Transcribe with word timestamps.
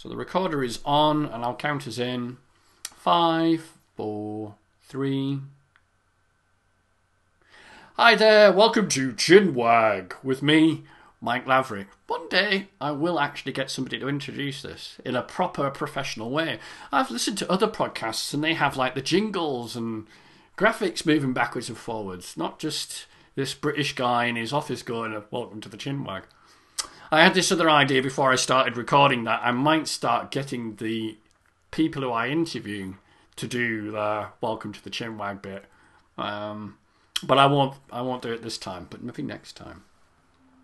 So 0.00 0.08
the 0.08 0.16
recorder 0.16 0.64
is 0.64 0.78
on, 0.82 1.26
and 1.26 1.44
I'll 1.44 1.54
count 1.54 1.86
us 1.86 1.98
in. 1.98 2.38
Five, 2.84 3.74
four, 3.98 4.54
three. 4.84 5.40
Hi 7.96 8.14
there, 8.14 8.50
welcome 8.50 8.88
to 8.88 9.12
Chinwag 9.12 10.14
with 10.22 10.42
me, 10.42 10.84
Mike 11.20 11.46
Laverick. 11.46 11.88
One 12.06 12.30
day 12.30 12.68
I 12.80 12.92
will 12.92 13.20
actually 13.20 13.52
get 13.52 13.70
somebody 13.70 13.98
to 13.98 14.08
introduce 14.08 14.62
this 14.62 14.96
in 15.04 15.16
a 15.16 15.22
proper 15.22 15.68
professional 15.68 16.30
way. 16.30 16.60
I've 16.90 17.10
listened 17.10 17.36
to 17.36 17.52
other 17.52 17.68
podcasts 17.68 18.32
and 18.32 18.42
they 18.42 18.54
have 18.54 18.78
like 18.78 18.94
the 18.94 19.02
jingles 19.02 19.76
and 19.76 20.06
graphics 20.56 21.04
moving 21.04 21.34
backwards 21.34 21.68
and 21.68 21.76
forwards, 21.76 22.38
not 22.38 22.58
just 22.58 23.04
this 23.34 23.52
British 23.52 23.94
guy 23.94 24.24
in 24.24 24.36
his 24.36 24.54
office 24.54 24.82
going, 24.82 25.22
Welcome 25.30 25.60
to 25.60 25.68
the 25.68 25.76
Chinwag. 25.76 26.22
I 27.12 27.24
had 27.24 27.34
this 27.34 27.50
other 27.50 27.68
idea 27.68 28.02
before 28.02 28.30
I 28.30 28.36
started 28.36 28.76
recording 28.76 29.24
that 29.24 29.40
I 29.42 29.50
might 29.50 29.88
start 29.88 30.30
getting 30.30 30.76
the 30.76 31.18
people 31.72 32.02
who 32.02 32.12
I 32.12 32.28
interview 32.28 32.94
to 33.34 33.48
do 33.48 33.90
the 33.90 34.28
Welcome 34.40 34.72
to 34.72 34.84
the 34.84 34.90
Chinwag 34.90 35.42
bit. 35.42 35.64
Um, 36.16 36.78
but 37.24 37.36
I 37.36 37.46
won't. 37.46 37.74
I 37.90 38.02
won't 38.02 38.22
do 38.22 38.32
it 38.32 38.42
this 38.42 38.56
time. 38.56 38.86
But 38.88 39.02
maybe 39.02 39.22
next 39.22 39.54
time. 39.54 39.82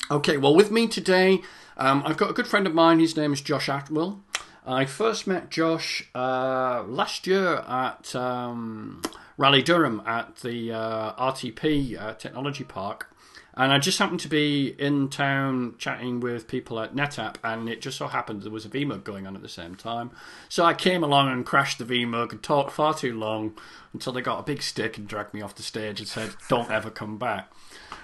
Okay. 0.08 0.36
Well, 0.36 0.54
with 0.54 0.70
me 0.70 0.86
today, 0.86 1.40
um, 1.76 2.04
I've 2.06 2.16
got 2.16 2.30
a 2.30 2.34
good 2.34 2.46
friend 2.46 2.66
of 2.66 2.74
mine. 2.74 3.00
His 3.00 3.16
name 3.16 3.32
is 3.32 3.40
Josh 3.40 3.68
Atwell. 3.68 4.20
I 4.64 4.84
first 4.84 5.26
met 5.26 5.50
Josh 5.50 6.08
uh, 6.14 6.84
last 6.86 7.26
year 7.26 7.56
at 7.68 8.14
um, 8.14 9.02
Raleigh 9.36 9.62
Durham 9.62 10.00
at 10.06 10.36
the 10.36 10.72
uh, 10.72 11.12
RTP 11.14 12.00
uh, 12.00 12.14
Technology 12.14 12.62
Park. 12.62 13.12
And 13.56 13.72
I 13.72 13.78
just 13.78 13.98
happened 13.98 14.20
to 14.20 14.28
be 14.28 14.74
in 14.78 15.08
town 15.08 15.76
chatting 15.78 16.20
with 16.20 16.46
people 16.46 16.78
at 16.78 16.94
NetApp, 16.94 17.36
and 17.42 17.68
it 17.70 17.80
just 17.80 17.96
so 17.96 18.06
happened 18.06 18.42
there 18.42 18.52
was 18.52 18.66
a 18.66 18.68
VMUG 18.68 19.02
going 19.02 19.26
on 19.26 19.34
at 19.34 19.40
the 19.40 19.48
same 19.48 19.74
time. 19.74 20.10
So 20.48 20.64
I 20.64 20.74
came 20.74 21.02
along 21.02 21.32
and 21.32 21.46
crashed 21.46 21.78
the 21.78 21.84
VMUG 21.84 22.32
and 22.32 22.42
talked 22.42 22.72
far 22.72 22.92
too 22.92 23.18
long 23.18 23.56
until 23.94 24.12
they 24.12 24.20
got 24.20 24.40
a 24.40 24.42
big 24.42 24.62
stick 24.62 24.98
and 24.98 25.08
dragged 25.08 25.32
me 25.32 25.40
off 25.40 25.54
the 25.54 25.62
stage 25.62 26.00
and 26.00 26.08
said, 26.08 26.34
"Don't 26.50 26.70
ever 26.70 26.90
come 26.90 27.16
back." 27.16 27.50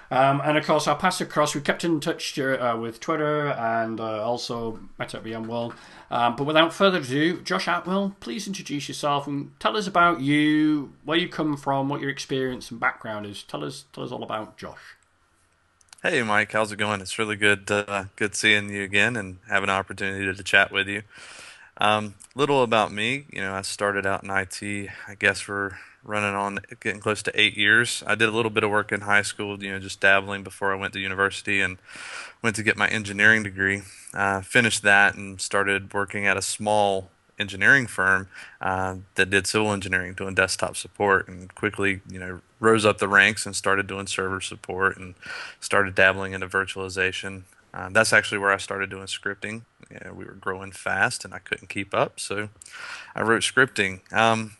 Um, 0.09 0.41
and 0.43 0.57
of 0.57 0.65
course, 0.65 0.87
I 0.87 0.95
passed 0.95 1.21
across. 1.21 1.55
We 1.55 1.61
kept 1.61 1.83
in 1.83 1.99
touch 1.99 2.37
uh, 2.37 2.77
with 2.79 2.99
Twitter 2.99 3.47
and 3.47 3.99
uh, 3.99 4.23
also 4.23 4.79
met 4.99 5.15
at 5.15 5.23
VMworld. 5.23 5.73
Um, 6.11 6.35
but 6.35 6.43
without 6.45 6.73
further 6.73 6.99
ado, 6.99 7.41
Josh 7.41 7.67
Atwell, 7.67 8.15
please 8.19 8.45
introduce 8.45 8.87
yourself 8.87 9.25
and 9.25 9.51
tell 9.59 9.75
us 9.75 9.87
about 9.87 10.21
you, 10.21 10.93
where 11.03 11.17
you 11.17 11.27
come 11.27 11.57
from, 11.57 11.89
what 11.89 12.01
your 12.01 12.11
experience 12.11 12.69
and 12.69 12.79
background 12.79 13.25
is. 13.25 13.41
Tell 13.43 13.63
us, 13.63 13.85
tell 13.93 14.03
us 14.03 14.11
all 14.11 14.21
about 14.23 14.57
Josh. 14.57 14.97
Hey, 16.05 16.21
Mike, 16.21 16.51
how's 16.51 16.69
it 16.69 16.75
going? 16.75 16.99
It's 16.99 17.17
really 17.17 17.37
good, 17.37 17.71
uh, 17.71 18.03
good 18.17 18.35
seeing 18.35 18.69
you 18.69 18.83
again 18.83 19.15
and 19.15 19.37
having 19.47 19.69
an 19.69 19.75
opportunity 19.77 20.25
to, 20.25 20.33
to 20.33 20.43
chat 20.43 20.69
with 20.69 20.89
you. 20.89 21.03
Um, 21.77 22.15
little 22.35 22.61
about 22.61 22.91
me, 22.91 23.23
you 23.31 23.39
know, 23.39 23.53
I 23.53 23.61
started 23.61 24.05
out 24.05 24.21
in 24.21 24.29
IT. 24.29 24.89
I 25.07 25.15
guess 25.15 25.47
we're 25.47 25.77
running 26.03 26.35
on 26.35 26.59
getting 26.81 26.99
close 26.99 27.23
to 27.23 27.39
eight 27.39 27.55
years. 27.55 28.03
I 28.05 28.15
did 28.15 28.27
a 28.27 28.33
little 28.33 28.51
bit 28.51 28.65
of 28.65 28.69
work 28.69 28.91
in 28.91 28.99
high 28.99 29.21
school, 29.21 29.63
you 29.63 29.71
know, 29.71 29.79
just 29.79 30.01
dabbling 30.01 30.43
before 30.43 30.73
I 30.73 30.75
went 30.75 30.91
to 30.91 30.99
university 30.99 31.61
and 31.61 31.77
went 32.41 32.57
to 32.57 32.63
get 32.63 32.75
my 32.75 32.89
engineering 32.89 33.43
degree. 33.43 33.83
Uh, 34.13 34.41
finished 34.41 34.81
that 34.81 35.15
and 35.15 35.39
started 35.39 35.93
working 35.93 36.27
at 36.27 36.35
a 36.35 36.41
small 36.41 37.11
engineering 37.39 37.87
firm 37.87 38.27
uh, 38.59 38.97
that 39.15 39.29
did 39.29 39.47
civil 39.47 39.71
engineering, 39.71 40.15
doing 40.15 40.35
desktop 40.35 40.75
support, 40.75 41.29
and 41.29 41.55
quickly, 41.55 42.01
you 42.09 42.19
know, 42.19 42.41
rose 42.63 42.85
up 42.85 42.97
the 42.97 43.09
ranks 43.09 43.45
and 43.45 43.55
started 43.55 43.87
doing 43.87 44.07
server 44.07 44.39
support 44.39 44.97
and 44.97 45.15
started 45.59 45.93
dabbling 45.93 46.31
into 46.31 46.47
virtualization. 46.47 47.43
Uh, 47.73 47.89
that's 47.91 48.13
actually 48.13 48.37
where 48.37 48.51
I 48.51 48.57
started 48.57 48.89
doing 48.89 49.05
scripting. 49.05 49.63
Yeah, 49.91 50.11
we 50.11 50.23
were 50.23 50.33
growing 50.33 50.71
fast 50.71 51.25
and 51.25 51.33
I 51.33 51.39
couldn't 51.39 51.67
keep 51.67 51.93
up, 51.93 52.19
so 52.19 52.49
I 53.13 53.21
wrote 53.21 53.41
scripting. 53.41 53.99
Um, 54.13 54.53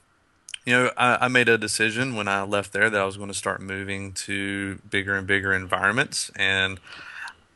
you 0.66 0.74
know, 0.74 0.92
I, 0.98 1.26
I, 1.26 1.28
made 1.30 1.48
a 1.48 1.58
decision 1.58 2.16
when 2.16 2.28
I 2.28 2.44
left 2.44 2.74
there 2.74 2.90
that 2.90 3.02
I 3.02 3.06
was 3.06 3.18
going 3.18 3.30
to 3.30 3.34
start 3.34 3.62
moving 3.62 4.13
to 4.13 4.80
bigger 4.90 5.16
and 5.16 5.25
bigger 5.25 5.53
environments, 5.53 6.30
and 6.36 6.80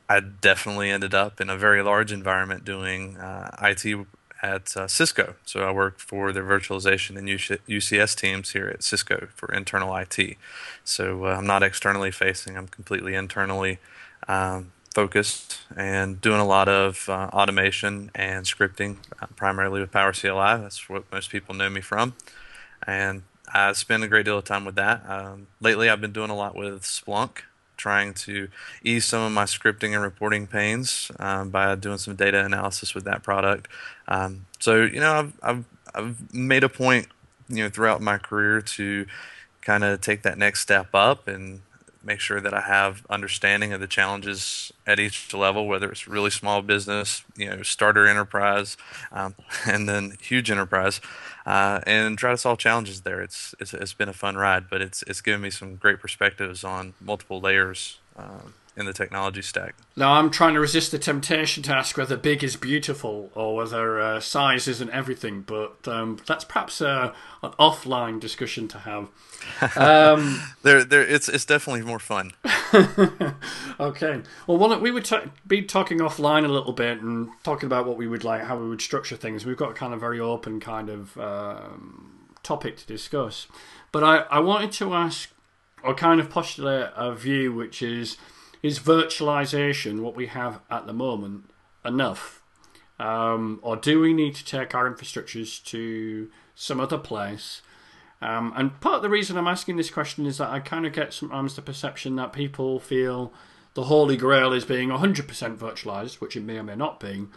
I 0.10 0.22
definitely 0.22 0.90
ended 0.90 1.14
up 1.14 1.42
in 1.42 1.50
a 1.50 1.58
very 1.58 1.82
large 1.82 2.12
environment 2.12 2.64
doing 2.64 3.18
uh, 3.18 3.56
IT 3.62 4.08
at 4.42 4.76
uh, 4.78 4.88
Cisco. 4.88 5.36
So 5.46 5.62
I 5.68 5.72
work 5.72 6.00
for 6.00 6.32
their 6.32 6.44
virtualization 6.44 7.18
and 7.18 7.28
UCS 7.28 8.16
teams 8.16 8.52
here 8.52 8.68
at 8.68 8.84
Cisco 8.84 9.28
for 9.36 9.52
internal 9.54 9.96
IT. 9.96 10.38
So 10.84 11.26
uh, 11.26 11.36
I'm 11.36 11.48
not 11.48 11.64
externally 11.64 12.12
facing, 12.12 12.58
I'm 12.58 12.68
completely 12.68 13.16
internally 13.16 13.80
um, 14.28 14.72
focused 14.94 15.60
and 15.76 16.20
doing 16.22 16.40
a 16.40 16.46
lot 16.46 16.68
of 16.68 17.08
uh, 17.10 17.30
automation 17.34 18.12
and 18.16 18.46
scripting, 18.46 18.98
uh, 19.22 19.28
primarily 19.36 19.82
with 19.82 19.92
Power 19.92 20.14
CLI. 20.14 20.62
That's 20.62 20.90
what 20.90 21.12
most 21.12 21.30
people 21.30 21.56
know 21.56 21.70
me 21.70 21.82
from. 21.82 22.14
And 22.86 23.24
I 23.54 23.74
spend 23.74 24.04
a 24.04 24.08
great 24.08 24.26
deal 24.26 24.38
of 24.38 24.44
time 24.44 24.66
with 24.66 24.76
that. 24.76 25.08
Um, 25.10 25.48
lately, 25.62 25.90
I've 25.90 26.02
been 26.02 26.12
doing 26.12 26.30
a 26.30 26.36
lot 26.36 26.56
with 26.56 26.84
Splunk 26.84 27.44
trying 27.78 28.14
to 28.14 28.50
ease 28.84 29.06
some 29.06 29.22
of 29.24 29.32
my 29.32 29.46
scripting 29.46 29.94
and 29.94 30.02
reporting 30.02 30.48
pains 30.48 31.12
um, 31.20 31.50
by 31.50 31.74
doing 31.76 31.98
some 31.98 32.16
data 32.16 32.44
analysis 32.44 32.94
with 32.94 33.06
that 33.06 33.24
product. 33.24 33.68
Um, 34.08 34.46
so 34.60 34.84
you 34.84 35.00
know, 35.00 35.14
I've, 35.14 35.34
I've 35.42 35.66
I've 35.96 36.34
made 36.34 36.64
a 36.64 36.70
point, 36.70 37.08
you 37.50 37.64
know, 37.64 37.70
throughout 37.70 38.02
my 38.02 38.18
career 38.18 38.62
to 38.62 39.06
kind 39.62 39.84
of 39.84 40.02
take 40.02 40.24
that 40.24 40.38
next 40.38 40.62
step 40.62 40.90
up 40.94 41.28
and 41.28 41.62
make 42.04 42.20
sure 42.20 42.40
that 42.40 42.54
I 42.54 42.62
have 42.62 43.06
understanding 43.10 43.74
of 43.74 43.80
the 43.80 43.88
challenges 43.88 44.72
at 44.86 45.00
each 45.00 45.34
level, 45.34 45.68
whether 45.68 45.92
it's 45.92 46.08
really 46.08 46.30
small 46.30 46.62
business, 46.62 47.24
you 47.36 47.50
know, 47.50 47.64
starter 47.64 48.08
enterprise, 48.08 48.78
um, 49.12 49.36
and 49.66 49.88
then 49.88 50.18
huge 50.22 50.50
enterprise, 50.50 51.02
uh, 51.46 51.82
and 51.86 52.18
try 52.18 52.32
to 52.32 52.38
solve 52.38 52.60
challenges 52.60 53.02
there. 53.02 53.22
It's, 53.22 53.56
it's 53.60 53.74
it's 53.74 53.94
been 53.94 54.10
a 54.10 54.14
fun 54.14 54.36
ride, 54.36 54.70
but 54.70 54.82
it's 54.82 55.04
it's 55.04 55.22
given 55.22 55.42
me 55.42 55.50
some 55.50 55.76
great 55.76 56.00
perspectives 56.00 56.64
on 56.64 56.94
multiple 57.02 57.40
layers. 57.40 58.00
Uh, 58.18 58.50
in 58.78 58.86
the 58.86 58.94
technology 58.94 59.42
stack. 59.42 59.76
Now, 59.96 60.14
I'm 60.14 60.30
trying 60.30 60.54
to 60.54 60.60
resist 60.60 60.92
the 60.92 61.00
temptation 61.00 61.64
to 61.64 61.76
ask 61.76 61.98
whether 61.98 62.16
big 62.16 62.44
is 62.44 62.56
beautiful 62.56 63.32
or 63.34 63.56
whether 63.56 64.00
uh, 64.00 64.20
size 64.20 64.68
isn't 64.68 64.92
everything, 64.92 65.42
but 65.42 65.88
um, 65.88 66.20
that's 66.28 66.46
perhaps 66.46 66.80
uh, 66.80 67.12
an 67.42 67.52
offline 67.60 68.20
discussion 68.20 68.68
to 68.70 68.80
have. 68.80 69.10
Um, 69.78 70.42
there, 70.64 70.84
there, 70.84 71.04
it's 71.04 71.30
it's 71.30 71.46
definitely 71.46 71.84
more 71.84 72.00
fun. 72.00 72.32
okay. 73.80 74.22
Well, 74.46 74.58
one, 74.58 74.82
we 74.82 74.92
would 74.92 75.10
be 75.48 75.62
talking 75.62 76.00
offline 76.00 76.44
a 76.44 76.50
little 76.50 76.74
bit 76.74 77.02
and 77.02 77.30
talking 77.44 77.68
about 77.68 77.88
what 77.88 77.98
we 77.98 78.08
would 78.08 78.24
like, 78.24 78.44
how 78.44 78.58
we 78.58 78.68
would 78.68 78.82
structure 78.82 79.16
things. 79.16 79.46
We've 79.46 79.56
got 79.56 79.72
a 79.72 79.74
kind 79.74 79.94
of 79.94 80.00
very 80.00 80.20
open 80.20 80.60
kind 80.60 80.90
of 80.90 81.18
um, 81.18 82.28
topic 82.44 82.78
to 82.78 82.88
discuss, 82.88 83.48
but 83.92 84.04
I, 84.04 84.18
I 84.30 84.40
wanted 84.40 84.72
to 84.74 84.94
ask 84.94 85.30
or 85.84 85.94
kind 85.94 86.20
of 86.20 86.30
postulate 86.30 86.90
a 86.96 87.16
view 87.16 87.54
which 87.54 87.82
is 87.82 88.18
is 88.64 88.80
virtualization 88.80 90.02
what 90.02 90.16
we 90.16 90.28
have 90.28 90.62
at 90.70 90.88
the 90.88 90.94
moment 90.94 91.50
enough? 91.86 92.44
Um, 93.00 93.60
or 93.62 93.76
do 93.76 94.00
we 94.00 94.14
need 94.14 94.36
to 94.36 94.46
take 94.46 94.74
our 94.74 94.92
infrastructures 94.92 95.64
to 95.66 96.30
some 96.56 96.80
other 96.80 96.98
place? 96.98 97.62
Um, 98.22 98.52
and 98.56 98.80
part 98.82 98.96
of 98.96 99.02
the 99.04 99.10
reason 99.10 99.38
I'm 99.38 99.48
asking 99.48 99.78
this 99.78 99.92
question 99.92 100.26
is 100.26 100.40
that 100.40 100.50
I 100.50 100.60
kind 100.60 100.86
of 100.86 100.94
get 100.94 101.14
sometimes 101.14 101.56
the 101.56 101.62
perception 101.62 102.16
that 102.16 102.34
people 102.34 102.80
feel 102.80 103.32
the 103.76 103.84
holy 103.84 104.18
grail 104.18 104.54
is 104.54 104.66
being 104.66 104.90
100% 104.90 105.58
virtualized, 105.58 106.16
which 106.16 106.36
it 106.36 106.44
may 106.44 106.58
or 106.58 106.64
may 106.64 106.76
not 106.76 107.00
be, 107.00 107.28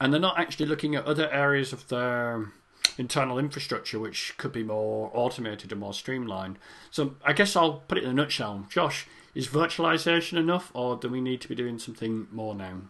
and 0.00 0.12
they're 0.12 0.20
not 0.20 0.38
actually 0.38 0.66
looking 0.66 0.94
at 0.94 1.04
other 1.06 1.28
areas 1.30 1.72
of 1.72 1.88
their 1.88 2.52
internal 2.98 3.38
infrastructure 3.38 3.98
which 3.98 4.34
could 4.36 4.52
be 4.52 4.62
more 4.62 5.10
automated 5.14 5.72
and 5.72 5.80
more 5.80 5.94
streamlined. 5.94 6.58
So 6.90 7.16
I 7.24 7.32
guess 7.32 7.56
I'll 7.56 7.82
put 7.88 7.98
it 7.98 8.04
in 8.04 8.10
a 8.10 8.14
nutshell. 8.14 8.66
Josh, 8.68 9.06
is 9.34 9.48
virtualization 9.48 10.38
enough, 10.38 10.70
or 10.74 10.96
do 10.96 11.08
we 11.08 11.20
need 11.20 11.40
to 11.40 11.48
be 11.48 11.54
doing 11.54 11.78
something 11.78 12.28
more 12.30 12.54
now? 12.54 12.82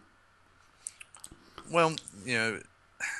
Well, 1.71 1.95
you 2.25 2.37
know, 2.37 2.59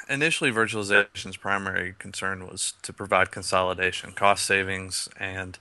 initially 0.09 0.51
virtualization's 0.51 1.37
primary 1.37 1.95
concern 1.99 2.45
was 2.47 2.73
to 2.81 2.93
provide 2.93 3.31
consolidation, 3.31 4.11
cost 4.11 4.45
savings, 4.45 5.07
and 5.19 5.57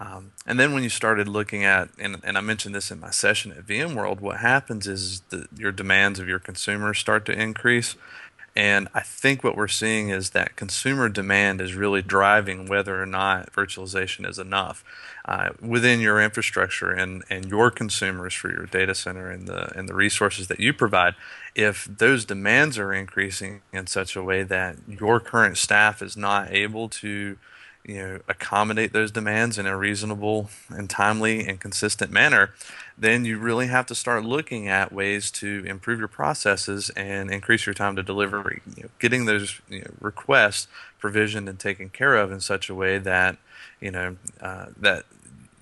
um, 0.00 0.32
and 0.46 0.60
then 0.60 0.72
when 0.72 0.84
you 0.84 0.90
started 0.90 1.26
looking 1.26 1.64
at, 1.64 1.88
and, 1.98 2.20
and 2.22 2.38
I 2.38 2.40
mentioned 2.40 2.72
this 2.72 2.92
in 2.92 3.00
my 3.00 3.10
session 3.10 3.50
at 3.50 3.66
VMworld, 3.66 4.20
what 4.20 4.38
happens 4.38 4.86
is 4.86 5.22
that 5.30 5.48
your 5.56 5.72
demands 5.72 6.20
of 6.20 6.28
your 6.28 6.38
consumers 6.38 7.00
start 7.00 7.24
to 7.26 7.32
increase, 7.32 7.96
and 8.56 8.88
I 8.92 9.00
think 9.00 9.44
what 9.44 9.56
we're 9.56 9.68
seeing 9.68 10.08
is 10.08 10.30
that 10.30 10.56
consumer 10.56 11.08
demand 11.08 11.60
is 11.60 11.74
really 11.74 12.02
driving 12.02 12.66
whether 12.66 13.00
or 13.00 13.06
not 13.06 13.52
virtualization 13.52 14.28
is 14.28 14.38
enough 14.38 14.84
uh, 15.24 15.50
within 15.60 16.00
your 16.00 16.20
infrastructure 16.20 16.90
and, 16.90 17.22
and 17.30 17.46
your 17.46 17.70
consumers 17.70 18.34
for 18.34 18.50
your 18.50 18.66
data 18.66 18.94
center 18.94 19.30
and 19.30 19.46
the 19.46 19.76
and 19.78 19.88
the 19.88 19.94
resources 19.94 20.48
that 20.48 20.58
you 20.58 20.72
provide. 20.72 21.14
If 21.54 21.84
those 21.84 22.24
demands 22.24 22.78
are 22.78 22.92
increasing 22.92 23.62
in 23.72 23.86
such 23.86 24.16
a 24.16 24.22
way 24.22 24.42
that 24.44 24.76
your 24.88 25.20
current 25.20 25.58
staff 25.58 26.02
is 26.02 26.16
not 26.16 26.50
able 26.50 26.88
to 26.88 27.36
you 27.88 27.96
know 27.96 28.20
accommodate 28.28 28.92
those 28.92 29.10
demands 29.10 29.58
in 29.58 29.66
a 29.66 29.76
reasonable 29.76 30.50
and 30.68 30.88
timely 30.88 31.46
and 31.48 31.58
consistent 31.58 32.12
manner, 32.12 32.50
then 32.96 33.24
you 33.24 33.38
really 33.38 33.68
have 33.68 33.86
to 33.86 33.94
start 33.94 34.24
looking 34.24 34.68
at 34.68 34.92
ways 34.92 35.30
to 35.30 35.64
improve 35.66 35.98
your 35.98 36.06
processes 36.06 36.90
and 36.90 37.30
increase 37.30 37.64
your 37.64 37.74
time 37.74 37.96
to 37.96 38.02
delivery. 38.02 38.60
You 38.76 38.84
know, 38.84 38.88
getting 38.98 39.24
those 39.24 39.60
you 39.70 39.80
know, 39.80 39.90
requests 40.00 40.68
provisioned 40.98 41.48
and 41.48 41.58
taken 41.58 41.88
care 41.88 42.14
of 42.14 42.30
in 42.30 42.40
such 42.40 42.68
a 42.68 42.74
way 42.74 42.98
that 42.98 43.38
you 43.80 43.90
know 43.90 44.16
uh, 44.40 44.66
that 44.76 45.06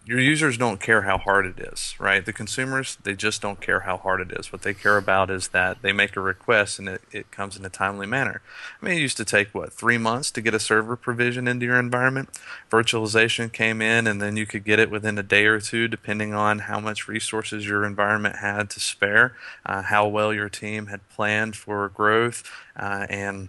your 0.06 0.20
users 0.20 0.56
don't 0.56 0.80
care 0.80 1.02
how 1.02 1.18
hard 1.18 1.46
it 1.46 1.58
is, 1.58 1.96
right? 1.98 2.24
The 2.24 2.32
consumers, 2.32 2.96
they 3.02 3.14
just 3.14 3.42
don't 3.42 3.60
care 3.60 3.80
how 3.80 3.96
hard 3.96 4.20
it 4.20 4.30
is. 4.38 4.52
What 4.52 4.62
they 4.62 4.72
care 4.72 4.96
about 4.96 5.30
is 5.30 5.48
that 5.48 5.82
they 5.82 5.92
make 5.92 6.16
a 6.16 6.20
request 6.20 6.78
and 6.78 6.88
it, 6.88 7.02
it 7.10 7.32
comes 7.32 7.56
in 7.56 7.64
a 7.64 7.68
timely 7.68 8.06
manner. 8.06 8.40
I 8.80 8.84
mean, 8.84 8.98
it 8.98 9.00
used 9.00 9.16
to 9.16 9.24
take, 9.24 9.52
what, 9.52 9.72
three 9.72 9.98
months 9.98 10.30
to 10.30 10.40
get 10.40 10.54
a 10.54 10.60
server 10.60 10.94
provision 10.94 11.48
into 11.48 11.66
your 11.66 11.80
environment? 11.80 12.28
Virtualization 12.70 13.52
came 13.52 13.82
in 13.82 14.06
and 14.06 14.22
then 14.22 14.36
you 14.36 14.46
could 14.46 14.62
get 14.62 14.78
it 14.78 14.92
within 14.92 15.18
a 15.18 15.24
day 15.24 15.46
or 15.46 15.58
two, 15.58 15.88
depending 15.88 16.32
on 16.32 16.60
how 16.60 16.78
much 16.78 17.08
resources 17.08 17.66
your 17.66 17.84
environment 17.84 18.36
had 18.36 18.70
to 18.70 18.80
spare, 18.80 19.34
uh, 19.64 19.82
how 19.82 20.06
well 20.06 20.32
your 20.32 20.48
team 20.48 20.86
had 20.86 21.08
planned 21.08 21.56
for 21.56 21.88
growth, 21.88 22.48
uh, 22.76 23.08
and 23.10 23.48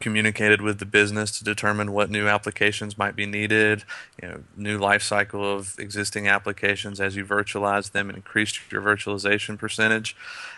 communicated 0.00 0.60
with 0.60 0.78
the 0.78 0.86
business 0.86 1.36
to 1.38 1.44
determine 1.44 1.92
what 1.92 2.10
new 2.10 2.28
applications 2.28 2.96
might 2.96 3.16
be 3.16 3.26
needed, 3.26 3.84
you 4.20 4.28
know, 4.28 4.40
new 4.56 4.78
life 4.78 5.02
cycle 5.02 5.56
of 5.56 5.78
existing 5.78 6.28
applications 6.28 7.00
as 7.00 7.16
you 7.16 7.24
virtualize 7.24 7.90
them 7.92 8.08
and 8.08 8.16
increase 8.16 8.58
your 8.70 8.80
virtualization 8.80 9.58
percentage. 9.58 10.16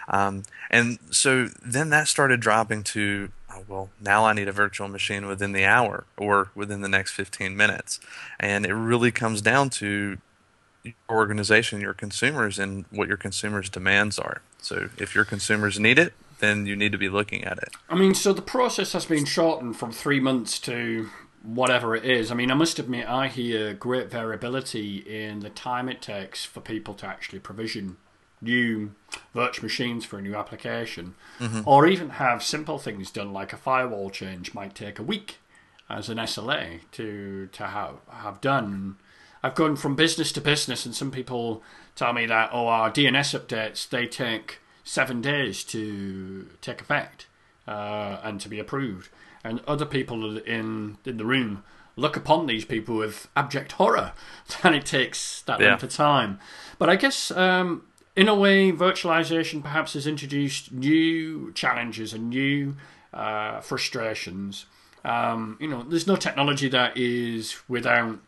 Um, 0.08 0.42
and 0.70 0.98
so 1.10 1.48
then 1.62 1.90
that 1.90 2.08
started 2.08 2.40
dropping 2.40 2.82
to, 2.84 3.30
oh, 3.50 3.64
well, 3.68 3.90
now 4.00 4.24
I 4.24 4.32
need 4.32 4.48
a 4.48 4.52
virtual 4.52 4.88
machine 4.88 5.26
within 5.26 5.52
the 5.52 5.64
hour 5.64 6.04
or 6.16 6.50
within 6.54 6.80
the 6.82 6.88
next 6.88 7.12
15 7.12 7.56
minutes. 7.56 8.00
And 8.38 8.66
it 8.66 8.74
really 8.74 9.10
comes 9.10 9.40
down 9.40 9.70
to 9.70 10.18
your 10.84 10.94
organization, 11.10 11.80
your 11.80 11.94
consumers, 11.94 12.58
and 12.58 12.84
what 12.90 13.08
your 13.08 13.16
consumers' 13.16 13.68
demands 13.68 14.18
are. 14.18 14.42
So 14.58 14.88
if 14.98 15.14
your 15.14 15.24
consumers 15.24 15.78
need 15.78 15.98
it, 15.98 16.12
then 16.40 16.66
you 16.66 16.76
need 16.76 16.92
to 16.92 16.98
be 16.98 17.08
looking 17.08 17.44
at 17.44 17.58
it. 17.58 17.70
I 17.88 17.94
mean, 17.94 18.14
so 18.14 18.32
the 18.32 18.42
process 18.42 18.92
has 18.92 19.06
been 19.06 19.24
shortened 19.24 19.76
from 19.76 19.92
three 19.92 20.20
months 20.20 20.58
to 20.60 21.08
whatever 21.42 21.96
it 21.96 22.04
is. 22.04 22.30
I 22.30 22.34
mean, 22.34 22.50
I 22.50 22.54
must 22.54 22.78
admit, 22.78 23.08
I 23.08 23.28
hear 23.28 23.72
great 23.72 24.10
variability 24.10 24.98
in 24.98 25.40
the 25.40 25.50
time 25.50 25.88
it 25.88 26.02
takes 26.02 26.44
for 26.44 26.60
people 26.60 26.94
to 26.94 27.06
actually 27.06 27.38
provision 27.38 27.96
new 28.42 28.92
virtual 29.34 29.64
machines 29.64 30.04
for 30.04 30.18
a 30.18 30.22
new 30.22 30.34
application, 30.34 31.14
mm-hmm. 31.38 31.60
or 31.66 31.86
even 31.86 32.10
have 32.10 32.42
simple 32.42 32.78
things 32.78 33.10
done 33.10 33.32
like 33.32 33.52
a 33.52 33.56
firewall 33.56 34.10
change 34.10 34.54
might 34.54 34.74
take 34.74 34.98
a 34.98 35.02
week 35.02 35.38
as 35.88 36.08
an 36.08 36.18
SLA 36.18 36.80
to 36.92 37.48
to 37.52 37.66
have 37.66 37.96
have 38.10 38.40
done. 38.40 38.96
I've 39.42 39.54
gone 39.54 39.76
from 39.76 39.96
business 39.96 40.32
to 40.32 40.40
business, 40.40 40.84
and 40.84 40.94
some 40.94 41.10
people 41.10 41.62
tell 41.96 42.12
me 42.12 42.26
that 42.26 42.50
oh, 42.52 42.66
our 42.66 42.90
DNS 42.90 43.38
updates 43.38 43.88
they 43.88 44.06
take 44.06 44.58
seven 44.90 45.20
days 45.20 45.62
to 45.62 46.48
take 46.60 46.80
effect 46.80 47.26
uh, 47.68 48.18
and 48.24 48.40
to 48.40 48.48
be 48.48 48.58
approved. 48.58 49.08
And 49.44 49.60
other 49.60 49.86
people 49.86 50.38
in 50.38 50.98
in 51.04 51.16
the 51.16 51.24
room 51.24 51.62
look 51.94 52.16
upon 52.16 52.46
these 52.46 52.64
people 52.64 52.96
with 52.96 53.28
abject 53.36 53.72
horror 53.72 54.12
that 54.62 54.74
it 54.74 54.84
takes 54.84 55.42
that 55.42 55.60
yeah. 55.60 55.68
length 55.68 55.84
of 55.84 55.92
time. 55.92 56.40
But 56.78 56.90
I 56.90 56.96
guess 56.96 57.30
um, 57.30 57.84
in 58.16 58.26
a 58.26 58.34
way, 58.34 58.72
virtualization 58.72 59.62
perhaps 59.62 59.92
has 59.92 60.08
introduced 60.08 60.72
new 60.72 61.52
challenges 61.52 62.12
and 62.12 62.28
new 62.28 62.74
uh, 63.14 63.60
frustrations. 63.60 64.66
Um, 65.04 65.56
you 65.60 65.68
know, 65.68 65.84
there's 65.84 66.08
no 66.08 66.16
technology 66.16 66.68
that 66.68 66.96
is 66.96 67.56
without 67.68 68.18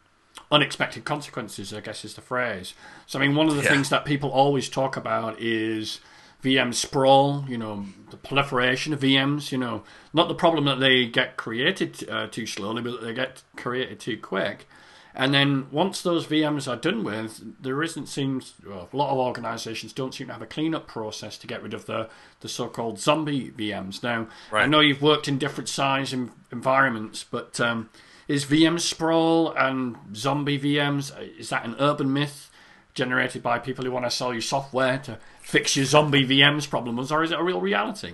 unexpected 0.53 1.05
consequences. 1.05 1.75
I 1.75 1.81
guess 1.81 2.05
is 2.05 2.15
the 2.15 2.21
phrase. 2.21 2.75
So 3.09 3.19
I 3.19 3.23
mean, 3.23 3.35
one 3.35 3.49
of 3.49 3.57
the 3.57 3.65
yeah. 3.65 3.71
things 3.71 3.89
that 3.89 4.05
people 4.05 4.31
always 4.31 4.69
talk 4.69 4.97
about 4.97 5.41
is 5.41 5.99
VM 6.43 6.75
sprawl, 6.75 7.45
you 7.49 7.57
know, 7.57 7.87
the 8.11 8.17
proliferation 8.17 8.93
of 8.93 9.01
VMs, 9.01 9.53
you 9.53 9.59
know, 9.59 9.85
not 10.13 10.29
the 10.29 10.35
problem 10.35 10.65
that 10.65 10.81
they 10.81 11.07
get 11.07 11.37
created 11.37 12.09
uh, 12.09 12.27
too 12.27 12.47
slowly, 12.47 12.83
but 12.83 13.01
they 13.01 13.15
get 13.15 13.43
created 13.57 14.01
too 14.01 14.17
quick. 14.17 14.67
And 15.15 15.35
then 15.35 15.67
once 15.71 16.01
those 16.01 16.27
VMs 16.27 16.67
are 16.67 16.77
done 16.77 17.05
with, 17.05 17.63
there 17.63 17.83
isn't 17.83 18.07
seems 18.07 18.55
well, 18.67 18.89
a 18.93 18.97
lot 18.97 19.11
of 19.11 19.19
organisations 19.19 19.93
don't 19.93 20.15
seem 20.15 20.29
to 20.29 20.33
have 20.33 20.43
a 20.43 20.47
cleanup 20.47 20.89
process 20.89 21.37
to 21.39 21.47
get 21.47 21.63
rid 21.63 21.75
of 21.75 21.87
the, 21.87 22.09
the 22.41 22.49
so-called 22.49 22.99
zombie 22.99 23.51
VMs. 23.51 24.03
Now, 24.03 24.29
right. 24.51 24.63
I 24.63 24.67
know 24.67 24.81
you've 24.81 25.03
worked 25.03 25.29
in 25.29 25.39
different 25.39 25.69
size 25.69 26.15
environments, 26.51 27.25
but 27.25 27.61
um, 27.61 27.91
is 28.27 28.47
VM 28.47 28.81
sprawl 28.81 29.53
and 29.53 29.97
zombie 30.17 30.59
VMs 30.59 31.13
is 31.39 31.51
that 31.51 31.67
an 31.67 31.77
urban 31.79 32.13
myth? 32.13 32.51
Generated 32.95 33.43
by 33.43 33.59
people 33.59 33.85
who 33.85 33.91
want 33.91 34.05
to 34.05 34.11
sell 34.11 34.35
you 34.35 34.41
software 34.41 34.99
to 34.99 35.19
fix 35.41 35.77
your 35.77 35.85
zombie 35.85 36.27
VMs 36.27 36.69
problems, 36.69 37.11
or 37.11 37.23
is 37.23 37.31
it 37.31 37.39
a 37.39 37.43
real 37.43 37.61
reality? 37.61 38.13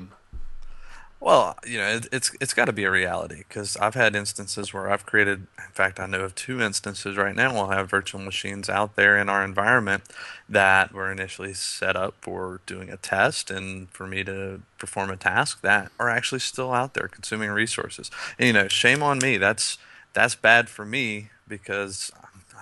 Well, 1.20 1.56
you 1.66 1.78
know, 1.78 1.88
it, 1.96 2.06
it's 2.12 2.30
it's 2.40 2.54
got 2.54 2.66
to 2.66 2.72
be 2.72 2.84
a 2.84 2.90
reality 2.92 3.38
because 3.38 3.76
I've 3.78 3.96
had 3.96 4.14
instances 4.14 4.72
where 4.72 4.88
I've 4.88 5.04
created. 5.04 5.48
In 5.58 5.72
fact, 5.72 5.98
I 5.98 6.06
know 6.06 6.20
of 6.20 6.36
two 6.36 6.60
instances 6.62 7.16
right 7.16 7.34
now. 7.34 7.52
We'll 7.52 7.70
have 7.70 7.90
virtual 7.90 8.20
machines 8.20 8.68
out 8.68 8.94
there 8.94 9.18
in 9.18 9.28
our 9.28 9.44
environment 9.44 10.04
that 10.48 10.92
were 10.92 11.10
initially 11.10 11.54
set 11.54 11.96
up 11.96 12.14
for 12.20 12.60
doing 12.66 12.88
a 12.88 12.96
test 12.96 13.50
and 13.50 13.90
for 13.90 14.06
me 14.06 14.22
to 14.24 14.62
perform 14.78 15.10
a 15.10 15.16
task 15.16 15.60
that 15.62 15.90
are 15.98 16.08
actually 16.08 16.38
still 16.38 16.72
out 16.72 16.94
there 16.94 17.08
consuming 17.08 17.50
resources. 17.50 18.12
And, 18.38 18.46
you 18.46 18.52
know, 18.52 18.68
shame 18.68 19.02
on 19.02 19.18
me. 19.18 19.38
That's 19.38 19.76
that's 20.12 20.36
bad 20.36 20.68
for 20.68 20.84
me 20.84 21.30
because 21.48 22.12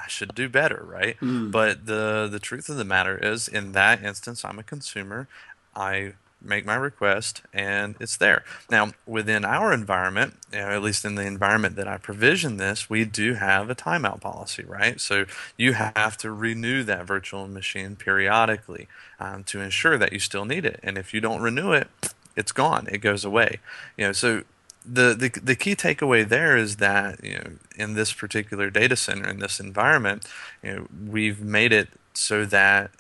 I 0.06 0.08
should 0.08 0.34
do 0.34 0.48
better, 0.48 0.84
right? 0.88 1.18
Mm. 1.20 1.50
But 1.50 1.86
the 1.86 2.28
the 2.30 2.38
truth 2.38 2.68
of 2.68 2.76
the 2.76 2.84
matter 2.84 3.18
is, 3.18 3.48
in 3.48 3.72
that 3.72 4.02
instance, 4.02 4.44
I'm 4.44 4.58
a 4.58 4.62
consumer. 4.62 5.26
I 5.74 6.14
make 6.40 6.64
my 6.64 6.76
request 6.76 7.42
and 7.52 7.96
it's 7.98 8.16
there. 8.16 8.44
Now, 8.70 8.92
within 9.06 9.44
our 9.44 9.72
environment, 9.72 10.34
you 10.52 10.60
know, 10.60 10.68
at 10.68 10.82
least 10.82 11.04
in 11.04 11.16
the 11.16 11.26
environment 11.26 11.74
that 11.76 11.88
I 11.88 11.96
provision 11.96 12.56
this, 12.56 12.88
we 12.88 13.04
do 13.04 13.34
have 13.34 13.68
a 13.68 13.74
timeout 13.74 14.20
policy, 14.20 14.62
right? 14.64 15.00
So 15.00 15.24
you 15.56 15.72
have 15.72 16.16
to 16.18 16.30
renew 16.30 16.84
that 16.84 17.04
virtual 17.04 17.48
machine 17.48 17.96
periodically 17.96 18.86
um, 19.18 19.44
to 19.44 19.60
ensure 19.60 19.98
that 19.98 20.12
you 20.12 20.20
still 20.20 20.44
need 20.44 20.64
it. 20.64 20.78
And 20.82 20.96
if 20.96 21.12
you 21.12 21.20
don't 21.20 21.42
renew 21.42 21.72
it, 21.72 21.88
it's 22.36 22.52
gone. 22.52 22.86
It 22.92 22.98
goes 22.98 23.24
away. 23.24 23.60
You 23.96 24.06
know, 24.06 24.12
so 24.12 24.44
the, 24.86 25.14
the 25.14 25.40
the 25.40 25.56
key 25.56 25.74
takeaway 25.74 26.26
there 26.26 26.56
is 26.56 26.76
that 26.76 27.22
you 27.22 27.34
know 27.34 27.50
in 27.76 27.94
this 27.94 28.12
particular 28.12 28.70
data 28.70 28.96
center 28.96 29.28
in 29.28 29.40
this 29.40 29.60
environment, 29.60 30.26
you 30.62 30.74
know, 30.74 30.86
we've 31.08 31.40
made 31.40 31.72
it 31.72 31.88
so 32.14 32.44
that 32.46 32.90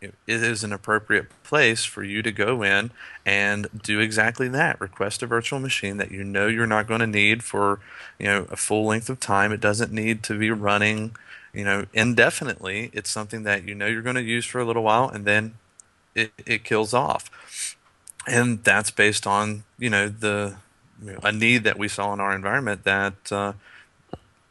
it 0.00 0.14
is 0.26 0.62
an 0.62 0.72
appropriate 0.72 1.26
place 1.42 1.84
for 1.84 2.02
you 2.02 2.22
to 2.22 2.30
go 2.30 2.62
in 2.62 2.90
and 3.24 3.66
do 3.82 4.00
exactly 4.00 4.48
that. 4.48 4.80
Request 4.80 5.22
a 5.22 5.26
virtual 5.26 5.58
machine 5.58 5.96
that 5.96 6.10
you 6.10 6.22
know 6.22 6.46
you're 6.46 6.66
not 6.66 6.86
going 6.86 7.00
to 7.00 7.06
need 7.06 7.42
for 7.42 7.80
you 8.18 8.26
know 8.26 8.46
a 8.50 8.56
full 8.56 8.84
length 8.84 9.08
of 9.08 9.20
time. 9.20 9.52
It 9.52 9.60
doesn't 9.60 9.92
need 9.92 10.22
to 10.24 10.38
be 10.38 10.50
running 10.50 11.16
you 11.54 11.64
know 11.64 11.86
indefinitely. 11.94 12.90
It's 12.92 13.10
something 13.10 13.44
that 13.44 13.64
you 13.64 13.74
know 13.74 13.86
you're 13.86 14.02
going 14.02 14.16
to 14.16 14.22
use 14.22 14.44
for 14.44 14.60
a 14.60 14.64
little 14.64 14.82
while 14.82 15.08
and 15.08 15.24
then 15.24 15.54
it, 16.14 16.32
it 16.44 16.64
kills 16.64 16.92
off. 16.92 17.76
And 18.26 18.64
that's 18.64 18.90
based 18.90 19.26
on 19.26 19.64
you 19.78 19.90
know 19.90 20.08
the 20.08 20.56
a 21.22 21.32
need 21.32 21.64
that 21.64 21.78
we 21.78 21.88
saw 21.88 22.12
in 22.12 22.20
our 22.20 22.34
environment 22.34 22.84
that 22.84 23.32
uh, 23.32 23.52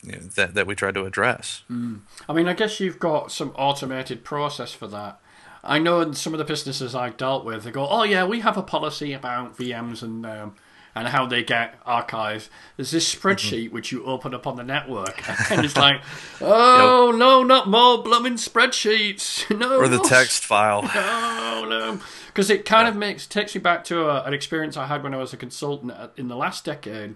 you 0.04 0.14
know, 0.14 0.20
that 0.20 0.54
that 0.54 0.68
we 0.68 0.76
tried 0.76 0.94
to 0.96 1.06
address. 1.06 1.64
Mm. 1.70 2.02
I 2.30 2.34
mean, 2.34 2.48
I 2.48 2.54
guess 2.54 2.80
you've 2.80 3.00
got 3.00 3.32
some 3.32 3.50
automated 3.56 4.24
process 4.24 4.72
for 4.72 4.88
that. 4.88 5.20
I 5.64 5.80
know 5.80 6.00
in 6.02 6.14
some 6.14 6.34
of 6.34 6.38
the 6.38 6.46
businesses 6.46 6.94
I've 6.94 7.18
dealt 7.18 7.44
with, 7.44 7.64
they 7.64 7.72
go, 7.72 7.88
"Oh 7.88 8.04
yeah, 8.04 8.26
we 8.26 8.42
have 8.42 8.58
a 8.58 8.64
policy 8.64 9.14
about 9.14 9.58
VMs 9.58 10.04
and 10.04 10.26
um, 10.26 10.56
and 10.96 11.10
how 11.10 11.26
they 11.26 11.44
get 11.44 11.84
archived." 11.86 12.50
There's 12.78 12.92
this 12.92 13.14
spreadsheet 13.14 13.66
mm-hmm. 13.66 13.74
which 13.74 13.92
you 13.92 14.04
open 14.06 14.34
up 14.34 14.48
on 14.48 14.56
the 14.56 14.64
network, 14.64 15.22
and 15.52 15.66
it's 15.66 15.78
like, 15.78 16.02
"Oh 16.42 17.12
yep. 17.12 17.20
no, 17.20 17.44
not 17.44 17.68
more 17.68 18.02
blooming 18.02 18.36
spreadsheets! 18.36 19.46
No, 19.56 19.78
or 19.78 19.88
the 19.88 20.00
text 20.00 20.46
file. 20.46 20.82
No, 20.96 21.66
no." 21.68 22.00
because 22.28 22.50
it 22.50 22.66
kind 22.66 22.86
yeah. 22.86 22.90
of 22.90 22.98
makes 22.98 23.26
takes 23.26 23.56
me 23.56 23.62
back 23.62 23.84
to 23.86 24.10
a, 24.10 24.24
an 24.24 24.34
experience 24.34 24.76
I 24.76 24.88
had 24.88 25.04
when 25.04 25.14
I 25.14 25.18
was 25.18 25.34
a 25.34 25.38
consultant 25.38 25.94
in 26.18 26.28
the 26.28 26.36
last 26.36 26.66
decade. 26.66 27.16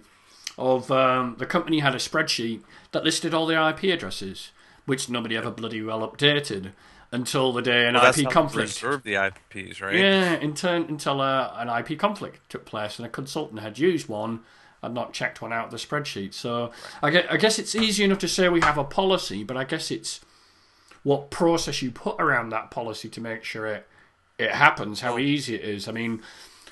Of 0.58 0.90
um, 0.90 1.36
the 1.38 1.46
company 1.46 1.78
had 1.78 1.94
a 1.94 1.98
spreadsheet 1.98 2.62
that 2.92 3.02
listed 3.02 3.32
all 3.32 3.46
the 3.46 3.68
IP 3.68 3.84
addresses, 3.84 4.50
which 4.84 5.08
nobody 5.08 5.34
ever 5.34 5.50
bloody 5.50 5.80
well 5.80 6.06
updated 6.06 6.72
until 7.12 7.52
the 7.52 7.62
day 7.62 7.88
an 7.88 7.94
well, 7.94 8.06
IP 8.06 8.30
conflict. 8.30 8.80
Preserve 8.80 9.02
the 9.02 9.14
IPs, 9.14 9.80
right? 9.80 9.94
Yeah, 9.94 10.34
in 10.34 10.54
turn, 10.54 10.86
until 10.88 11.20
uh, 11.20 11.52
an 11.56 11.68
IP 11.68 11.98
conflict 11.98 12.48
took 12.48 12.64
place 12.64 12.98
and 12.98 13.06
a 13.06 13.10
consultant 13.10 13.60
had 13.60 13.78
used 13.78 14.08
one 14.08 14.40
and 14.82 14.94
not 14.94 15.12
checked 15.12 15.42
one 15.42 15.52
out 15.52 15.66
of 15.66 15.70
the 15.70 15.76
spreadsheet. 15.76 16.32
So. 16.32 16.72
I, 17.02 17.10
guess, 17.10 17.26
I 17.30 17.36
guess 17.36 17.58
it's 17.58 17.74
easy 17.74 18.04
enough 18.04 18.18
to 18.20 18.28
say 18.28 18.48
we 18.48 18.60
have 18.60 18.78
a 18.78 18.84
policy, 18.84 19.44
but 19.44 19.56
I 19.56 19.64
guess 19.64 19.90
it's 19.90 20.20
what 21.02 21.30
process 21.30 21.82
you 21.82 21.90
put 21.90 22.20
around 22.20 22.50
that 22.50 22.70
policy 22.70 23.08
to 23.08 23.20
make 23.20 23.44
sure 23.44 23.66
it 23.66 23.86
it 24.40 24.52
happens, 24.52 25.00
how 25.00 25.18
easy 25.18 25.54
it 25.54 25.60
is. 25.60 25.86
I 25.86 25.92
mean, 25.92 26.22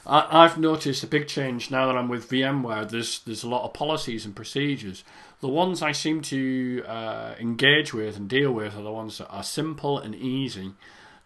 I, 0.06 0.44
I've 0.44 0.58
noticed 0.58 1.04
a 1.04 1.06
big 1.06 1.28
change 1.28 1.70
now 1.70 1.86
that 1.86 1.96
I'm 1.96 2.08
with 2.08 2.30
VMware. 2.30 2.88
There's 2.88 3.20
there's 3.20 3.44
a 3.44 3.48
lot 3.48 3.64
of 3.64 3.74
policies 3.74 4.24
and 4.24 4.34
procedures. 4.34 5.04
The 5.40 5.48
ones 5.48 5.82
I 5.82 5.92
seem 5.92 6.20
to 6.22 6.84
uh, 6.86 7.34
engage 7.38 7.94
with 7.94 8.16
and 8.16 8.28
deal 8.28 8.52
with 8.52 8.76
are 8.76 8.82
the 8.82 8.90
ones 8.90 9.18
that 9.18 9.28
are 9.28 9.44
simple 9.44 9.98
and 9.98 10.14
easy. 10.14 10.72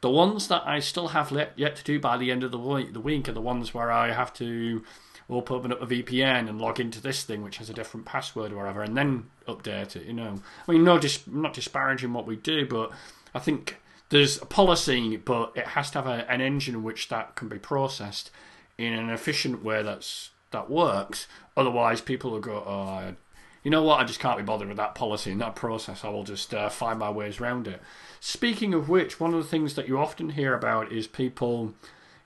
The 0.03 0.11
ones 0.11 0.49
that 0.49 0.67
I 0.67 0.81
still 0.81 1.09
have 1.09 1.33
let, 1.33 1.53
yet 1.57 1.77
to 1.77 1.85
do 1.85 1.99
by 1.99 2.19
the 2.19 2.31
end 2.31 2.43
of 2.45 2.51
the 2.51 2.59
week, 2.59 2.93
the 2.93 3.01
week 3.01 3.29
are 3.29 3.33
the 3.33 3.41
ones 3.41 3.73
where 3.73 3.91
I 3.91 4.13
have 4.13 4.35
to 4.35 4.83
open 5.31 5.73
up 5.73 5.81
a 5.81 5.87
VPN 5.87 6.49
and 6.49 6.61
log 6.61 6.79
into 6.79 7.01
this 7.01 7.23
thing, 7.25 7.43
which 7.43 7.57
has 7.59 7.71
a 7.71 7.75
different 7.75 8.05
password 8.05 8.53
or 8.53 8.57
whatever, 8.57 8.83
and 8.83 8.97
then 8.97 9.31
update 9.49 9.97
it. 9.97 10.05
You 10.05 10.13
know, 10.13 10.43
I 10.69 10.73
mean, 10.73 10.85
no, 10.85 10.99
dis- 10.99 11.27
not 11.27 11.55
disparaging 11.55 12.13
what 12.13 12.27
we 12.27 12.37
do, 12.37 12.67
but 12.67 12.91
I 13.35 13.39
think 13.39 13.81
there's 14.11 14.41
a 14.43 14.47
policy, 14.47 15.17
but 15.17 15.53
it 15.55 15.69
has 15.69 15.91
to 15.93 16.03
have 16.03 16.07
a, 16.07 16.31
an 16.31 16.41
engine 16.41 16.75
in 16.75 16.83
which 16.83 17.09
that 17.09 17.35
can 17.35 17.49
be 17.49 17.59
processed 17.59 18.31
in 18.77 18.93
an 18.93 19.09
efficient 19.09 19.65
way 19.65 19.83
that's 19.83 20.31
that 20.51 20.69
works. 20.69 21.27
Otherwise, 21.57 22.01
people 22.01 22.31
will 22.33 22.41
go, 22.41 22.63
"Oh, 22.67 22.83
I, 22.83 23.15
you 23.63 23.71
know 23.71 23.83
what? 23.83 24.01
I 24.01 24.05
just 24.05 24.21
can't 24.21 24.39
be 24.39 24.43
bothered 24.43 24.69
with 24.69 24.77
that 24.77 24.95
policy 24.95 25.31
and 25.31 25.41
that 25.41 25.55
process. 25.55 26.05
I 26.05 26.09
will 26.09 26.25
just 26.25 26.53
uh, 26.53 26.69
find 26.69 26.99
my 26.99 27.11
ways 27.11 27.41
around 27.41 27.69
it." 27.69 27.81
Speaking 28.21 28.75
of 28.75 28.89
which, 28.89 29.21
one 29.21 29.35
of 29.35 29.43
the 29.43 29.49
things 29.49 29.75
that 29.75 29.89
you 29.89 29.99
often 29.99 30.31
hear 30.31 30.55
about 30.55 30.93
is 30.93 31.07
people, 31.07 31.75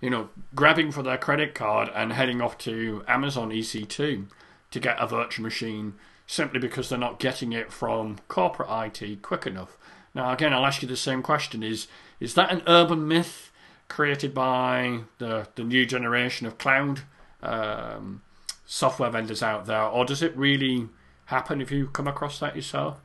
you 0.01 0.11
know, 0.11 0.29
grabbing 0.55 0.93
for 0.93 1.03
their 1.03 1.19
credit 1.19 1.55
card 1.55 1.91
and 1.95 2.13
heading 2.13 2.41
off 2.41 2.59
to 2.59 3.03
Amazon 3.09 3.51
EC2 3.51 4.27
to 4.71 4.81
get 4.81 4.97
a 4.99 5.07
virtual 5.07 5.43
machine 5.43 5.95
simply 6.27 6.59
because 6.59 6.89
they're 6.89 6.99
not 6.99 7.19
getting 7.19 7.53
it 7.53 7.73
from 7.73 8.19
corporate 8.29 8.69
IT 9.01 9.23
quick 9.23 9.47
enough. 9.47 9.77
Now, 10.15 10.33
again, 10.33 10.53
I'll 10.53 10.67
ask 10.67 10.83
you 10.83 10.89
the 10.89 10.97
same 10.97 11.23
question: 11.23 11.63
Is 11.63 11.87
is 12.21 12.35
that 12.35 12.51
an 12.51 12.63
urban 12.67 13.07
myth 13.07 13.51
created 13.89 14.35
by 14.35 15.01
the 15.19 15.49
the 15.55 15.65
new 15.65 15.87
generation 15.87 16.47
of 16.47 16.59
cloud 16.59 17.01
um, 17.43 18.23
software 18.65 19.11
vendors 19.11 19.43
out 19.43 19.67
there, 19.67 19.83
or 19.83 20.05
does 20.05 20.23
it 20.23 20.37
really 20.37 20.89
happen? 21.27 21.61
If 21.61 21.71
you 21.71 21.89
come 21.89 22.09
across 22.09 22.39
that 22.41 22.57
yourself? 22.57 22.97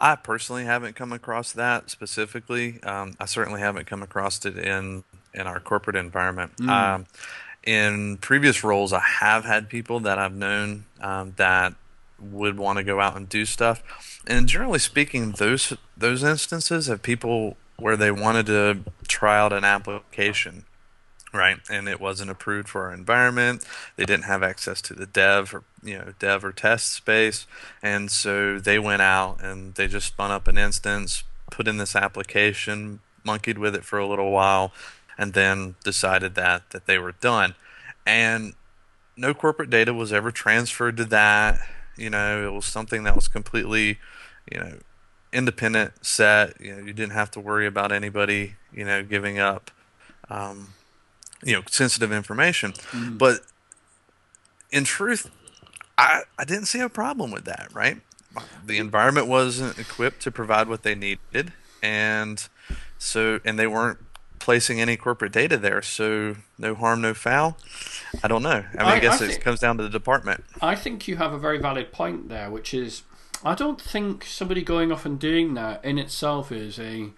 I 0.00 0.16
personally 0.16 0.64
haven't 0.64 0.96
come 0.96 1.12
across 1.12 1.52
that 1.52 1.90
specifically. 1.90 2.82
Um, 2.82 3.14
I 3.20 3.26
certainly 3.26 3.60
haven't 3.60 3.86
come 3.86 4.02
across 4.02 4.44
it 4.44 4.56
in 4.56 5.04
in 5.34 5.46
our 5.46 5.60
corporate 5.60 5.96
environment. 5.96 6.56
Mm. 6.56 6.68
Um, 6.68 7.06
in 7.62 8.16
previous 8.16 8.64
roles, 8.64 8.92
I 8.92 9.00
have 9.00 9.44
had 9.44 9.68
people 9.68 10.00
that 10.00 10.18
I've 10.18 10.34
known 10.34 10.86
um, 11.00 11.34
that 11.36 11.74
would 12.18 12.58
want 12.58 12.78
to 12.78 12.84
go 12.84 13.00
out 13.00 13.16
and 13.16 13.28
do 13.28 13.44
stuff, 13.44 13.82
and 14.26 14.48
generally 14.48 14.78
speaking, 14.78 15.32
those 15.32 15.74
those 15.96 16.22
instances 16.22 16.88
of 16.88 17.02
people 17.02 17.56
where 17.76 17.96
they 17.96 18.10
wanted 18.10 18.46
to 18.46 18.78
try 19.08 19.38
out 19.38 19.52
an 19.52 19.64
application 19.64 20.64
right? 21.32 21.58
And 21.70 21.88
it 21.88 22.00
wasn't 22.00 22.30
approved 22.30 22.68
for 22.68 22.86
our 22.86 22.94
environment. 22.94 23.64
They 23.96 24.04
didn't 24.04 24.24
have 24.24 24.42
access 24.42 24.80
to 24.82 24.94
the 24.94 25.06
dev 25.06 25.54
or 25.54 25.64
you 25.82 25.98
know 25.98 26.12
dev 26.18 26.44
or 26.44 26.52
test 26.52 26.92
space, 26.92 27.46
and 27.82 28.10
so 28.10 28.58
they 28.58 28.78
went 28.78 29.02
out 29.02 29.42
and 29.42 29.74
they 29.74 29.86
just 29.86 30.08
spun 30.08 30.30
up 30.30 30.48
an 30.48 30.58
instance, 30.58 31.24
put 31.50 31.68
in 31.68 31.76
this 31.76 31.96
application, 31.96 33.00
monkeyed 33.24 33.58
with 33.58 33.74
it 33.74 33.84
for 33.84 33.98
a 33.98 34.06
little 34.06 34.30
while, 34.30 34.72
and 35.16 35.32
then 35.34 35.76
decided 35.84 36.34
that 36.34 36.70
that 36.70 36.86
they 36.86 36.98
were 36.98 37.12
done. 37.12 37.54
And 38.06 38.54
no 39.16 39.34
corporate 39.34 39.70
data 39.70 39.92
was 39.92 40.12
ever 40.12 40.30
transferred 40.30 40.96
to 40.96 41.04
that. 41.06 41.60
You 41.96 42.10
know, 42.10 42.46
it 42.46 42.52
was 42.52 42.64
something 42.64 43.04
that 43.04 43.14
was 43.14 43.28
completely, 43.28 43.98
you 44.50 44.58
know, 44.58 44.78
independent 45.32 46.04
set. 46.04 46.60
You 46.60 46.76
know, 46.76 46.78
you 46.78 46.92
didn't 46.92 47.12
have 47.12 47.30
to 47.32 47.40
worry 47.40 47.66
about 47.66 47.92
anybody, 47.92 48.54
you 48.72 48.84
know, 48.84 49.02
giving 49.02 49.38
up. 49.38 49.70
Um, 50.28 50.74
you 51.42 51.54
know 51.54 51.62
sensitive 51.70 52.12
information. 52.12 52.72
Mm. 52.90 53.18
But 53.18 53.40
in 54.70 54.84
truth, 54.84 55.30
I 55.98 56.22
I 56.38 56.44
didn't 56.44 56.66
see 56.66 56.80
a 56.80 56.88
problem 56.88 57.30
with 57.30 57.44
that. 57.44 57.68
Right, 57.72 58.00
the 58.64 58.78
environment 58.78 59.26
wasn't 59.26 59.78
equipped 59.78 60.20
to 60.22 60.30
provide 60.30 60.68
what 60.68 60.82
they 60.82 60.94
needed, 60.94 61.52
and 61.82 62.46
so 62.98 63.40
and 63.44 63.58
they 63.58 63.66
weren't 63.66 63.98
placing 64.38 64.80
any 64.80 64.96
corporate 64.96 65.32
data 65.32 65.56
there. 65.56 65.82
So 65.82 66.36
no 66.58 66.74
harm, 66.74 67.00
no 67.00 67.14
foul. 67.14 67.56
I 68.24 68.28
don't 68.28 68.42
know. 68.42 68.64
I 68.72 68.78
mean, 68.78 68.86
I, 68.86 68.96
I 68.96 68.98
guess 68.98 69.22
I 69.22 69.26
it 69.26 69.40
comes 69.40 69.60
down 69.60 69.76
to 69.76 69.82
the 69.82 69.90
department. 69.90 70.44
I 70.60 70.74
think 70.74 71.06
you 71.06 71.16
have 71.16 71.32
a 71.32 71.38
very 71.38 71.58
valid 71.58 71.92
point 71.92 72.28
there, 72.28 72.50
which 72.50 72.74
is 72.74 73.02
I 73.44 73.54
don't 73.54 73.80
think 73.80 74.24
somebody 74.24 74.62
going 74.62 74.92
off 74.92 75.06
and 75.06 75.18
doing 75.18 75.54
that 75.54 75.84
in 75.84 75.98
itself 75.98 76.50
is 76.50 76.78
a 76.78 77.10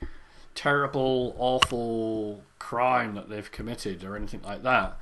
terrible, 0.54 1.34
awful 1.38 2.42
crime 2.58 3.14
that 3.14 3.28
they've 3.28 3.50
committed 3.50 4.04
or 4.04 4.16
anything 4.16 4.42
like 4.42 4.62
that. 4.62 4.98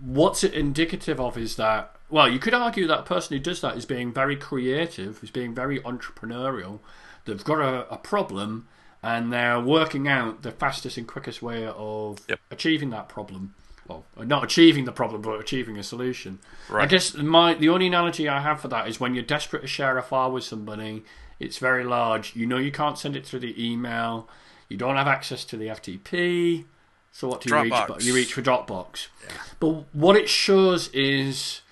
What's 0.00 0.44
it 0.44 0.54
indicative 0.54 1.20
of 1.20 1.36
is 1.36 1.56
that, 1.56 1.96
well, 2.08 2.28
you 2.28 2.38
could 2.38 2.54
argue 2.54 2.86
that 2.86 3.04
person 3.04 3.36
who 3.36 3.42
does 3.42 3.60
that 3.60 3.76
is 3.76 3.84
being 3.84 4.12
very 4.12 4.36
creative, 4.36 5.22
is 5.22 5.30
being 5.30 5.54
very 5.54 5.80
entrepreneurial. 5.80 6.80
They've 7.24 7.42
got 7.42 7.60
a, 7.60 7.92
a 7.92 7.96
problem 7.98 8.68
and 9.02 9.32
they're 9.32 9.60
working 9.60 10.08
out 10.08 10.42
the 10.42 10.50
fastest 10.50 10.96
and 10.96 11.06
quickest 11.06 11.42
way 11.42 11.66
of 11.66 12.18
yep. 12.28 12.40
achieving 12.50 12.90
that 12.90 13.08
problem. 13.08 13.54
Well, 13.86 14.04
not 14.18 14.44
achieving 14.44 14.84
the 14.84 14.92
problem, 14.92 15.22
but 15.22 15.40
achieving 15.40 15.78
a 15.78 15.82
solution. 15.82 16.40
Right. 16.68 16.84
I 16.84 16.86
guess 16.86 17.14
my 17.14 17.54
the 17.54 17.70
only 17.70 17.86
analogy 17.86 18.28
I 18.28 18.40
have 18.40 18.60
for 18.60 18.68
that 18.68 18.86
is 18.86 19.00
when 19.00 19.14
you're 19.14 19.24
desperate 19.24 19.62
to 19.62 19.66
share 19.66 19.96
a 19.96 20.02
file 20.02 20.30
with 20.30 20.44
somebody, 20.44 21.04
it's 21.40 21.56
very 21.56 21.84
large. 21.84 22.36
You 22.36 22.44
know 22.44 22.58
you 22.58 22.70
can't 22.70 22.98
send 22.98 23.16
it 23.16 23.24
through 23.24 23.40
the 23.40 23.54
email. 23.72 24.28
You 24.68 24.76
don't 24.76 24.96
have 24.96 25.08
access 25.08 25.44
to 25.46 25.56
the 25.56 25.68
FTP. 25.68 26.64
So 27.10 27.28
what 27.28 27.40
do 27.40 27.48
you 27.48 27.54
Dropbox. 27.54 27.96
reach? 27.96 28.04
You 28.04 28.14
reach 28.14 28.32
for 28.34 28.42
Dropbox. 28.42 29.08
Yeah. 29.24 29.32
But 29.60 29.84
what 29.94 30.16
it 30.16 30.28
shows 30.28 30.88
is 30.88 31.62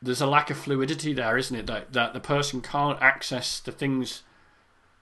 there's 0.00 0.20
a 0.20 0.26
lack 0.26 0.50
of 0.50 0.58
fluidity 0.58 1.12
there, 1.12 1.38
isn't 1.38 1.56
it? 1.56 1.66
That 1.66 1.92
that 1.92 2.12
the 2.12 2.20
person 2.20 2.60
can't 2.60 3.00
access 3.00 3.58
the 3.58 3.72
things 3.72 4.22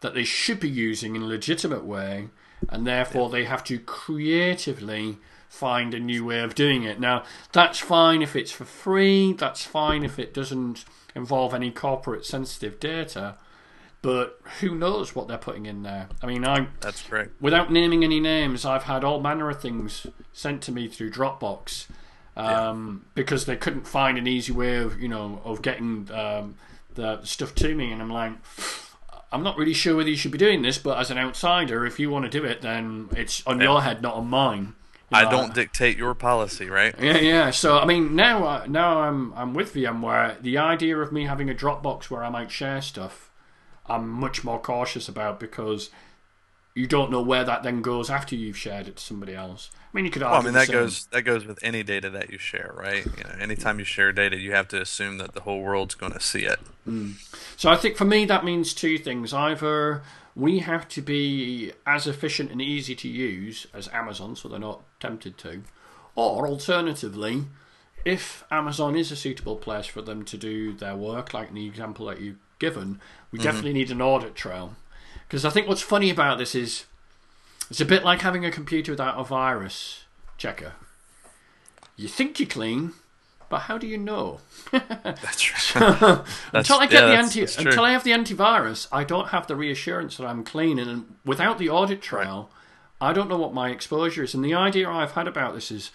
that 0.01 0.15
they 0.15 0.25
should 0.25 0.61
be 0.61 0.69
using 0.69 1.17
in 1.17 1.23
a 1.23 1.27
legitimate 1.27 1.85
way, 1.85 2.29
and 2.69 2.87
therefore 2.87 3.27
yeah. 3.27 3.33
they 3.33 3.45
have 3.45 3.65
to 3.65 3.79
creatively 3.79 5.19
find 5.49 5.93
a 5.93 6.01
new 6.01 6.25
way 6.25 6.41
of 6.41 6.55
doing 6.55 6.85
it. 6.85 7.01
Now, 7.01 7.25
that's 7.53 7.81
fine 7.81 8.23
if 8.23 8.37
it's 8.37 8.53
for 8.53 8.65
free. 8.65 9.33
That's 9.33 9.65
fine 9.65 10.05
if 10.05 10.19
it 10.19 10.33
doesn't 10.33 10.85
involve 11.17 11.53
any 11.53 11.73
corporate 11.73 12.25
sensitive 12.25 12.79
data 12.79 13.35
but 14.03 14.41
who 14.61 14.75
knows 14.75 15.15
what 15.15 15.29
they're 15.29 15.39
putting 15.39 15.67
in 15.67 15.83
there? 15.83 16.09
I 16.23 16.27
mean, 16.27 16.47
I 16.47 16.69
that's 16.81 17.03
great. 17.03 17.29
Without 17.41 17.71
naming 17.71 18.03
any 18.03 18.21
names, 18.21 18.65
I've 18.65 18.85
had 18.85 19.05
all 19.05 19.21
manner 19.21 19.51
of 19.51 19.61
things 19.61 20.07
sent 20.33 20.63
to 20.63 20.73
me 20.73 20.89
through 20.89 21.11
Dropbox 21.11 21.87
um, 22.37 23.05
yeah. 23.05 23.11
because 23.15 23.47
they 23.47 23.57
couldn't 23.57 23.87
find 23.87 24.17
an 24.17 24.27
easy 24.27 24.53
way 24.53 24.77
of 24.77 25.01
you 25.01 25.09
know 25.09 25.41
of 25.45 25.61
getting 25.63 26.11
um, 26.13 26.55
the 26.95 27.23
stuff 27.25 27.55
to 27.57 27.75
me, 27.75 27.93
and 27.93 28.01
I'm 28.03 28.11
like. 28.11 28.33
I'm 29.33 29.45
not 29.45 29.57
really 29.57 29.75
sure 29.75 29.95
whether 29.95 30.11
you 30.11 30.17
should 30.17 30.33
be 30.33 30.39
doing 30.39 30.63
this, 30.63 30.77
but 30.77 30.99
as 30.99 31.13
an 31.13 31.17
outsider, 31.17 31.87
if 31.87 32.01
you 32.01 32.11
want 32.11 32.25
to 32.25 32.29
do 32.29 32.45
it, 32.45 32.63
then 32.63 33.09
it's 33.13 33.47
on 33.47 33.59
yeah. 33.59 33.67
your 33.67 33.83
head, 33.83 34.03
not 34.03 34.15
on 34.15 34.27
mine. 34.27 34.75
You 35.13 35.23
know, 35.23 35.29
I 35.29 35.31
don't 35.31 35.55
dictate 35.55 35.97
your 35.97 36.17
policy, 36.17 36.69
right? 36.69 36.93
Yeah, 37.01 37.19
yeah. 37.19 37.51
So 37.51 37.79
I 37.79 37.85
mean, 37.85 38.17
now 38.17 38.45
uh, 38.45 38.67
now 38.69 39.03
I'm 39.03 39.33
I'm 39.35 39.55
with 39.55 39.73
VMware. 39.75 40.43
The 40.43 40.59
idea 40.59 40.99
of 40.99 41.13
me 41.13 41.27
having 41.27 41.49
a 41.49 41.55
Dropbox 41.55 42.11
where 42.11 42.25
I 42.25 42.29
might 42.29 42.51
share 42.51 42.83
stuff 42.83 43.30
I'm 43.91 44.09
much 44.09 44.45
more 44.45 44.61
cautious 44.61 45.09
about 45.09 45.41
because 45.41 45.91
you 46.75 46.87
don't 46.87 47.11
know 47.11 47.21
where 47.21 47.45
that 47.45 47.63
then 47.63 47.83
goes 47.83 48.11
after 48.11 48.37
you've 48.37 48.57
shared 48.57 48.87
it 48.87 48.97
to 48.97 49.03
somebody 49.03 49.35
else. 49.35 49.71
I 49.75 49.97
mean, 49.97 50.05
you 50.05 50.11
could. 50.11 50.23
Argue 50.23 50.33
well, 50.33 50.43
I 50.43 50.45
mean, 50.45 50.55
that 50.55 50.73
goes 50.73 51.07
that 51.07 51.23
goes 51.23 51.45
with 51.45 51.59
any 51.63 51.83
data 51.83 52.09
that 52.11 52.31
you 52.31 52.39
share, 52.39 52.73
right? 52.77 53.05
You 53.05 53.25
know, 53.25 53.35
anytime 53.41 53.79
you 53.79 53.85
share 53.85 54.13
data, 54.13 54.37
you 54.37 54.53
have 54.53 54.69
to 54.69 54.81
assume 54.81 55.19
that 55.19 55.35
the 55.35 55.41
whole 55.41 55.61
world's 55.61 55.95
going 55.95 56.13
to 56.13 56.21
see 56.21 56.45
it. 56.45 56.61
Mm. 56.89 57.15
So 57.57 57.71
I 57.71 57.77
think 57.77 57.97
for 57.97 58.05
me 58.05 58.25
that 58.27 58.45
means 58.45 58.73
two 58.73 58.99
things: 58.99 59.35
either 59.35 60.03
we 60.37 60.61
have 60.61 60.89
to 60.89 61.03
be 61.03 61.73
as 61.87 62.07
efficient 62.07 62.53
and 62.53 62.63
easy 62.63 62.95
to 62.95 63.09
use 63.09 63.67
as 63.75 63.89
Amazon, 63.89 64.37
so 64.37 64.49
they're 64.49 64.61
not 64.61 64.83
tempted 65.01 65.37
to, 65.39 65.63
or 66.15 66.47
alternatively, 66.47 67.47
if 68.05 68.45
Amazon 68.51 68.97
is 68.97 69.11
a 69.11 69.17
suitable 69.17 69.57
place 69.57 69.87
for 69.87 70.03
them 70.03 70.25
to 70.25 70.37
do 70.37 70.73
their 70.73 70.97
work, 70.97 71.35
like 71.35 71.49
in 71.49 71.57
the 71.57 71.67
example 71.67 72.07
that 72.07 72.21
you 72.21 72.37
given, 72.61 73.01
we 73.33 73.39
mm-hmm. 73.39 73.45
definitely 73.45 73.73
need 73.73 73.91
an 73.91 74.01
audit 74.01 74.37
trail. 74.37 74.77
Because 75.27 75.45
I 75.45 75.51
think 75.51 75.67
what's 75.67 75.83
funny 75.83 76.11
about 76.11 76.39
this 76.39 76.55
is 76.55 76.85
it's 77.71 77.81
a 77.81 77.85
bit 77.85 78.05
like 78.05 78.21
having 78.21 78.45
a 78.45 78.51
computer 78.51 78.93
without 78.93 79.19
a 79.19 79.25
virus 79.25 80.05
checker. 80.37 80.73
You 81.97 82.09
think 82.09 82.39
you're 82.39 82.49
clean, 82.49 82.93
but 83.49 83.63
how 83.63 83.79
do 83.79 83.87
you 83.87 83.99
know? 83.99 84.41
that's 84.73 85.41
true. 85.41 85.81
that's, 86.01 86.25
until 86.53 86.79
I 86.79 86.87
get 86.87 87.03
yeah, 87.03 87.07
the 87.07 87.17
anti, 87.17 87.41
until 87.43 87.85
I 87.85 87.93
have 87.93 88.05
the 88.05 88.13
antivirus, 88.13 88.89
I 88.91 89.05
don't 89.05 89.29
have 89.29 89.47
the 89.47 89.57
reassurance 89.57 90.17
that 90.17 90.27
I'm 90.27 90.45
clean. 90.45 90.79
And 90.79 91.17
without 91.25 91.59
the 91.59 91.69
audit 91.69 92.03
trail, 92.03 92.51
right. 93.01 93.11
I 93.11 93.13
don't 93.13 93.29
know 93.29 93.39
what 93.39 93.55
my 93.55 93.71
exposure 93.71 94.23
is. 94.23 94.35
And 94.35 94.45
the 94.45 94.55
idea 94.55 94.89
I've 94.89 95.13
had 95.13 95.29
about 95.29 95.55
this 95.55 95.71
is, 95.71 95.91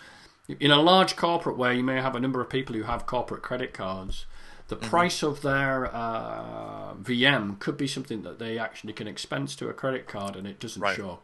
in 0.59 0.69
a 0.69 0.81
large 0.81 1.15
corporate 1.15 1.57
where 1.57 1.73
you 1.73 1.83
may 1.83 1.99
have 1.99 2.15
a 2.15 2.19
number 2.19 2.39
of 2.39 2.49
people 2.49 2.75
who 2.75 2.83
have 2.83 3.05
corporate 3.05 3.41
credit 3.41 3.73
cards, 3.73 4.25
the 4.67 4.75
mm-hmm. 4.75 4.89
price 4.89 5.21
of 5.23 5.41
their 5.41 5.93
uh, 5.93 6.95
VM 6.95 7.59
could 7.59 7.77
be 7.77 7.87
something 7.87 8.23
that 8.23 8.39
they 8.39 8.57
actually 8.57 8.93
can 8.93 9.07
expense 9.07 9.55
to 9.57 9.69
a 9.69 9.73
credit 9.73 10.07
card 10.07 10.35
and 10.35 10.47
it 10.47 10.59
doesn't 10.59 10.81
right. 10.81 10.95
show. 10.95 11.19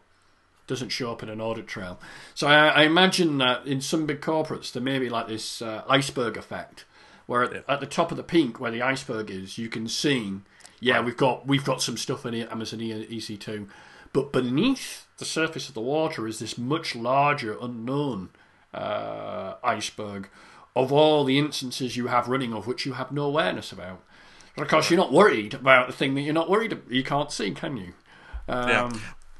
doesn't 0.66 0.90
show 0.90 1.10
up 1.10 1.22
in 1.22 1.28
an 1.28 1.40
audit 1.40 1.66
trail. 1.66 1.98
So 2.34 2.46
I, 2.46 2.68
I 2.68 2.82
imagine 2.82 3.38
that 3.38 3.66
in 3.66 3.80
some 3.80 4.06
big 4.06 4.20
corporates 4.20 4.72
there 4.72 4.82
may 4.82 4.98
be 4.98 5.08
like 5.08 5.26
this 5.26 5.60
uh, 5.60 5.82
iceberg 5.88 6.36
effect, 6.36 6.84
where 7.26 7.42
at, 7.42 7.64
at, 7.68 7.80
the 7.80 7.86
top 7.86 8.10
of 8.10 8.16
the 8.16 8.22
peak 8.22 8.60
where 8.60 8.70
the 8.70 8.82
iceberg 8.82 9.30
is, 9.30 9.58
you 9.58 9.68
can 9.68 9.88
see, 9.88 10.34
yeah, 10.78 11.00
we've 11.00 11.16
got 11.16 11.46
we've 11.46 11.64
got 11.64 11.82
some 11.82 11.96
stuff 11.96 12.24
in 12.24 12.34
Amazon 12.34 12.78
EC2, 12.78 13.68
but 14.12 14.32
beneath 14.32 15.06
the 15.18 15.24
surface 15.24 15.68
of 15.68 15.74
the 15.74 15.80
water 15.80 16.28
is 16.28 16.38
this 16.38 16.56
much 16.56 16.94
larger 16.94 17.56
unknown 17.60 18.30
uh, 18.72 19.54
iceberg 19.64 20.28
of 20.74 20.92
all 20.92 21.24
the 21.24 21.38
instances 21.38 21.96
you 21.96 22.06
have 22.06 22.28
running 22.28 22.52
of 22.52 22.66
which 22.66 22.86
you 22.86 22.94
have 22.94 23.12
no 23.12 23.24
awareness 23.24 23.72
about. 23.72 24.02
Because 24.56 24.90
you're 24.90 24.98
not 24.98 25.12
worried 25.12 25.54
about 25.54 25.86
the 25.86 25.92
thing 25.92 26.14
that 26.14 26.22
you're 26.22 26.34
not 26.34 26.50
worried 26.50 26.72
about. 26.72 26.90
You 26.90 27.02
can't 27.02 27.32
see, 27.32 27.52
can 27.52 27.76
you? 27.76 27.94
Um, 28.48 28.68
yeah. 28.68 28.92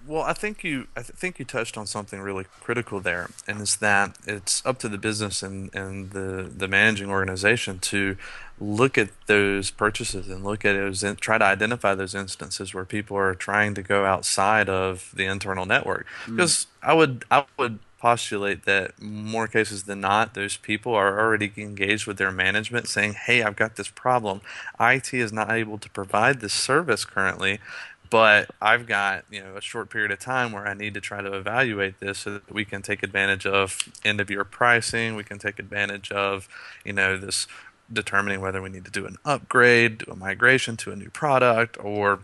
Well, 0.06 0.22
I 0.22 0.32
think 0.32 0.64
you 0.64 0.88
I 0.96 1.02
think 1.02 1.38
you 1.38 1.44
touched 1.44 1.78
on 1.78 1.86
something 1.86 2.20
really 2.20 2.46
critical 2.60 2.98
there, 2.98 3.30
and 3.46 3.60
it's 3.60 3.76
that 3.76 4.16
it's 4.26 4.64
up 4.66 4.78
to 4.80 4.88
the 4.88 4.98
business 4.98 5.44
and, 5.44 5.72
and 5.74 6.10
the, 6.10 6.50
the 6.54 6.66
managing 6.66 7.08
organization 7.08 7.78
to 7.80 8.16
look 8.58 8.98
at 8.98 9.10
those 9.26 9.70
purchases 9.70 10.28
and 10.28 10.42
look 10.42 10.64
at 10.64 10.72
those 10.72 11.04
try 11.20 11.38
to 11.38 11.44
identify 11.44 11.94
those 11.94 12.16
instances 12.16 12.74
where 12.74 12.84
people 12.84 13.16
are 13.16 13.34
trying 13.34 13.74
to 13.74 13.82
go 13.82 14.04
outside 14.04 14.68
of 14.68 15.12
the 15.14 15.24
internal 15.24 15.66
network. 15.66 16.06
Because 16.26 16.66
mm. 16.82 16.88
I 16.88 16.94
would 16.94 17.24
I 17.30 17.44
would 17.56 17.78
postulate 18.02 18.64
that 18.64 19.00
more 19.00 19.46
cases 19.46 19.84
than 19.84 20.00
not, 20.00 20.34
those 20.34 20.56
people 20.56 20.92
are 20.92 21.20
already 21.20 21.52
engaged 21.56 22.04
with 22.04 22.18
their 22.18 22.32
management 22.32 22.88
saying, 22.88 23.12
Hey, 23.12 23.44
I've 23.44 23.54
got 23.54 23.76
this 23.76 23.88
problem. 23.88 24.40
IT 24.80 25.14
is 25.14 25.32
not 25.32 25.52
able 25.52 25.78
to 25.78 25.88
provide 25.88 26.40
this 26.40 26.52
service 26.52 27.04
currently, 27.04 27.60
but 28.10 28.50
I've 28.60 28.88
got 28.88 29.24
you 29.30 29.40
know 29.40 29.56
a 29.56 29.60
short 29.60 29.88
period 29.88 30.10
of 30.10 30.18
time 30.18 30.50
where 30.50 30.66
I 30.66 30.74
need 30.74 30.94
to 30.94 31.00
try 31.00 31.22
to 31.22 31.32
evaluate 31.32 32.00
this 32.00 32.18
so 32.18 32.32
that 32.32 32.52
we 32.52 32.64
can 32.64 32.82
take 32.82 33.04
advantage 33.04 33.46
of 33.46 33.78
end 34.04 34.20
of 34.20 34.28
year 34.28 34.42
pricing. 34.42 35.14
We 35.14 35.22
can 35.22 35.38
take 35.38 35.60
advantage 35.60 36.10
of 36.10 36.48
you 36.84 36.92
know 36.92 37.16
this 37.16 37.46
determining 37.90 38.40
whether 38.40 38.60
we 38.60 38.68
need 38.68 38.84
to 38.84 38.90
do 38.90 39.06
an 39.06 39.16
upgrade, 39.24 39.98
do 39.98 40.10
a 40.10 40.16
migration 40.16 40.76
to 40.78 40.90
a 40.90 40.96
new 40.96 41.10
product, 41.10 41.78
or 41.80 42.18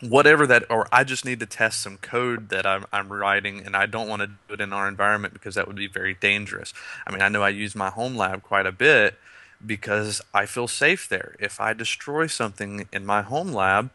whatever 0.00 0.46
that 0.46 0.64
or 0.70 0.86
i 0.92 1.02
just 1.02 1.24
need 1.24 1.40
to 1.40 1.46
test 1.46 1.80
some 1.80 1.96
code 1.98 2.50
that 2.50 2.66
I'm, 2.66 2.84
I'm 2.92 3.12
writing 3.12 3.62
and 3.64 3.74
i 3.74 3.86
don't 3.86 4.08
want 4.08 4.22
to 4.22 4.28
do 4.28 4.54
it 4.54 4.60
in 4.60 4.72
our 4.72 4.86
environment 4.86 5.34
because 5.34 5.56
that 5.56 5.66
would 5.66 5.76
be 5.76 5.88
very 5.88 6.14
dangerous. 6.14 6.72
I 7.06 7.12
mean 7.12 7.22
i 7.22 7.28
know 7.28 7.42
i 7.42 7.48
use 7.48 7.74
my 7.74 7.90
home 7.90 8.16
lab 8.16 8.42
quite 8.42 8.66
a 8.66 8.72
bit 8.72 9.16
because 9.64 10.20
i 10.32 10.46
feel 10.46 10.68
safe 10.68 11.08
there. 11.08 11.34
If 11.40 11.60
i 11.60 11.72
destroy 11.72 12.26
something 12.28 12.88
in 12.92 13.04
my 13.04 13.22
home 13.22 13.52
lab 13.52 13.90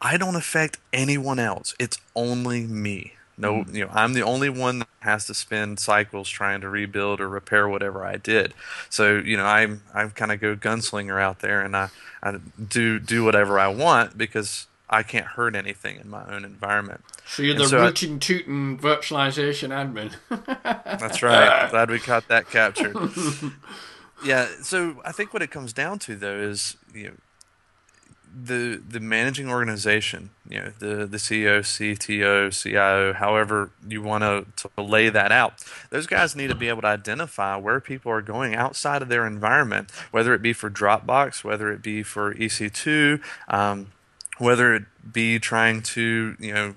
i 0.00 0.16
don't 0.16 0.36
affect 0.36 0.78
anyone 0.92 1.38
else. 1.38 1.74
It's 1.78 1.98
only 2.16 2.66
me. 2.66 3.14
No 3.36 3.64
mm. 3.64 3.74
you 3.74 3.84
know 3.84 3.90
i'm 3.92 4.14
the 4.14 4.22
only 4.22 4.48
one 4.48 4.80
that 4.80 4.88
has 5.00 5.26
to 5.26 5.34
spend 5.34 5.80
cycles 5.80 6.30
trying 6.30 6.62
to 6.62 6.70
rebuild 6.70 7.20
or 7.20 7.28
repair 7.28 7.68
whatever 7.68 8.06
i 8.06 8.16
did. 8.16 8.54
So 8.88 9.18
you 9.18 9.36
know 9.36 9.44
i'm 9.44 9.82
i'm 9.92 10.12
kind 10.12 10.32
of 10.32 10.40
go 10.40 10.56
gunslinger 10.56 11.20
out 11.20 11.40
there 11.40 11.60
and 11.60 11.76
i 11.76 11.90
i 12.22 12.38
do 12.70 12.98
do 12.98 13.22
whatever 13.22 13.58
i 13.58 13.68
want 13.68 14.16
because 14.16 14.66
I 14.92 15.02
can't 15.02 15.26
hurt 15.26 15.56
anything 15.56 15.98
in 15.98 16.10
my 16.10 16.22
own 16.30 16.44
environment. 16.44 17.00
So 17.26 17.42
you're 17.42 17.52
and 17.52 17.64
the 17.64 17.68
so 17.68 17.80
rootin' 17.80 18.20
tootin' 18.20 18.78
virtualization 18.78 19.70
admin. 19.70 20.12
that's 21.00 21.22
right. 21.22 21.70
Glad 21.70 21.90
we 21.90 21.98
caught 21.98 22.28
that 22.28 22.50
captured. 22.50 22.94
yeah. 24.24 24.48
So 24.60 25.00
I 25.04 25.12
think 25.12 25.32
what 25.32 25.42
it 25.42 25.50
comes 25.50 25.72
down 25.72 25.98
to 26.00 26.14
though 26.14 26.36
is 26.36 26.76
you 26.94 27.04
know 27.04 27.14
the 28.34 28.82
the 28.86 29.00
managing 29.00 29.48
organization, 29.48 30.30
you 30.46 30.58
know, 30.60 30.72
the 30.78 31.06
the 31.06 31.16
CEO, 31.16 31.60
CTO, 31.60 32.52
CIO, 32.52 33.14
however 33.14 33.70
you 33.86 34.02
want 34.02 34.22
to, 34.24 34.68
to 34.68 34.82
lay 34.82 35.08
that 35.08 35.32
out. 35.32 35.64
Those 35.88 36.06
guys 36.06 36.36
need 36.36 36.48
to 36.48 36.54
be 36.54 36.68
able 36.68 36.82
to 36.82 36.88
identify 36.88 37.56
where 37.56 37.80
people 37.80 38.12
are 38.12 38.22
going 38.22 38.54
outside 38.54 39.02
of 39.02 39.08
their 39.08 39.26
environment, 39.26 39.90
whether 40.10 40.34
it 40.34 40.42
be 40.42 40.52
for 40.52 40.70
Dropbox, 40.70 41.44
whether 41.44 41.72
it 41.72 41.82
be 41.82 42.02
for 42.02 42.34
EC2. 42.34 43.20
Um, 43.48 43.92
whether 44.42 44.74
it 44.74 44.84
be 45.12 45.38
trying 45.38 45.82
to 45.82 46.36
you 46.38 46.52
know 46.52 46.74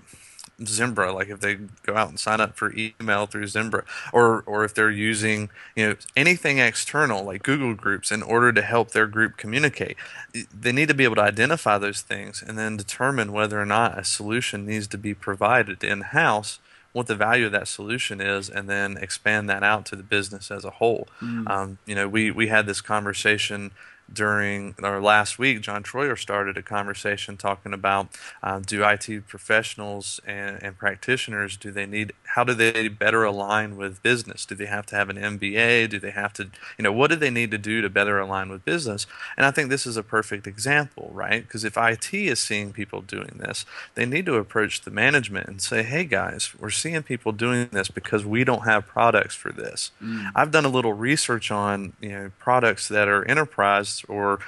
Zimbra, 0.63 1.11
like 1.11 1.27
if 1.27 1.41
they 1.41 1.55
go 1.83 1.97
out 1.97 2.09
and 2.09 2.19
sign 2.19 2.39
up 2.39 2.55
for 2.55 2.73
email 2.73 3.25
through 3.25 3.47
Zimbra, 3.47 3.83
or 4.13 4.43
or 4.45 4.63
if 4.63 4.73
they're 4.73 4.91
using 4.91 5.49
you 5.75 5.87
know 5.87 5.95
anything 6.15 6.59
external 6.59 7.23
like 7.25 7.43
Google 7.43 7.73
Groups 7.73 8.11
in 8.11 8.21
order 8.21 8.53
to 8.53 8.61
help 8.61 8.91
their 8.91 9.07
group 9.07 9.35
communicate, 9.35 9.97
they 10.33 10.71
need 10.71 10.87
to 10.87 10.93
be 10.93 11.03
able 11.03 11.15
to 11.15 11.23
identify 11.23 11.77
those 11.77 12.01
things 12.01 12.43
and 12.45 12.57
then 12.57 12.77
determine 12.77 13.33
whether 13.33 13.59
or 13.59 13.65
not 13.65 13.97
a 13.97 14.03
solution 14.03 14.65
needs 14.65 14.87
to 14.87 14.97
be 14.97 15.13
provided 15.13 15.83
in 15.83 16.01
house, 16.01 16.59
what 16.93 17.07
the 17.07 17.15
value 17.15 17.47
of 17.47 17.51
that 17.51 17.67
solution 17.67 18.21
is, 18.21 18.49
and 18.49 18.69
then 18.69 18.95
expand 18.97 19.49
that 19.49 19.63
out 19.63 19.85
to 19.87 19.95
the 19.95 20.03
business 20.03 20.51
as 20.51 20.63
a 20.63 20.71
whole. 20.71 21.07
Mm. 21.19 21.49
Um, 21.49 21.77
you 21.85 21.95
know, 21.95 22.07
we 22.07 22.31
we 22.31 22.47
had 22.47 22.67
this 22.67 22.79
conversation 22.79 23.71
during 24.11 24.75
or 24.81 25.01
last 25.01 25.39
week, 25.39 25.61
John 25.61 25.83
Troyer 25.83 26.17
started 26.17 26.57
a 26.57 26.61
conversation 26.61 27.37
talking 27.37 27.73
about 27.73 28.07
uh, 28.43 28.59
do 28.59 28.83
IT 28.83 29.27
professionals 29.27 30.19
and, 30.25 30.61
and, 30.61 30.75
practitioners 30.77 31.55
do 31.57 31.71
they 31.71 31.85
need 31.85 32.11
how 32.35 32.43
do 32.43 32.53
they 32.53 32.87
better 32.89 33.23
align 33.23 33.77
with 33.77 34.03
business? 34.03 34.45
Do 34.45 34.55
they 34.55 34.65
have 34.65 34.85
to 34.87 34.95
have 34.95 35.09
an 35.09 35.17
MBA? 35.17 35.89
Do 35.89 35.99
they 35.99 36.11
have 36.11 36.33
to 36.33 36.49
you 36.77 36.83
know 36.83 36.91
what 36.91 37.09
do 37.09 37.15
they 37.15 37.29
need 37.29 37.51
to 37.51 37.57
do 37.57 37.81
to 37.81 37.89
better 37.89 38.19
align 38.19 38.49
with 38.49 38.65
business? 38.65 39.07
And 39.37 39.45
I 39.45 39.51
think 39.51 39.69
this 39.69 39.87
is 39.87 39.97
a 39.97 40.03
perfect 40.03 40.45
example, 40.45 41.09
right? 41.13 41.41
Because 41.41 41.63
if 41.63 41.77
IT 41.77 42.13
is 42.13 42.39
seeing 42.39 42.73
people 42.73 43.01
doing 43.01 43.37
this, 43.39 43.65
they 43.95 44.05
need 44.05 44.25
to 44.27 44.35
approach 44.35 44.81
the 44.81 44.91
management 44.91 45.47
and 45.47 45.61
say, 45.61 45.83
hey 45.83 46.03
guys, 46.03 46.53
we're 46.59 46.69
seeing 46.69 47.03
people 47.03 47.31
doing 47.31 47.69
this 47.71 47.87
because 47.87 48.25
we 48.25 48.43
don't 48.43 48.65
have 48.65 48.85
products 48.85 49.35
for 49.35 49.51
this. 49.51 49.91
Mm. 50.01 50.31
I've 50.35 50.51
done 50.51 50.65
a 50.65 50.69
little 50.69 50.93
research 50.93 51.51
on 51.51 51.93
you 51.99 52.09
know 52.09 52.31
products 52.39 52.87
that 52.89 53.07
are 53.07 53.25
enterprise 53.25 53.94
or 54.07 54.39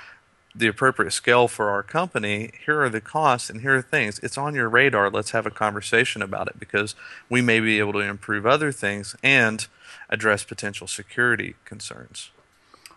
the 0.58 0.68
appropriate 0.68 1.12
scale 1.12 1.48
for 1.48 1.70
our 1.70 1.84
company, 1.84 2.52
here 2.66 2.82
are 2.82 2.90
the 2.90 3.02
costs 3.02 3.50
and 3.50 3.62
here 3.62 3.76
are 3.76 3.82
things. 3.82 4.20
It's 4.20 4.38
on 4.38 4.56
your 4.56 4.70
radar. 4.70 5.10
Let's 5.10 5.32
have 5.32 5.46
a 5.46 5.52
conversation 5.52 6.22
about 6.22 6.48
it 6.48 6.60
because 6.60 6.96
we 7.30 7.42
may 7.42 7.60
be 7.60 7.80
able 7.80 7.94
to 7.94 8.00
improve 8.00 8.46
other 8.46 8.72
things 8.72 9.16
and 9.22 9.68
address 10.10 10.44
potential 10.44 10.88
security 10.88 11.56
concerns. 11.66 12.32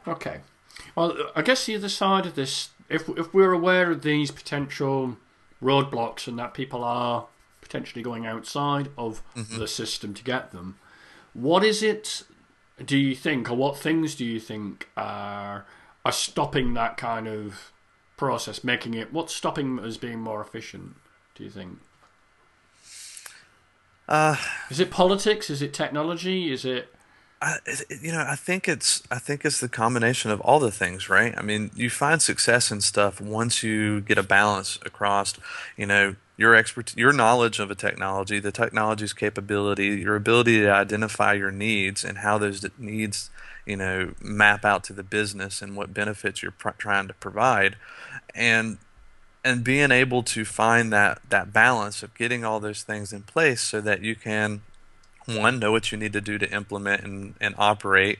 Okay. 0.09 0.41
Well, 0.95 1.17
I 1.37 1.43
guess 1.43 1.67
the 1.67 1.77
other 1.77 1.89
side 1.89 2.25
of 2.27 2.35
this, 2.35 2.71
if, 2.89 3.09
if 3.11 3.35
we're 3.35 3.53
aware 3.53 3.91
of 3.91 4.03
these 4.03 4.31
potential 4.31 5.19
roadblocks 5.63 6.27
and 6.27 6.39
that 6.39 6.55
people 6.55 6.83
are 6.83 7.27
potentially 7.61 8.03
going 8.03 8.27
outside 8.27 8.89
of 8.97 9.23
mm-hmm. 9.37 9.59
the 9.59 9.69
system 9.69 10.15
to 10.15 10.25
get 10.25 10.53
them, 10.53 10.79
what 11.35 11.63
is 11.63 11.83
it 11.83 12.23
do 12.83 12.97
you 12.97 13.15
think, 13.15 13.51
or 13.51 13.55
what 13.55 13.77
things 13.77 14.15
do 14.15 14.25
you 14.25 14.41
think 14.41 14.89
are 14.97 15.67
are 16.05 16.13
stopping 16.13 16.75
that 16.75 16.97
kind 16.97 17.29
of 17.29 17.73
process, 18.17 18.63
making 18.63 18.95
it 18.95 19.13
what's 19.13 19.35
stopping 19.35 19.79
as 19.79 19.97
being 19.97 20.21
more 20.21 20.41
efficient? 20.41 20.97
Do 21.35 21.45
you 21.45 21.51
think? 21.51 21.79
Uh, 24.09 24.37
is 24.71 24.81
it 24.81 24.91
politics? 24.91 25.51
Is 25.51 25.63
it 25.63 25.73
technology? 25.73 26.53
Is 26.53 26.65
it? 26.65 26.93
I, 27.43 27.57
you 28.03 28.13
know, 28.13 28.25
I 28.29 28.37
think 28.37 28.69
it's 28.69 29.03
I 29.11 29.19
think 29.19 29.45
it's 29.45 29.61
the 29.61 29.69
combination 29.69 30.31
of 30.31 30.41
all 30.43 30.59
the 30.59 30.71
things, 30.71 31.09
right? 31.09 31.35
I 31.39 31.43
mean, 31.43 31.71
you 31.75 31.89
find 31.89 32.21
success 32.21 32.71
in 32.71 32.83
stuff 32.83 33.21
once 33.21 33.63
you 33.63 34.03
get 34.03 34.19
a 34.19 34.23
balance 34.23 34.79
across, 34.85 35.35
you 35.77 35.87
know, 35.87 36.17
your 36.37 36.55
expert, 36.55 36.95
your 36.97 37.13
knowledge 37.13 37.59
of 37.59 37.71
a 37.71 37.75
technology, 37.75 38.41
the 38.41 38.53
technology's 38.53 39.13
capability, 39.13 39.87
your 39.89 40.17
ability 40.17 40.61
to 40.61 40.71
identify 40.71 41.33
your 41.33 41.51
needs 41.51 42.05
and 42.05 42.19
how 42.19 42.37
those 42.37 42.67
needs 42.77 43.31
you 43.71 43.77
know 43.77 44.13
map 44.21 44.65
out 44.65 44.85
to 44.85 44.93
the 44.93 45.03
business 45.03 45.63
and 45.63 45.77
what 45.77 45.95
benefits 45.95 46.43
you're 46.43 46.53
pr- 46.53 46.71
trying 46.71 47.09
to 47.09 47.15
provide. 47.15 47.77
And 48.35 48.79
and 49.45 49.65
being 49.65 49.91
able 49.91 50.23
to 50.23 50.45
find 50.45 50.93
that 50.93 51.21
that 51.31 51.53
balance 51.53 52.03
of 52.03 52.15
getting 52.15 52.45
all 52.45 52.61
those 52.61 52.83
things 52.83 53.13
in 53.13 53.23
place 53.23 53.63
so 53.63 53.81
that 53.81 54.03
you 54.03 54.15
can 54.15 54.63
one 55.27 55.59
know 55.59 55.71
what 55.71 55.93
you 55.93 55.99
need 55.99 56.13
to 56.13 56.21
do 56.21 56.39
to 56.39 56.51
implement 56.53 57.05
and, 57.05 57.35
and 57.41 57.55
operate. 57.57 58.19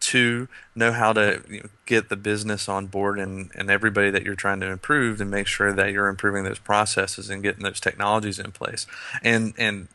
Two 0.00 0.48
know 0.74 0.92
how 0.92 1.12
to 1.12 1.42
you 1.48 1.60
know, 1.60 1.68
get 1.84 2.08
the 2.08 2.16
business 2.16 2.68
on 2.68 2.86
board 2.86 3.18
and, 3.18 3.50
and 3.54 3.68
everybody 3.68 4.10
that 4.10 4.22
you're 4.22 4.36
trying 4.36 4.60
to 4.60 4.66
improve 4.66 5.20
and 5.20 5.30
make 5.30 5.46
sure 5.46 5.72
that 5.72 5.92
you're 5.92 6.08
improving 6.08 6.44
those 6.44 6.60
processes 6.60 7.28
and 7.28 7.42
getting 7.42 7.64
those 7.64 7.80
technologies 7.80 8.38
in 8.38 8.52
place. 8.52 8.86
And 9.22 9.54
and 9.58 9.88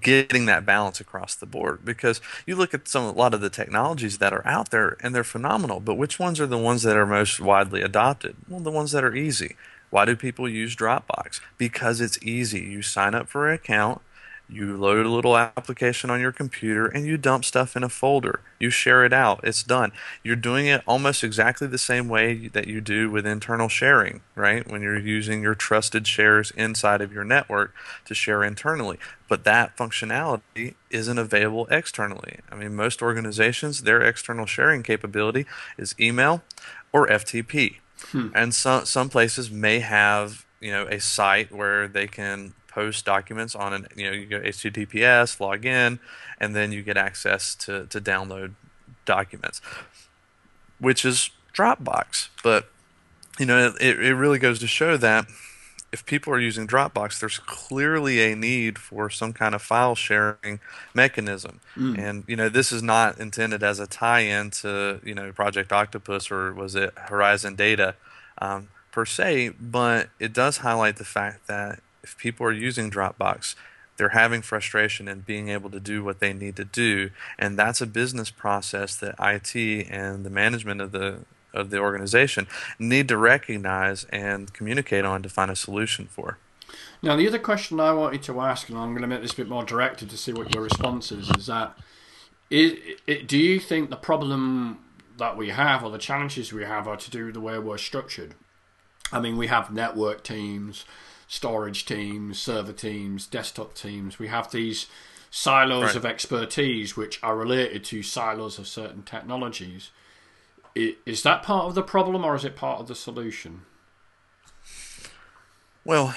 getting 0.00 0.46
that 0.46 0.66
balance 0.66 1.00
across 1.00 1.34
the 1.34 1.46
board 1.46 1.84
because 1.84 2.20
you 2.46 2.54
look 2.54 2.74
at 2.74 2.88
some 2.88 3.04
a 3.04 3.12
lot 3.12 3.34
of 3.34 3.40
the 3.40 3.50
technologies 3.50 4.18
that 4.18 4.32
are 4.32 4.46
out 4.46 4.70
there 4.70 4.96
and 5.00 5.14
they're 5.14 5.24
phenomenal 5.24 5.80
but 5.80 5.94
which 5.94 6.18
ones 6.18 6.40
are 6.40 6.46
the 6.46 6.58
ones 6.58 6.82
that 6.82 6.96
are 6.96 7.06
most 7.06 7.40
widely 7.40 7.82
adopted? 7.82 8.36
Well 8.48 8.60
the 8.60 8.70
ones 8.70 8.92
that 8.92 9.04
are 9.04 9.14
easy. 9.14 9.56
Why 9.90 10.04
do 10.04 10.16
people 10.16 10.48
use 10.48 10.76
dropbox? 10.76 11.40
Because 11.56 12.00
it's 12.00 12.22
easy. 12.22 12.60
You 12.60 12.82
sign 12.82 13.14
up 13.14 13.28
for 13.28 13.48
an 13.48 13.54
account 13.54 14.02
You 14.50 14.76
load 14.76 15.04
a 15.04 15.10
little 15.10 15.36
application 15.36 16.08
on 16.08 16.20
your 16.20 16.32
computer 16.32 16.86
and 16.86 17.04
you 17.04 17.18
dump 17.18 17.44
stuff 17.44 17.76
in 17.76 17.82
a 17.82 17.88
folder. 17.88 18.40
You 18.58 18.70
share 18.70 19.04
it 19.04 19.12
out. 19.12 19.40
It's 19.42 19.62
done. 19.62 19.92
You're 20.22 20.36
doing 20.36 20.66
it 20.66 20.82
almost 20.86 21.22
exactly 21.22 21.66
the 21.66 21.76
same 21.76 22.08
way 22.08 22.48
that 22.48 22.66
you 22.66 22.80
do 22.80 23.10
with 23.10 23.26
internal 23.26 23.68
sharing, 23.68 24.22
right? 24.34 24.66
When 24.66 24.80
you're 24.80 24.98
using 24.98 25.42
your 25.42 25.54
trusted 25.54 26.06
shares 26.06 26.50
inside 26.52 27.02
of 27.02 27.12
your 27.12 27.24
network 27.24 27.74
to 28.06 28.14
share 28.14 28.42
internally. 28.42 28.98
But 29.28 29.44
that 29.44 29.76
functionality 29.76 30.74
isn't 30.90 31.18
available 31.18 31.66
externally. 31.70 32.38
I 32.50 32.54
mean, 32.54 32.74
most 32.74 33.02
organizations, 33.02 33.82
their 33.82 34.00
external 34.00 34.46
sharing 34.46 34.82
capability 34.82 35.44
is 35.76 35.94
email 36.00 36.42
or 36.90 37.06
FTP. 37.06 37.76
Hmm. 38.12 38.28
And 38.34 38.54
some 38.54 38.86
some 38.86 39.08
places 39.08 39.50
may 39.50 39.80
have 39.80 40.46
you 40.60 40.70
know 40.70 40.86
a 40.86 41.00
site 41.00 41.52
where 41.52 41.88
they 41.88 42.06
can 42.06 42.54
post 42.68 43.04
documents 43.04 43.54
on 43.54 43.72
an 43.72 43.88
you 43.96 44.06
know 44.06 44.12
you 44.12 44.26
go 44.26 44.40
HTTPS 44.40 45.40
log 45.40 45.64
in 45.64 45.98
and 46.38 46.54
then 46.54 46.72
you 46.72 46.82
get 46.82 46.96
access 46.96 47.54
to 47.56 47.86
to 47.86 48.00
download 48.00 48.54
documents, 49.04 49.60
which 50.78 51.04
is 51.04 51.30
Dropbox. 51.54 52.28
But 52.42 52.68
you 53.38 53.46
know 53.46 53.74
it 53.80 53.98
it 54.00 54.14
really 54.14 54.38
goes 54.38 54.58
to 54.60 54.66
show 54.66 54.96
that 54.98 55.26
if 55.90 56.04
people 56.04 56.32
are 56.32 56.38
using 56.38 56.66
Dropbox, 56.66 57.18
there's 57.18 57.38
clearly 57.38 58.20
a 58.20 58.36
need 58.36 58.78
for 58.78 59.08
some 59.08 59.32
kind 59.32 59.54
of 59.54 59.62
file 59.62 59.94
sharing 59.94 60.60
mechanism. 60.92 61.60
Mm. 61.76 61.98
And 61.98 62.24
you 62.26 62.36
know, 62.36 62.48
this 62.48 62.72
is 62.72 62.82
not 62.82 63.18
intended 63.18 63.62
as 63.62 63.80
a 63.80 63.86
tie-in 63.86 64.50
to 64.62 65.00
you 65.02 65.14
know 65.14 65.32
Project 65.32 65.72
Octopus 65.72 66.30
or 66.30 66.52
was 66.52 66.74
it 66.74 66.92
Horizon 66.96 67.54
Data 67.54 67.94
um, 68.38 68.68
per 68.92 69.06
se, 69.06 69.50
but 69.60 70.10
it 70.18 70.32
does 70.32 70.58
highlight 70.58 70.96
the 70.96 71.04
fact 71.04 71.46
that 71.46 71.80
if 72.08 72.18
people 72.18 72.46
are 72.46 72.52
using 72.52 72.90
Dropbox, 72.90 73.54
they're 73.96 74.10
having 74.10 74.42
frustration 74.42 75.08
in 75.08 75.20
being 75.20 75.48
able 75.48 75.70
to 75.70 75.80
do 75.80 76.02
what 76.04 76.20
they 76.20 76.32
need 76.32 76.56
to 76.56 76.64
do, 76.64 77.10
and 77.38 77.58
that's 77.58 77.80
a 77.80 77.86
business 77.86 78.30
process 78.30 78.96
that 78.96 79.14
IT 79.18 79.54
and 79.90 80.24
the 80.24 80.30
management 80.30 80.80
of 80.80 80.92
the 80.92 81.20
of 81.54 81.70
the 81.70 81.78
organization 81.78 82.46
need 82.78 83.08
to 83.08 83.16
recognize 83.16 84.04
and 84.10 84.52
communicate 84.52 85.04
on 85.04 85.22
to 85.22 85.28
find 85.28 85.50
a 85.50 85.56
solution 85.56 86.06
for. 86.06 86.38
Now, 87.02 87.16
the 87.16 87.26
other 87.26 87.38
question 87.38 87.80
I 87.80 87.92
wanted 87.92 88.22
to 88.24 88.40
ask, 88.40 88.68
and 88.68 88.78
I'm 88.78 88.90
going 88.90 89.02
to 89.02 89.08
make 89.08 89.22
this 89.22 89.32
a 89.32 89.36
bit 89.36 89.48
more 89.48 89.64
directed 89.64 90.10
to 90.10 90.16
see 90.16 90.32
what 90.32 90.54
your 90.54 90.62
response 90.62 91.10
is, 91.10 91.30
is 91.30 91.46
that 91.46 91.76
is, 92.50 92.74
it, 93.06 93.26
do 93.26 93.38
you 93.38 93.58
think 93.58 93.90
the 93.90 93.96
problem 93.96 94.78
that 95.18 95.36
we 95.36 95.48
have 95.48 95.82
or 95.82 95.90
the 95.90 95.98
challenges 95.98 96.52
we 96.52 96.64
have 96.64 96.86
are 96.86 96.96
to 96.96 97.10
do 97.10 97.26
with 97.26 97.34
the 97.34 97.40
way 97.40 97.58
we're 97.58 97.78
structured? 97.78 98.34
I 99.10 99.20
mean, 99.20 99.36
we 99.36 99.46
have 99.46 99.72
network 99.72 100.22
teams, 100.22 100.84
storage 101.28 101.84
teams, 101.84 102.38
server 102.38 102.72
teams, 102.72 103.26
desktop 103.26 103.74
teams. 103.74 104.18
We 104.18 104.26
have 104.28 104.50
these 104.50 104.86
silos 105.30 105.84
right. 105.84 105.96
of 105.96 106.06
expertise 106.06 106.96
which 106.96 107.22
are 107.22 107.36
related 107.36 107.84
to 107.84 108.02
silos 108.02 108.58
of 108.58 108.66
certain 108.66 109.02
technologies. 109.02 109.90
Is 110.74 111.22
that 111.22 111.42
part 111.42 111.66
of 111.66 111.74
the 111.74 111.82
problem 111.82 112.24
or 112.24 112.34
is 112.34 112.44
it 112.44 112.56
part 112.56 112.80
of 112.80 112.88
the 112.88 112.94
solution? 112.94 113.62
Well, 115.84 116.14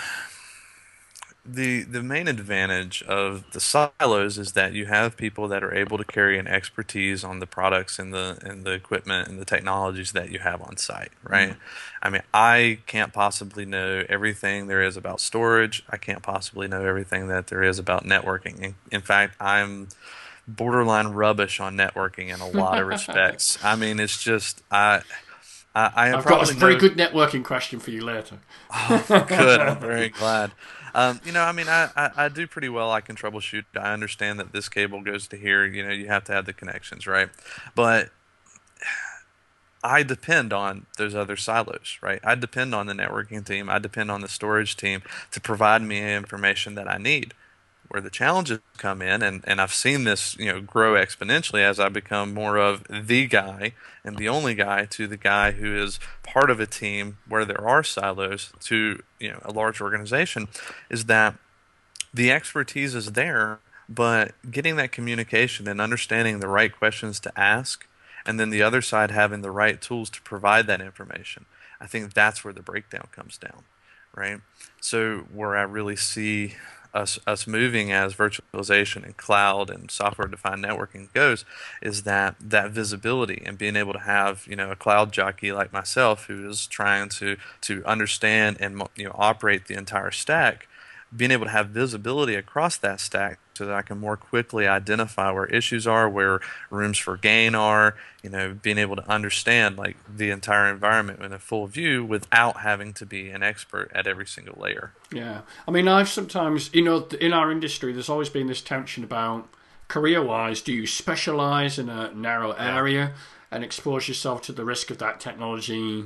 the 1.44 1.82
the 1.84 2.04
main 2.04 2.28
advantage 2.28 3.02
of 3.04 3.52
the 3.52 3.60
silos 3.60 4.38
is 4.38 4.52
that 4.52 4.74
you 4.74 4.86
have 4.86 5.18
people 5.18 5.48
that 5.48 5.64
are 5.64 5.74
able 5.74 5.98
to 5.98 6.04
carry 6.04 6.38
an 6.38 6.48
expertise 6.48 7.24
on 7.24 7.40
the 7.40 7.48
products 7.48 7.98
and 7.98 8.14
the 8.14 8.38
and 8.44 8.64
the 8.64 8.72
equipment 8.72 9.28
and 9.28 9.40
the 9.40 9.46
technologies 9.46 10.12
that 10.12 10.30
you 10.30 10.40
have 10.40 10.62
on 10.62 10.78
site, 10.78 11.12
right? 11.24 11.52
Mm. 11.52 11.58
I 12.04 12.10
mean, 12.12 12.22
I 12.32 12.80
can't 12.86 13.12
possibly 13.12 13.66
know 13.66 14.04
everything 14.08 14.68
there 14.68 14.84
is 14.84 14.98
about 14.98 15.20
storage. 15.20 15.84
I 15.90 15.98
can't 15.98 16.22
possibly 16.22 16.68
know 16.68 16.86
everything 16.86 17.28
that 17.30 17.48
there 17.48 17.64
is 17.64 17.80
about 17.80 18.06
networking. 18.06 18.60
In, 18.62 18.76
in 18.92 19.02
fact, 19.02 19.36
I'm 19.40 19.88
borderline 20.48 21.08
rubbish 21.08 21.60
on 21.60 21.76
networking 21.76 22.32
in 22.32 22.40
a 22.40 22.50
lot 22.50 22.80
of 22.80 22.88
respects. 22.88 23.58
I 23.64 23.76
mean, 23.76 24.00
it's 24.00 24.22
just 24.22 24.62
I. 24.70 25.02
I, 25.74 26.08
have 26.08 26.26
got 26.26 26.50
a 26.50 26.54
very 26.54 26.74
know... 26.74 26.80
good 26.80 26.98
networking 26.98 27.44
question 27.44 27.80
for 27.80 27.92
you 27.92 28.04
later. 28.04 28.40
oh, 28.72 29.26
good. 29.28 29.60
I'm 29.62 29.80
very 29.80 30.10
glad. 30.10 30.52
Um, 30.94 31.22
you 31.24 31.32
know, 31.32 31.42
I 31.42 31.54
mean, 31.54 31.70
I, 31.70 31.90
I, 31.96 32.10
I, 32.26 32.30
do 32.30 32.46
pretty 32.46 32.68
well. 32.68 32.92
I 32.92 33.00
can 33.00 33.16
troubleshoot. 33.16 33.64
I 33.76 33.94
understand 33.94 34.40
that 34.40 34.52
this 34.52 34.68
cable 34.68 35.02
goes 35.02 35.28
to 35.30 35.38
here. 35.38 35.66
You 35.66 35.86
know, 35.86 35.94
you 35.94 36.08
have 36.08 36.26
to 36.26 36.34
have 36.34 36.46
the 36.46 36.52
connections, 36.52 37.08
right? 37.08 37.30
But 37.76 38.10
I 39.84 40.04
depend 40.04 40.52
on 40.52 40.86
those 40.98 41.16
other 41.16 41.38
silos, 41.38 41.98
right? 42.02 42.20
I 42.24 42.36
depend 42.36 42.76
on 42.76 42.88
the 42.88 42.94
networking 42.94 43.46
team. 43.46 43.70
I 43.70 43.80
depend 43.80 44.12
on 44.12 44.22
the 44.22 44.28
storage 44.28 44.76
team 44.76 45.02
to 45.32 45.40
provide 45.40 45.82
me 45.82 46.14
information 46.14 46.76
that 46.76 46.90
I 46.90 46.98
need 46.98 47.34
where 47.92 48.02
the 48.02 48.10
challenges 48.10 48.60
come 48.78 49.02
in, 49.02 49.22
and, 49.22 49.44
and 49.46 49.60
I've 49.60 49.74
seen 49.74 50.06
this 50.06 50.38
you 50.38 50.46
know 50.46 50.62
grow 50.62 50.94
exponentially 50.94 51.60
as 51.60 51.78
I 51.78 51.90
become 51.90 52.34
more 52.34 52.56
of 52.56 52.86
the 52.90 53.28
guy 53.28 53.74
and 54.06 54.18
the 54.18 54.30
only 54.30 54.56
guy 54.56 54.86
to 54.86 55.08
the 55.08 55.18
guy 55.18 55.52
who 55.52 55.76
is 55.76 56.00
part 56.24 56.50
of 56.50 56.62
a 56.62 56.66
team 56.66 57.18
where 57.28 57.44
there 57.44 57.60
are 57.60 57.84
silos 57.84 58.54
to 58.62 59.04
you 59.20 59.30
know 59.30 59.42
a 59.44 59.52
large 59.52 59.82
organization, 59.82 60.48
is 60.90 61.06
that 61.06 61.36
the 62.14 62.32
expertise 62.32 62.96
is 62.96 63.12
there, 63.12 63.60
but 63.90 64.36
getting 64.50 64.78
that 64.78 64.94
communication 64.94 65.68
and 65.68 65.82
understanding 65.82 66.40
the 66.40 66.48
right 66.48 66.74
questions 66.74 67.20
to 67.20 67.38
ask, 67.38 67.86
and 68.26 68.40
then 68.40 68.52
the 68.52 68.62
other 68.62 68.82
side 68.82 69.12
having 69.12 69.42
the 69.42 69.52
right 69.52 69.82
tools 69.82 70.10
to 70.12 70.22
provide 70.22 70.66
that 70.68 70.80
information. 70.80 71.46
I 71.82 71.88
think 71.88 72.14
that's 72.14 72.46
where 72.46 72.54
the 72.54 72.62
breakdown 72.62 73.10
comes 73.12 73.38
down, 73.38 73.64
right? 74.16 74.40
So 74.80 75.26
where 75.34 75.58
I 75.58 75.64
really 75.64 75.98
see 75.98 76.56
us 76.94 77.20
us 77.26 77.48
moving 77.48 77.92
as 77.92 78.14
virtualization 78.14 79.04
and 79.04 79.16
cloud 79.18 79.70
and 79.70 79.90
software 79.90 80.28
defined 80.28 80.64
networking 80.64 81.12
goes 81.14 81.46
is 81.82 82.04
that 82.04 82.36
that 82.40 82.72
visibility 82.72 83.42
and 83.46 83.58
being 83.58 83.76
able 83.76 83.94
to 83.94 84.00
have 84.00 84.46
you 84.48 84.56
know 84.56 84.72
a 84.72 84.76
cloud 84.76 85.12
jockey 85.12 85.52
like 85.52 85.72
myself 85.72 86.26
who 86.26 86.50
is 86.50 86.68
trying 86.68 87.10
to 87.10 87.38
to 87.62 87.84
understand 87.86 88.58
and 88.60 88.82
you 88.96 89.06
know 89.06 89.16
operate 89.16 89.68
the 89.68 89.76
entire 89.76 90.12
stack 90.12 90.68
being 91.16 91.32
able 91.32 91.46
to 91.46 91.52
have 91.52 91.70
visibility 91.70 92.36
across 92.36 92.78
that 92.78 93.00
stack 93.00 93.40
so 93.62 93.68
that 93.68 93.76
I 93.76 93.84
can 93.84 94.00
more 94.00 94.18
quickly 94.18 94.68
identify 94.68 95.30
where 95.30 95.46
issues 95.46 95.86
are, 95.86 96.10
where 96.10 96.40
rooms 96.72 96.98
for 96.98 97.16
gain 97.16 97.54
are, 97.54 97.96
you 98.24 98.30
know, 98.32 98.56
being 98.60 98.80
able 98.80 98.96
to 98.96 99.08
understand 99.08 99.78
like 99.78 99.98
the 100.12 100.32
entire 100.32 100.66
environment 100.66 101.22
in 101.22 101.32
a 101.32 101.38
full 101.38 101.68
view 101.68 102.04
without 102.04 102.62
having 102.62 102.92
to 102.94 103.06
be 103.06 103.30
an 103.30 103.44
expert 103.44 103.92
at 103.94 104.08
every 104.08 104.26
single 104.26 104.60
layer. 104.60 104.94
Yeah. 105.14 105.42
I 105.68 105.70
mean, 105.70 105.88
I've 105.88 106.10
sometimes, 106.10 106.74
you 106.74 106.82
know, 106.82 107.08
in 107.20 107.34
our 107.34 107.52
industry, 107.52 107.94
there's 107.94 108.10
always 108.10 108.30
been 108.30 108.48
this 108.48 108.62
tension 108.62 109.04
about 109.04 109.48
career 109.88 110.24
wise, 110.24 110.62
do 110.64 110.74
you 110.74 110.88
specialize 110.88 111.78
in 111.78 111.88
a 111.88 112.12
narrow 112.16 112.54
area 112.54 113.12
and 113.52 113.64
expose 113.64 114.08
yourself 114.08 114.42
to 114.44 114.54
the 114.54 114.66
risk 114.66 114.90
of 114.90 114.98
that 114.98 115.20
technology 115.20 116.06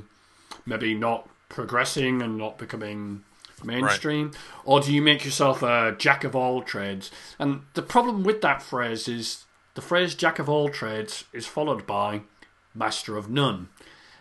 maybe 0.66 0.92
not 0.92 1.26
progressing 1.48 2.20
and 2.20 2.36
not 2.36 2.58
becoming 2.58 3.24
mainstream, 3.64 4.26
right. 4.26 4.36
or 4.64 4.80
do 4.80 4.92
you 4.92 5.02
make 5.02 5.24
yourself 5.24 5.62
a 5.62 5.94
jack 5.98 6.24
of 6.24 6.36
all 6.36 6.62
trades? 6.62 7.10
And 7.38 7.62
the 7.74 7.82
problem 7.82 8.22
with 8.22 8.40
that 8.42 8.62
phrase 8.62 9.08
is 9.08 9.44
the 9.74 9.82
phrase 9.82 10.14
jack 10.14 10.38
of 10.38 10.48
all 10.48 10.68
trades 10.68 11.24
is 11.32 11.46
followed 11.46 11.86
by 11.86 12.22
master 12.74 13.16
of 13.16 13.30
none. 13.30 13.68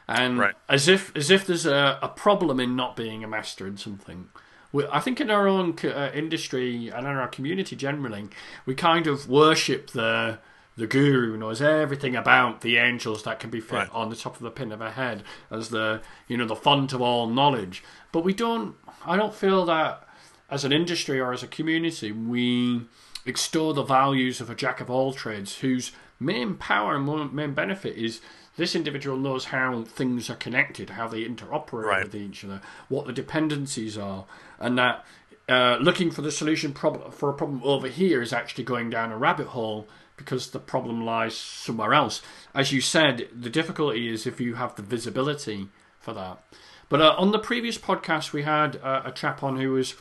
And 0.08 0.38
right. 0.38 0.56
as 0.69 0.88
if 0.88 1.15
as 1.15 1.32
if 1.32 1.48
there's 1.48 1.65
a, 1.65 1.98
a 2.02 2.10
problem 2.10 2.60
in 2.60 2.76
not 2.76 2.95
being 2.95 3.24
a 3.24 3.28
master 3.28 3.65
in 3.65 3.78
something. 3.78 4.30
We, 4.71 4.86
I 4.91 5.00
think 5.00 5.19
in 5.19 5.32
our 5.32 5.48
own 5.48 5.76
uh, 5.84 6.12
industry 6.13 6.89
and 6.89 7.08
in 7.08 7.13
our 7.13 7.28
community 7.28 7.76
generally, 7.76 8.28
we 8.65 8.76
kind 8.76 9.08
of 9.08 9.28
worship 9.28 9.91
the 9.91 10.39
the 10.78 10.88
guru 10.88 11.32
who 11.32 11.38
knows 11.38 11.62
everything 11.62 12.15
about 12.15 12.62
the 12.62 12.78
angels 12.78 13.24
that 13.24 13.39
can 13.39 13.50
be 13.50 13.62
fit 13.62 13.74
right. 13.74 13.89
on 13.93 14.10
the 14.10 14.15
top 14.15 14.36
of 14.36 14.41
the 14.41 14.52
pin 14.52 14.71
of 14.71 14.82
a 14.82 14.91
head 14.91 15.24
as 15.50 15.69
the 15.69 16.02
you 16.28 16.38
know 16.38 16.45
the 16.45 16.56
font 16.56 16.93
of 16.93 17.02
all 17.02 17.28
knowledge. 17.28 17.84
But 18.12 18.24
we 18.24 18.34
don't 18.34 18.76
I 19.06 19.18
don't 19.18 19.34
feel 19.34 19.65
that 19.65 20.08
as 20.50 20.63
an 20.63 20.72
industry 20.72 21.20
or 21.20 21.34
as 21.34 21.44
a 21.44 21.48
community 21.48 22.12
we 22.12 22.82
extol 23.26 23.74
the 23.74 23.84
values 23.84 24.39
of 24.39 24.50
a 24.50 24.56
jack 24.56 24.80
of 24.80 24.89
all 24.89 25.13
trades 25.13 25.60
whose 25.60 25.91
main 26.20 26.56
power 26.56 26.96
and 26.96 27.34
main 27.34 27.54
benefit 27.54 27.98
is 27.98 28.22
this 28.58 28.76
individual 28.76 29.18
knows 29.18 29.46
how 29.46 29.84
things 29.84 30.30
are 30.30 30.36
connected, 30.36 30.91
how 30.91 31.08
they 31.08 31.26
interoperate 31.26 31.84
right. 31.84 32.04
with 32.06 32.15
each 32.15 32.46
other, 32.46 32.62
what 32.88 33.06
the 33.06 33.12
dependencies 33.12 33.98
are, 33.98 34.26
and 34.60 34.78
that 34.78 35.06
uh, 35.50 35.78
looking 35.82 36.10
for 36.10 36.22
the 36.22 36.32
solution 36.32 36.74
prob- 36.74 37.13
for 37.13 37.30
a 37.30 37.34
problem 37.34 37.62
over 37.63 37.88
here 37.88 38.22
is 38.22 38.32
actually 38.32 38.63
going 38.63 38.89
down 38.89 39.12
a 39.12 39.18
rabbit 39.18 39.48
hole 39.48 39.88
because 40.18 40.52
the 40.52 40.60
problem 40.60 41.04
lies 41.06 41.36
somewhere 41.36 41.94
else. 41.94 42.22
As 42.54 42.72
you 42.72 42.80
said, 42.80 43.28
the 43.38 43.50
difficulty 43.50 44.08
is 44.08 44.26
if 44.26 44.39
you 44.39 44.56
have 44.56 44.76
the 44.76 44.82
visibility 44.82 45.68
for 46.00 46.13
that. 46.13 46.41
But 46.89 47.02
uh, 47.02 47.15
on 47.17 47.32
the 47.32 47.39
previous 47.39 47.78
podcast, 47.78 48.34
we 48.34 48.43
had 48.43 48.78
uh, 48.78 49.04
a 49.06 49.12
chap 49.12 49.43
on 49.43 49.58
who 49.58 49.71
was 49.71 49.95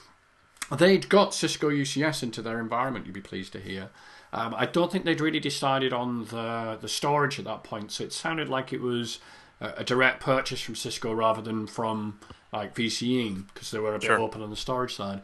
they'd 0.77 1.09
got 1.09 1.35
Cisco 1.35 1.71
UCS 1.71 2.23
into 2.23 2.43
their 2.43 2.61
environment. 2.61 3.07
You'd 3.07 3.15
be 3.15 3.21
pleased 3.21 3.53
to 3.53 3.61
hear. 3.61 3.91
Um, 4.33 4.55
I 4.57 4.67
don't 4.67 4.91
think 4.91 5.05
they'd 5.05 5.21
really 5.21 5.41
decided 5.41 5.93
on 5.93 6.27
the 6.27 6.79
the 6.81 6.89
storage 6.89 7.39
at 7.39 7.45
that 7.45 7.65
point, 7.65 7.93
so 7.93 8.05
it 8.05 8.13
sounded 8.13 8.49
like 8.49 8.73
it 8.73 8.81
was 8.81 9.19
a, 9.61 9.69
a 9.79 9.85
direct 9.85 10.21
purchase 10.21 10.61
from 10.61 10.75
Cisco 10.75 11.13
rather 11.13 11.41
than 11.41 11.67
from 11.67 12.19
like 12.53 12.75
VCE 12.75 13.47
because 13.53 13.71
they 13.71 13.79
were 13.79 13.95
a 13.95 13.99
bit 13.99 14.07
sure. 14.07 14.19
open 14.19 14.43
on 14.43 14.51
the 14.51 14.57
storage 14.57 14.95
side. 14.95 15.23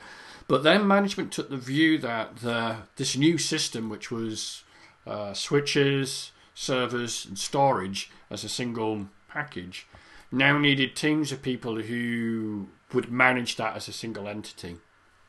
But 0.49 0.64
then 0.64 0.87
management 0.87 1.33
took 1.33 1.49
the 1.49 1.57
view 1.57 1.96
that 1.99 2.38
the, 2.38 2.79
this 2.96 3.16
new 3.16 3.38
system, 3.38 3.88
which 3.88 4.11
was 4.11 4.64
uh, 5.07 5.33
switches, 5.33 6.33
servers, 6.55 7.25
and 7.25 7.38
storage 7.38 8.11
as 8.31 8.42
a 8.42 8.49
single 8.49 9.07
package, 9.29 9.87
now 10.33 10.59
needed 10.59 10.95
teams 10.95 11.33
of 11.33 11.43
people 11.43 11.81
who 11.81 12.69
would 12.93 13.11
manage 13.11 13.57
that 13.57 13.77
as 13.77 13.88
a 13.88 13.93
single 13.93 14.29
entity. 14.29 14.77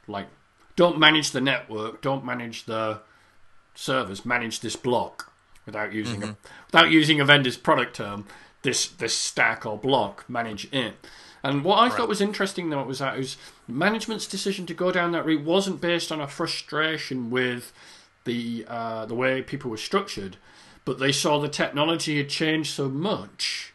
Like, 0.08 0.28
don't 0.76 1.00
manage 1.00 1.32
the 1.32 1.42
network, 1.42 2.02
don't 2.02 2.26
manage 2.26 2.66
the 2.66 3.02
servers, 3.74 4.26
manage 4.26 4.60
this 4.60 4.76
block 4.76 5.32
without 5.66 5.94
using 5.94 6.22
mm-hmm. 6.22 6.32
a 6.32 6.38
without 6.72 6.92
using 6.92 7.20
a 7.20 7.26
vendor's 7.26 7.58
product 7.58 7.96
term. 7.96 8.26
This 8.64 8.88
this 8.88 9.16
stack 9.16 9.66
or 9.66 9.78
block, 9.78 10.26
manage 10.30 10.72
it. 10.72 10.94
And 11.44 11.64
what 11.64 11.78
I 11.78 11.88
right. 11.88 11.94
thought 11.94 12.08
was 12.08 12.22
interesting 12.22 12.70
though 12.70 12.84
was 12.84 13.00
that 13.00 13.18
was 13.18 13.38
management's 13.68 14.28
decision 14.28 14.66
to 14.68 14.74
go 14.74 14.92
down 14.92 15.12
that 15.12 15.26
route 15.26 15.44
wasn't 15.44 15.82
based 15.82 16.12
on 16.12 16.22
a 16.22 16.28
frustration 16.28 17.32
with 17.32 17.74
the 18.26 18.66
uh, 18.68 19.06
the 19.06 19.16
way 19.16 19.42
people 19.42 19.72
were 19.72 19.78
structured, 19.78 20.38
but 20.86 21.00
they 21.00 21.12
saw 21.12 21.40
the 21.40 21.50
technology 21.50 22.18
had 22.18 22.30
changed 22.30 22.74
so 22.74 22.88
much 22.88 23.71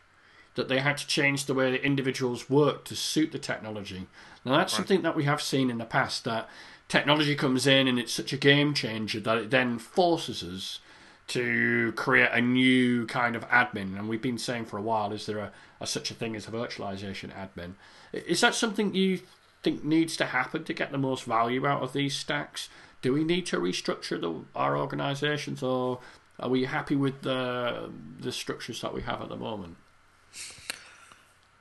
that 0.56 0.68
they 0.68 0.80
had 0.80 0.96
to 0.98 1.06
change 1.06 1.44
the 1.44 1.54
way 1.54 1.70
the 1.70 1.84
individuals 1.84 2.50
worked 2.50 2.88
to 2.88 2.96
suit 2.96 3.32
the 3.32 3.38
technology. 3.38 4.06
Now 4.44 4.56
that's 4.56 4.72
right. 4.72 4.78
something 4.78 5.02
that 5.02 5.16
we 5.16 5.24
have 5.24 5.40
seen 5.40 5.70
in 5.70 5.78
the 5.78 5.84
past 5.84 6.24
that 6.24 6.48
technology 6.88 7.34
comes 7.34 7.66
in 7.66 7.86
and 7.86 7.98
it's 7.98 8.12
such 8.12 8.32
a 8.32 8.36
game 8.36 8.74
changer 8.74 9.20
that 9.20 9.38
it 9.38 9.50
then 9.50 9.78
forces 9.78 10.42
us 10.42 10.80
to 11.28 11.92
create 11.96 12.30
a 12.32 12.40
new 12.40 13.06
kind 13.06 13.34
of 13.34 13.48
admin. 13.48 13.98
And 13.98 14.08
we've 14.08 14.22
been 14.22 14.38
saying 14.38 14.66
for 14.66 14.78
a 14.78 14.82
while, 14.82 15.12
is 15.12 15.26
there 15.26 15.38
a, 15.38 15.52
a 15.80 15.86
such 15.86 16.10
a 16.10 16.14
thing 16.14 16.36
as 16.36 16.46
a 16.46 16.50
virtualization 16.50 17.30
admin? 17.32 17.72
Is 18.12 18.40
that 18.40 18.54
something 18.54 18.94
you 18.94 19.20
think 19.62 19.84
needs 19.84 20.16
to 20.18 20.26
happen 20.26 20.64
to 20.64 20.72
get 20.72 20.92
the 20.92 20.98
most 20.98 21.24
value 21.24 21.66
out 21.66 21.82
of 21.82 21.92
these 21.92 22.14
stacks? 22.14 22.68
Do 23.02 23.12
we 23.12 23.24
need 23.24 23.46
to 23.46 23.58
restructure 23.58 24.20
the, 24.20 24.44
our 24.54 24.78
organizations, 24.78 25.62
or 25.62 26.00
are 26.38 26.48
we 26.48 26.64
happy 26.64 26.96
with 26.96 27.22
the 27.22 27.90
the 28.20 28.32
structures 28.32 28.80
that 28.80 28.94
we 28.94 29.02
have 29.02 29.20
at 29.20 29.28
the 29.28 29.36
moment? 29.36 29.76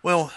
Well, 0.03 0.31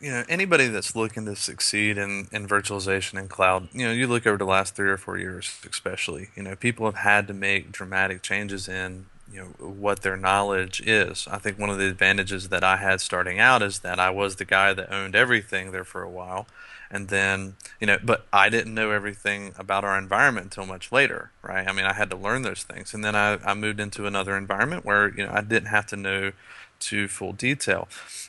you 0.00 0.10
know, 0.10 0.24
anybody 0.28 0.66
that's 0.68 0.96
looking 0.96 1.26
to 1.26 1.36
succeed 1.36 1.98
in, 1.98 2.28
in 2.32 2.46
virtualization 2.48 3.18
and 3.18 3.28
cloud, 3.28 3.68
you 3.72 3.86
know, 3.86 3.92
you 3.92 4.06
look 4.06 4.26
over 4.26 4.38
the 4.38 4.46
last 4.46 4.74
three 4.74 4.88
or 4.88 4.96
four 4.96 5.18
years, 5.18 5.58
especially, 5.68 6.28
you 6.34 6.42
know, 6.42 6.56
people 6.56 6.86
have 6.86 6.96
had 6.96 7.26
to 7.28 7.34
make 7.34 7.70
dramatic 7.70 8.22
changes 8.22 8.66
in, 8.66 9.06
you 9.30 9.40
know, 9.40 9.66
what 9.66 10.00
their 10.00 10.16
knowledge 10.16 10.80
is. 10.80 11.28
I 11.30 11.38
think 11.38 11.58
one 11.58 11.68
of 11.68 11.78
the 11.78 11.86
advantages 11.86 12.48
that 12.48 12.64
I 12.64 12.78
had 12.78 13.02
starting 13.02 13.38
out 13.38 13.62
is 13.62 13.80
that 13.80 14.00
I 14.00 14.10
was 14.10 14.36
the 14.36 14.46
guy 14.46 14.72
that 14.72 14.92
owned 14.92 15.14
everything 15.14 15.70
there 15.70 15.84
for 15.84 16.02
a 16.02 16.10
while. 16.10 16.46
And 16.90 17.08
then, 17.08 17.54
you 17.78 17.86
know, 17.86 17.98
but 18.02 18.26
I 18.32 18.48
didn't 18.48 18.74
know 18.74 18.90
everything 18.90 19.54
about 19.56 19.84
our 19.84 19.96
environment 19.96 20.46
until 20.46 20.66
much 20.66 20.90
later, 20.90 21.30
right? 21.40 21.68
I 21.68 21.72
mean, 21.72 21.84
I 21.84 21.92
had 21.92 22.10
to 22.10 22.16
learn 22.16 22.42
those 22.42 22.64
things. 22.64 22.94
And 22.94 23.04
then 23.04 23.14
I, 23.14 23.34
I 23.44 23.54
moved 23.54 23.78
into 23.78 24.06
another 24.06 24.36
environment 24.36 24.84
where, 24.84 25.08
you 25.08 25.24
know, 25.24 25.32
I 25.32 25.42
didn't 25.42 25.68
have 25.68 25.86
to 25.88 25.96
know 25.96 26.32
to 26.80 27.08
full 27.08 27.32
detail. 27.32 27.88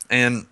And, 0.09 0.47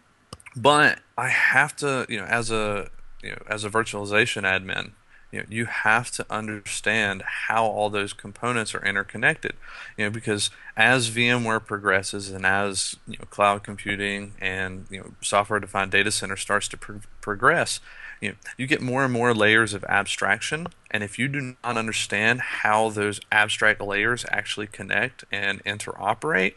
but 0.55 0.99
I 1.17 1.29
have 1.29 1.75
to, 1.77 2.05
you 2.09 2.19
know, 2.19 2.25
as 2.25 2.51
a 2.51 2.89
you 3.21 3.31
know, 3.31 3.41
as 3.47 3.63
a 3.63 3.69
virtualization 3.69 4.43
admin, 4.43 4.91
you 5.31 5.39
know, 5.39 5.45
you 5.49 5.65
have 5.65 6.09
to 6.11 6.25
understand 6.29 7.21
how 7.21 7.65
all 7.65 7.89
those 7.89 8.13
components 8.13 8.73
are 8.73 8.83
interconnected. 8.83 9.53
You 9.97 10.05
know, 10.05 10.11
because 10.11 10.49
as 10.75 11.09
VMware 11.11 11.65
progresses 11.65 12.31
and 12.31 12.45
as 12.45 12.95
you 13.07 13.17
know, 13.19 13.25
cloud 13.25 13.63
computing 13.63 14.33
and 14.41 14.85
you 14.89 14.99
know, 14.99 15.11
software-defined 15.21 15.91
data 15.91 16.11
center 16.11 16.35
starts 16.35 16.67
to 16.69 16.77
pro- 16.77 17.01
progress, 17.21 17.79
you 18.21 18.29
know, 18.29 18.35
you 18.57 18.65
get 18.65 18.81
more 18.81 19.03
and 19.03 19.13
more 19.13 19.33
layers 19.33 19.73
of 19.73 19.83
abstraction. 19.85 20.67
And 20.89 21.03
if 21.03 21.19
you 21.19 21.27
do 21.27 21.55
not 21.63 21.77
understand 21.77 22.41
how 22.41 22.89
those 22.89 23.19
abstract 23.31 23.81
layers 23.81 24.25
actually 24.31 24.67
connect 24.67 25.25
and 25.31 25.63
interoperate, 25.63 26.55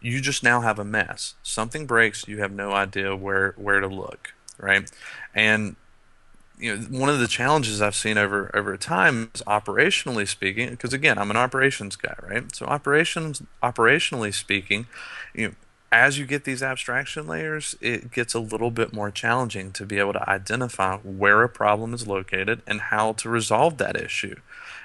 you 0.00 0.20
just 0.20 0.42
now 0.42 0.60
have 0.60 0.78
a 0.78 0.84
mess. 0.84 1.34
Something 1.42 1.86
breaks, 1.86 2.26
you 2.26 2.38
have 2.38 2.52
no 2.52 2.72
idea 2.72 3.14
where 3.14 3.52
where 3.56 3.80
to 3.80 3.88
look, 3.88 4.32
right? 4.58 4.90
And 5.34 5.76
you 6.58 6.76
know, 6.76 6.98
one 6.98 7.08
of 7.08 7.18
the 7.18 7.28
challenges 7.28 7.80
I've 7.80 7.94
seen 7.94 8.18
over 8.18 8.50
over 8.54 8.76
time 8.76 9.30
is 9.34 9.42
operationally 9.42 10.28
speaking, 10.28 10.70
because 10.70 10.92
again, 10.92 11.18
I'm 11.18 11.30
an 11.30 11.36
operations 11.36 11.96
guy, 11.96 12.14
right? 12.22 12.54
So 12.54 12.66
operations 12.66 13.42
operationally 13.62 14.32
speaking, 14.34 14.86
you 15.34 15.48
know, 15.48 15.54
as 15.92 16.18
you 16.18 16.26
get 16.26 16.44
these 16.44 16.62
abstraction 16.62 17.26
layers, 17.26 17.74
it 17.80 18.12
gets 18.12 18.34
a 18.34 18.40
little 18.40 18.70
bit 18.70 18.92
more 18.92 19.10
challenging 19.10 19.72
to 19.72 19.84
be 19.84 19.98
able 19.98 20.12
to 20.12 20.30
identify 20.30 20.96
where 20.98 21.42
a 21.42 21.48
problem 21.48 21.94
is 21.94 22.06
located 22.06 22.62
and 22.66 22.80
how 22.80 23.12
to 23.14 23.28
resolve 23.28 23.78
that 23.78 24.00
issue. 24.00 24.36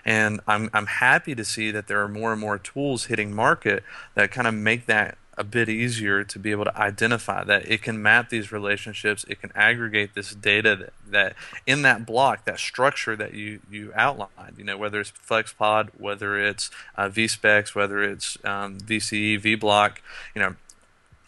And 0.06 0.40
I'm, 0.48 0.70
I'm 0.74 0.86
happy 0.86 1.34
to 1.36 1.44
see 1.44 1.72
that 1.72 1.88
there 1.88 2.02
are 2.02 2.08
more 2.08 2.32
and 2.32 2.40
more 2.40 2.58
tools 2.58 3.06
hitting 3.06 3.34
market 3.34 3.84
that 4.14 4.32
kind 4.32 4.48
of 4.48 4.54
make 4.54 4.86
that 4.86 5.18
a 5.38 5.44
bit 5.44 5.68
easier 5.68 6.24
to 6.24 6.40
be 6.40 6.52
able 6.52 6.64
to 6.64 6.78
identify 6.78 7.44
that 7.44 7.70
it 7.70 7.82
can 7.82 8.02
map 8.02 8.30
these 8.30 8.54
relationships 8.54 9.26
it 9.28 9.42
can 9.42 9.52
aggregate 9.54 10.14
this 10.14 10.34
data 10.34 10.78
that, 10.78 10.94
that 11.12 11.36
in 11.68 11.82
that 11.82 12.06
block 12.06 12.46
that 12.46 12.58
structure 12.58 13.18
that 13.18 13.34
you 13.34 13.60
you 13.70 13.92
outlined 13.96 14.56
you 14.58 14.64
know 14.64 14.78
whether 14.78 15.02
it's 15.02 15.12
flexpod 15.12 15.90
whether 15.98 16.40
it's 16.40 16.72
uh, 16.96 17.10
VSPEX 17.10 17.76
whether 17.76 18.02
it's 18.02 18.38
um, 18.46 18.78
vce 18.80 19.42
vblock 19.42 19.98
you 20.34 20.42
know 20.42 20.56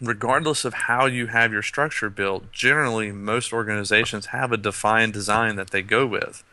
regardless 0.00 0.64
of 0.64 0.74
how 0.74 1.06
you 1.06 1.26
have 1.26 1.52
your 1.52 1.62
structure 1.62 2.10
built, 2.10 2.50
generally 2.52 3.12
most 3.12 3.52
organizations 3.52 4.26
have 4.26 4.52
a 4.52 4.56
defined 4.56 5.12
design 5.12 5.56
that 5.56 5.70
they 5.70 5.82
go 5.82 6.06
with. 6.06 6.44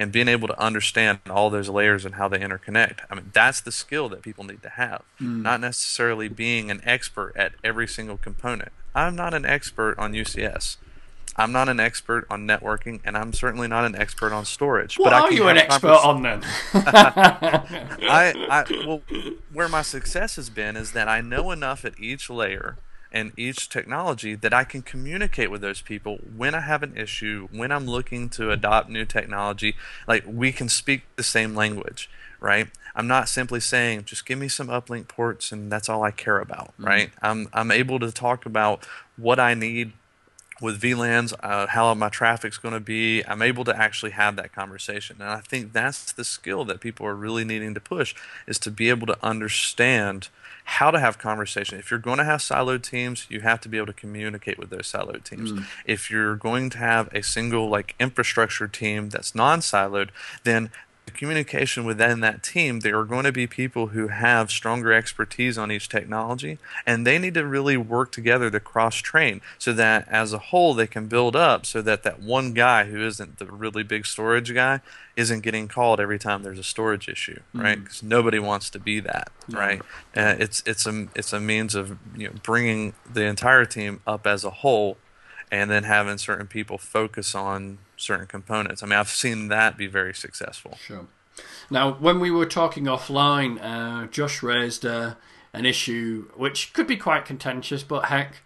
And 0.00 0.10
being 0.10 0.28
able 0.28 0.48
to 0.48 0.58
understand 0.58 1.18
all 1.28 1.50
those 1.50 1.68
layers 1.68 2.06
and 2.06 2.14
how 2.14 2.26
they 2.26 2.38
interconnect. 2.38 3.00
I 3.10 3.14
mean, 3.14 3.30
that's 3.34 3.60
the 3.60 3.70
skill 3.70 4.08
that 4.08 4.22
people 4.22 4.44
need 4.44 4.62
to 4.62 4.70
have, 4.70 5.02
mm. 5.20 5.42
not 5.42 5.60
necessarily 5.60 6.26
being 6.28 6.70
an 6.70 6.80
expert 6.84 7.34
at 7.36 7.52
every 7.62 7.86
single 7.86 8.16
component. 8.16 8.72
I'm 8.94 9.14
not 9.14 9.34
an 9.34 9.44
expert 9.44 9.98
on 9.98 10.14
UCS. 10.14 10.78
I'm 11.36 11.52
not 11.52 11.68
an 11.68 11.80
expert 11.80 12.26
on 12.28 12.46
networking, 12.46 13.00
and 13.04 13.16
I'm 13.16 13.32
certainly 13.32 13.68
not 13.68 13.84
an 13.84 13.94
expert 13.94 14.32
on 14.32 14.44
storage. 14.44 14.98
What 14.98 15.10
but 15.10 15.22
are 15.22 15.32
you 15.32 15.48
an 15.48 15.58
expert 15.58 15.88
on 15.88 16.22
then? 16.22 16.42
I, 16.74 18.34
I, 18.50 18.86
well, 18.86 19.02
where 19.52 19.68
my 19.68 19.82
success 19.82 20.36
has 20.36 20.50
been 20.50 20.76
is 20.76 20.92
that 20.92 21.08
I 21.08 21.20
know 21.20 21.50
enough 21.50 21.84
at 21.84 21.98
each 22.00 22.28
layer 22.28 22.76
and 23.12 23.32
each 23.36 23.68
technology 23.68 24.34
that 24.34 24.54
I 24.54 24.64
can 24.64 24.82
communicate 24.82 25.50
with 25.50 25.60
those 25.60 25.80
people 25.80 26.18
when 26.36 26.54
I 26.54 26.60
have 26.60 26.82
an 26.82 26.96
issue, 26.96 27.48
when 27.50 27.72
I'm 27.72 27.86
looking 27.86 28.28
to 28.30 28.50
adopt 28.50 28.88
new 28.88 29.04
technology. 29.04 29.74
Like 30.06 30.24
we 30.26 30.52
can 30.52 30.68
speak 30.68 31.02
the 31.16 31.22
same 31.22 31.54
language, 31.54 32.08
right? 32.38 32.68
I'm 32.94 33.06
not 33.06 33.28
simply 33.28 33.60
saying 33.60 34.04
just 34.04 34.26
give 34.26 34.38
me 34.38 34.48
some 34.48 34.68
uplink 34.68 35.08
ports 35.08 35.52
and 35.52 35.70
that's 35.70 35.88
all 35.88 36.02
I 36.02 36.10
care 36.10 36.40
about, 36.40 36.68
mm-hmm. 36.72 36.84
right? 36.84 37.10
I'm 37.22 37.48
I'm 37.52 37.70
able 37.70 37.98
to 38.00 38.12
talk 38.12 38.46
about 38.46 38.86
what 39.16 39.40
I 39.40 39.54
need 39.54 39.92
with 40.60 40.80
VLANs, 40.80 41.32
uh, 41.42 41.66
how 41.68 41.92
my 41.94 42.08
traffic's 42.08 42.58
going 42.58 42.74
to 42.74 42.80
be. 42.80 43.22
I'm 43.26 43.42
able 43.42 43.64
to 43.64 43.76
actually 43.76 44.12
have 44.12 44.36
that 44.36 44.52
conversation, 44.52 45.16
and 45.20 45.28
I 45.28 45.40
think 45.40 45.72
that's 45.72 46.12
the 46.12 46.24
skill 46.24 46.64
that 46.66 46.80
people 46.80 47.06
are 47.06 47.14
really 47.14 47.44
needing 47.44 47.74
to 47.74 47.80
push 47.80 48.14
is 48.46 48.58
to 48.60 48.70
be 48.70 48.90
able 48.90 49.06
to 49.06 49.16
understand 49.22 50.28
how 50.64 50.90
to 50.90 51.00
have 51.00 51.18
conversation. 51.18 51.78
If 51.78 51.90
you're 51.90 51.98
going 51.98 52.18
to 52.18 52.24
have 52.24 52.40
siloed 52.40 52.82
teams, 52.82 53.26
you 53.28 53.40
have 53.40 53.60
to 53.62 53.68
be 53.68 53.76
able 53.76 53.88
to 53.88 53.92
communicate 53.92 54.58
with 54.58 54.70
those 54.70 54.90
siloed 54.90 55.24
teams. 55.24 55.52
Mm. 55.52 55.64
If 55.84 56.10
you're 56.10 56.36
going 56.36 56.70
to 56.70 56.78
have 56.78 57.08
a 57.12 57.22
single 57.22 57.68
like 57.68 57.96
infrastructure 57.98 58.68
team 58.68 59.08
that's 59.08 59.34
non-siloed, 59.34 60.10
then 60.44 60.70
communication 61.10 61.84
within 61.84 62.20
that 62.20 62.42
team, 62.42 62.80
there 62.80 62.98
are 62.98 63.04
going 63.04 63.24
to 63.24 63.32
be 63.32 63.46
people 63.46 63.88
who 63.88 64.08
have 64.08 64.50
stronger 64.50 64.92
expertise 64.92 65.58
on 65.58 65.70
each 65.70 65.88
technology, 65.88 66.58
and 66.86 67.06
they 67.06 67.18
need 67.18 67.34
to 67.34 67.46
really 67.46 67.76
work 67.76 68.12
together 68.12 68.50
to 68.50 68.60
cross 68.60 68.96
train 68.96 69.40
so 69.58 69.72
that 69.72 70.06
as 70.08 70.32
a 70.32 70.38
whole 70.38 70.74
they 70.74 70.86
can 70.86 71.06
build 71.06 71.36
up 71.36 71.66
so 71.66 71.82
that 71.82 72.02
that 72.02 72.20
one 72.20 72.52
guy 72.52 72.84
who 72.84 73.04
isn't 73.04 73.38
the 73.38 73.46
really 73.46 73.82
big 73.82 74.06
storage 74.06 74.52
guy 74.54 74.80
isn't 75.16 75.40
getting 75.40 75.68
called 75.68 76.00
every 76.00 76.18
time 76.18 76.42
there's 76.42 76.58
a 76.58 76.64
storage 76.64 77.08
issue, 77.08 77.40
right? 77.52 77.82
Because 77.82 77.98
mm-hmm. 77.98 78.08
nobody 78.08 78.38
wants 78.38 78.70
to 78.70 78.78
be 78.78 79.00
that, 79.00 79.30
right? 79.48 79.80
Uh, 80.16 80.36
it's 80.38 80.62
it's 80.66 80.86
a 80.86 81.08
it's 81.14 81.32
a 81.32 81.40
means 81.40 81.74
of 81.74 81.98
you 82.16 82.28
know 82.28 82.34
bringing 82.42 82.94
the 83.12 83.24
entire 83.24 83.64
team 83.64 84.00
up 84.06 84.26
as 84.26 84.44
a 84.44 84.50
whole, 84.50 84.96
and 85.50 85.70
then 85.70 85.84
having 85.84 86.18
certain 86.18 86.46
people 86.46 86.78
focus 86.78 87.34
on 87.34 87.78
certain 87.96 88.26
components. 88.26 88.82
I 88.82 88.86
mean, 88.86 88.98
I've 88.98 89.08
seen 89.08 89.48
that 89.48 89.76
be 89.76 89.86
very 89.86 90.14
successful. 90.14 90.78
Sure. 90.80 91.06
Now, 91.70 91.92
when 91.94 92.20
we 92.20 92.30
were 92.30 92.46
talking 92.46 92.84
offline, 92.84 93.58
uh, 93.62 94.06
Josh 94.08 94.42
raised 94.42 94.84
uh, 94.84 95.14
an 95.52 95.66
issue 95.66 96.28
which 96.36 96.72
could 96.72 96.86
be 96.86 96.96
quite 96.96 97.24
contentious, 97.24 97.82
but 97.82 98.06
heck, 98.06 98.36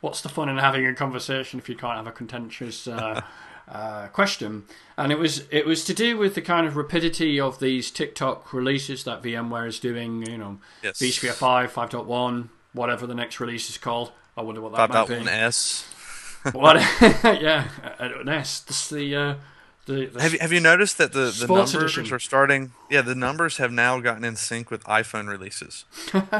what's 0.00 0.20
the 0.20 0.28
fun 0.28 0.48
in 0.48 0.58
having 0.58 0.86
a 0.86 0.94
conversation 0.94 1.58
if 1.58 1.68
you 1.68 1.76
can't 1.76 1.96
have 1.96 2.06
a 2.06 2.12
contentious 2.12 2.86
uh, 2.86 3.20
uh 3.68 4.08
question? 4.08 4.64
And 4.96 5.12
it 5.12 5.18
was 5.18 5.44
it 5.50 5.66
was 5.66 5.84
to 5.84 5.94
do 5.94 6.16
with 6.16 6.34
the 6.34 6.42
kind 6.42 6.66
of 6.66 6.76
rapidity 6.76 7.38
of 7.38 7.60
these 7.60 7.90
tick-tock 7.90 8.52
releases 8.52 9.04
that 9.04 9.22
VMware 9.22 9.68
is 9.68 9.78
doing. 9.78 10.24
You 10.26 10.38
know, 10.38 10.58
yes. 10.82 10.98
vSphere 10.98 11.32
5, 11.32 11.72
5.1, 11.72 12.48
whatever 12.72 13.06
the 13.06 13.14
next 13.14 13.40
release 13.40 13.68
is 13.68 13.78
called. 13.78 14.12
I 14.36 14.42
wonder 14.42 14.60
what 14.60 14.72
that 14.72 14.92
5. 14.92 15.08
might 15.08 15.24
be. 15.24 15.30
5.1s. 15.30 15.97
what? 16.52 16.76
yeah, 17.40 17.68
an 17.98 18.28
S. 18.28 18.60
That's 18.60 18.88
the 18.88 19.14
uh, 19.16 19.34
The, 19.86 20.06
the 20.06 20.20
Have 20.20 20.32
you, 20.34 20.38
have 20.40 20.52
you 20.52 20.60
noticed 20.60 20.98
that 20.98 21.12
the, 21.12 21.30
the 21.30 21.46
numbers 21.46 21.74
edition. 21.74 22.14
are 22.14 22.18
starting? 22.18 22.72
Yeah, 22.90 23.00
the 23.02 23.14
numbers 23.14 23.56
have 23.56 23.72
now 23.72 24.00
gotten 24.00 24.22
in 24.24 24.36
sync 24.36 24.70
with 24.70 24.84
iPhone 24.84 25.28
releases. 25.28 25.84
Right? 26.12 26.26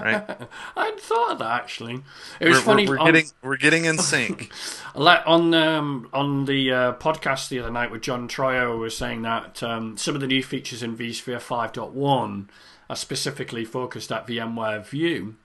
I 0.77 0.85
hadn't 0.85 1.01
thought 1.01 1.33
of 1.33 1.39
that 1.39 1.51
actually. 1.63 2.03
It 2.41 2.49
was 2.49 2.59
we're, 2.59 2.63
funny. 2.63 2.87
we're, 2.87 2.97
we're 2.97 3.01
on- 3.01 3.07
getting 3.07 3.31
we're 3.43 3.57
getting 3.57 3.85
in 3.87 3.99
sync. 3.99 4.51
Like 4.95 5.23
on 5.27 5.55
um, 5.55 6.09
on 6.13 6.47
the 6.47 6.73
uh, 6.73 6.93
podcast 6.95 7.49
the 7.51 7.61
other 7.61 7.71
night 7.71 7.91
with 7.93 8.03
John 8.03 8.27
Troyer 8.29 8.77
was 8.77 8.97
saying 8.97 9.23
that 9.23 9.63
um, 9.63 9.97
some 9.97 10.15
of 10.17 10.21
the 10.21 10.27
new 10.27 10.43
features 10.43 10.83
in 10.83 10.97
vSphere 10.97 11.37
5.1 11.41 12.49
are 12.91 12.97
specifically 12.97 13.65
focused 13.65 14.11
at 14.11 14.27
VMware 14.27 14.85
View, 14.85 15.37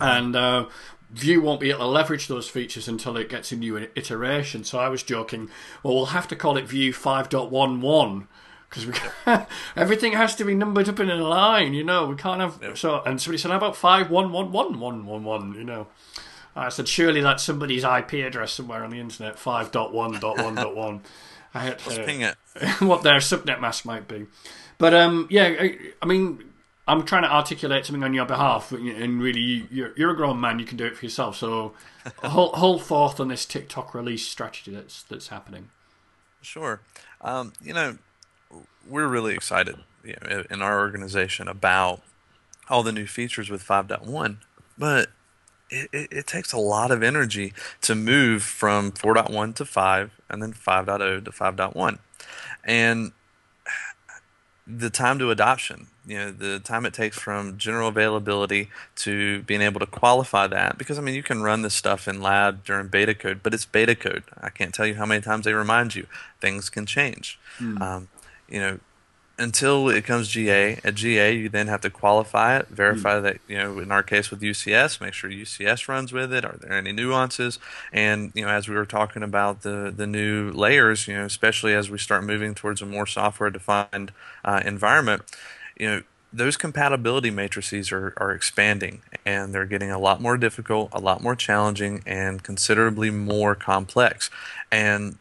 and 0.00 0.34
uh, 0.34 0.66
View 1.14 1.40
won't 1.40 1.60
be 1.60 1.70
able 1.70 1.80
to 1.80 1.86
leverage 1.86 2.26
those 2.26 2.48
features 2.48 2.88
until 2.88 3.16
it 3.16 3.28
gets 3.28 3.52
a 3.52 3.56
new 3.56 3.76
iteration. 3.94 4.64
So 4.64 4.78
I 4.78 4.88
was 4.88 5.02
joking, 5.02 5.48
well, 5.82 5.94
we'll 5.94 6.06
have 6.06 6.28
to 6.28 6.36
call 6.36 6.56
it 6.56 6.66
View 6.66 6.92
5.11 6.92 8.26
because 8.68 9.00
everything 9.76 10.12
has 10.12 10.34
to 10.36 10.44
be 10.44 10.54
numbered 10.54 10.88
up 10.88 10.98
in 10.98 11.10
a 11.10 11.16
line. 11.16 11.72
You 11.72 11.84
know, 11.84 12.06
we 12.06 12.16
can't 12.16 12.40
have 12.40 12.76
so. 12.76 13.00
And 13.02 13.20
somebody 13.20 13.38
said, 13.38 13.52
"How 13.52 13.58
about 13.58 13.76
five 13.76 14.10
one 14.10 14.32
one 14.32 14.50
one 14.50 14.80
one 14.80 15.06
one 15.06 15.24
one?" 15.24 15.54
You 15.54 15.64
know. 15.64 15.86
I 16.56 16.68
said, 16.68 16.86
surely 16.86 17.20
that's 17.20 17.42
somebody's 17.42 17.82
IP 17.82 18.12
address 18.14 18.52
somewhere 18.52 18.84
on 18.84 18.90
the 18.90 19.00
internet, 19.00 19.36
5.1.1.1. 19.36 21.00
I 21.52 21.58
had 21.58 21.78
to, 21.80 22.04
ping 22.04 22.20
it. 22.20 22.36
what 22.78 23.02
their 23.02 23.16
subnet 23.16 23.60
mask 23.60 23.84
might 23.84 24.06
be. 24.06 24.26
But 24.78 24.94
um, 24.94 25.26
yeah, 25.30 25.54
I, 25.58 25.78
I 26.00 26.06
mean, 26.06 26.44
I'm 26.86 27.04
trying 27.04 27.22
to 27.22 27.32
articulate 27.32 27.86
something 27.86 28.02
on 28.04 28.12
your 28.12 28.26
behalf, 28.26 28.70
and 28.72 29.20
really, 29.22 29.40
you- 29.40 29.68
you're, 29.70 29.92
you're 29.96 30.10
a 30.10 30.16
grown 30.16 30.40
man, 30.40 30.58
you 30.58 30.66
can 30.66 30.76
do 30.76 30.84
it 30.84 30.96
for 30.96 31.06
yourself. 31.06 31.36
So 31.36 31.72
hold, 32.18 32.54
hold 32.56 32.82
forth 32.82 33.18
on 33.20 33.28
this 33.28 33.46
tick-tock 33.46 33.94
release 33.94 34.26
strategy 34.26 34.70
that's 34.70 35.02
that's 35.04 35.28
happening. 35.28 35.70
Sure. 36.42 36.80
Um, 37.22 37.54
you 37.62 37.72
know, 37.72 37.96
we're 38.86 39.08
really 39.08 39.32
excited 39.34 39.76
you 40.04 40.16
know, 40.22 40.44
in 40.50 40.60
our 40.60 40.78
organization 40.80 41.48
about 41.48 42.02
all 42.68 42.82
the 42.82 42.92
new 42.92 43.06
features 43.06 43.48
with 43.48 43.64
5.1, 43.64 44.36
but 44.76 45.08
it, 45.70 45.88
it, 45.92 46.08
it 46.12 46.26
takes 46.26 46.52
a 46.52 46.58
lot 46.58 46.90
of 46.90 47.02
energy 47.02 47.54
to 47.80 47.94
move 47.94 48.42
from 48.42 48.92
4.1 48.92 49.54
to 49.54 49.64
5 49.64 50.10
and 50.28 50.42
then 50.42 50.52
5.0 50.52 51.24
to 51.24 51.30
5.1. 51.30 51.98
And 52.62 53.12
the 54.66 54.90
time 54.90 55.18
to 55.18 55.30
adoption, 55.30 55.88
you 56.06 56.18
know, 56.18 56.30
the 56.30 56.58
time 56.60 56.84
it 56.86 56.92
takes 56.92 57.18
from 57.18 57.56
general 57.56 57.88
availability 57.88 58.68
to 58.96 59.42
being 59.42 59.62
able 59.62 59.80
to 59.80 59.86
qualify 59.86 60.46
that. 60.46 60.76
Because, 60.78 60.98
I 60.98 61.02
mean, 61.02 61.14
you 61.14 61.22
can 61.22 61.42
run 61.42 61.62
this 61.62 61.74
stuff 61.74 62.06
in 62.06 62.20
lab 62.20 62.64
during 62.64 62.88
beta 62.88 63.14
code, 63.14 63.40
but 63.42 63.54
it's 63.54 63.64
beta 63.64 63.94
code. 63.94 64.24
I 64.40 64.50
can't 64.50 64.74
tell 64.74 64.86
you 64.86 64.94
how 64.94 65.06
many 65.06 65.20
times 65.22 65.44
they 65.44 65.54
remind 65.54 65.94
you 65.94 66.06
things 66.40 66.68
can 66.68 66.86
change. 66.86 67.38
Um, 67.82 68.08
you 68.48 68.60
know, 68.60 68.78
until 69.38 69.88
it 69.88 70.04
comes 70.04 70.28
GA. 70.28 70.78
At 70.84 70.94
GA, 70.94 71.34
you 71.34 71.48
then 71.48 71.66
have 71.66 71.80
to 71.80 71.90
qualify 71.90 72.56
it, 72.58 72.68
verify 72.68 73.18
that, 73.20 73.38
you 73.48 73.58
know, 73.58 73.78
in 73.80 73.90
our 73.90 74.02
case 74.02 74.30
with 74.30 74.40
UCS, 74.40 75.00
make 75.00 75.12
sure 75.12 75.30
UCS 75.30 75.88
runs 75.88 76.12
with 76.12 76.32
it. 76.32 76.44
Are 76.44 76.56
there 76.60 76.72
any 76.72 76.92
nuances? 76.92 77.58
And, 77.92 78.30
you 78.34 78.44
know, 78.44 78.50
as 78.50 78.68
we 78.68 78.76
were 78.76 78.86
talking 78.86 79.22
about 79.22 79.62
the, 79.62 79.92
the 79.94 80.06
new 80.06 80.52
layers, 80.52 81.08
you 81.08 81.14
know, 81.14 81.24
especially 81.24 81.74
as 81.74 81.90
we 81.90 81.98
start 81.98 82.24
moving 82.24 82.54
towards 82.54 82.80
a 82.80 82.86
more 82.86 83.06
software 83.06 83.50
defined 83.50 84.12
uh, 84.44 84.62
environment, 84.64 85.22
you 85.76 85.86
know, 85.88 86.02
those 86.32 86.56
compatibility 86.56 87.30
matrices 87.30 87.92
are, 87.92 88.12
are 88.16 88.32
expanding 88.32 89.02
and 89.24 89.54
they're 89.54 89.66
getting 89.66 89.90
a 89.90 89.98
lot 89.98 90.20
more 90.20 90.36
difficult, 90.36 90.90
a 90.92 90.98
lot 90.98 91.22
more 91.22 91.36
challenging, 91.36 92.02
and 92.06 92.42
considerably 92.42 93.10
more 93.10 93.54
complex. 93.54 94.30
And 94.70 95.18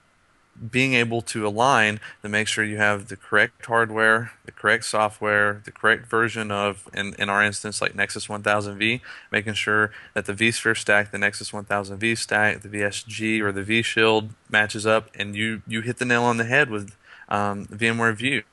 being 0.72 0.94
able 0.94 1.22
to 1.22 1.46
align 1.48 2.00
to 2.22 2.30
make 2.30 2.48
sure 2.48 2.64
you 2.64 2.78
have 2.78 3.08
the 3.08 3.16
correct 3.16 3.66
hardware, 3.66 4.32
the 4.46 4.52
correct 4.52 4.86
software, 4.86 5.62
the 5.66 5.72
correct 5.72 6.08
version 6.08 6.52
of, 6.52 6.88
in, 6.94 7.16
in 7.18 7.30
our 7.30 7.44
instance, 7.44 7.82
like 7.82 7.96
Nexus 7.96 8.28
1000V, 8.28 9.02
making 9.32 9.54
sure 9.54 9.92
that 10.14 10.26
the 10.26 10.34
vSphere 10.34 10.78
stack, 10.78 11.12
the 11.12 11.18
Nexus 11.18 11.52
1000V 11.52 12.18
stack, 12.18 12.62
the 12.62 12.70
VSG 12.70 13.42
or 13.42 13.52
the 13.52 13.64
vShield 13.64 14.30
matches 14.50 14.86
up, 14.86 15.10
and 15.16 15.36
you, 15.36 15.62
you 15.68 15.82
hit 15.82 15.98
the 15.98 16.06
nail 16.06 16.24
on 16.24 16.38
the 16.38 16.46
head 16.46 16.70
with 16.70 16.96
um, 17.30 17.66
VMware 17.66 18.16
View, 18.16 18.44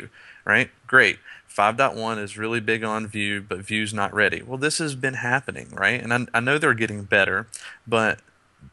right? 0.45 0.71
Great. 0.87 1.19
5.1 1.49 2.23
is 2.23 2.39
really 2.39 2.61
big 2.61 2.85
on 2.85 3.07
View, 3.07 3.45
but 3.47 3.59
View's 3.59 3.93
not 3.93 4.15
ready. 4.15 4.41
Well, 4.41 4.59
this 4.59 4.79
has 4.79 4.95
been 4.95 5.15
happening, 5.15 5.69
right? 5.73 6.01
And 6.01 6.13
I, 6.13 6.27
I 6.35 6.41
know 6.41 6.59
they're 6.59 6.75
getting 6.75 7.03
better, 7.05 7.49
but 7.87 8.21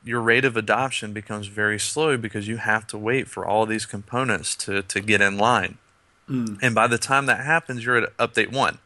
your 0.04 0.22
rate 0.22 0.46
of 0.46 0.56
adoption 0.56 1.14
becomes 1.14 1.48
very 1.48 1.80
slow 1.80 2.18
because 2.18 2.48
you 2.48 2.58
have 2.58 2.86
to 2.88 2.98
wait 2.98 3.28
for 3.28 3.46
all 3.46 3.66
these 3.66 3.86
components 3.86 4.56
to, 4.58 4.84
to 4.84 5.00
get 5.00 5.22
in 5.22 5.38
line. 5.38 5.78
Hmm. 6.28 6.56
And 6.62 6.76
by 6.76 6.88
the 6.88 6.98
time 6.98 7.26
that 7.26 7.46
happens, 7.46 7.84
you're 7.84 7.98
at 7.98 8.18
update 8.18 8.52
one, 8.52 8.78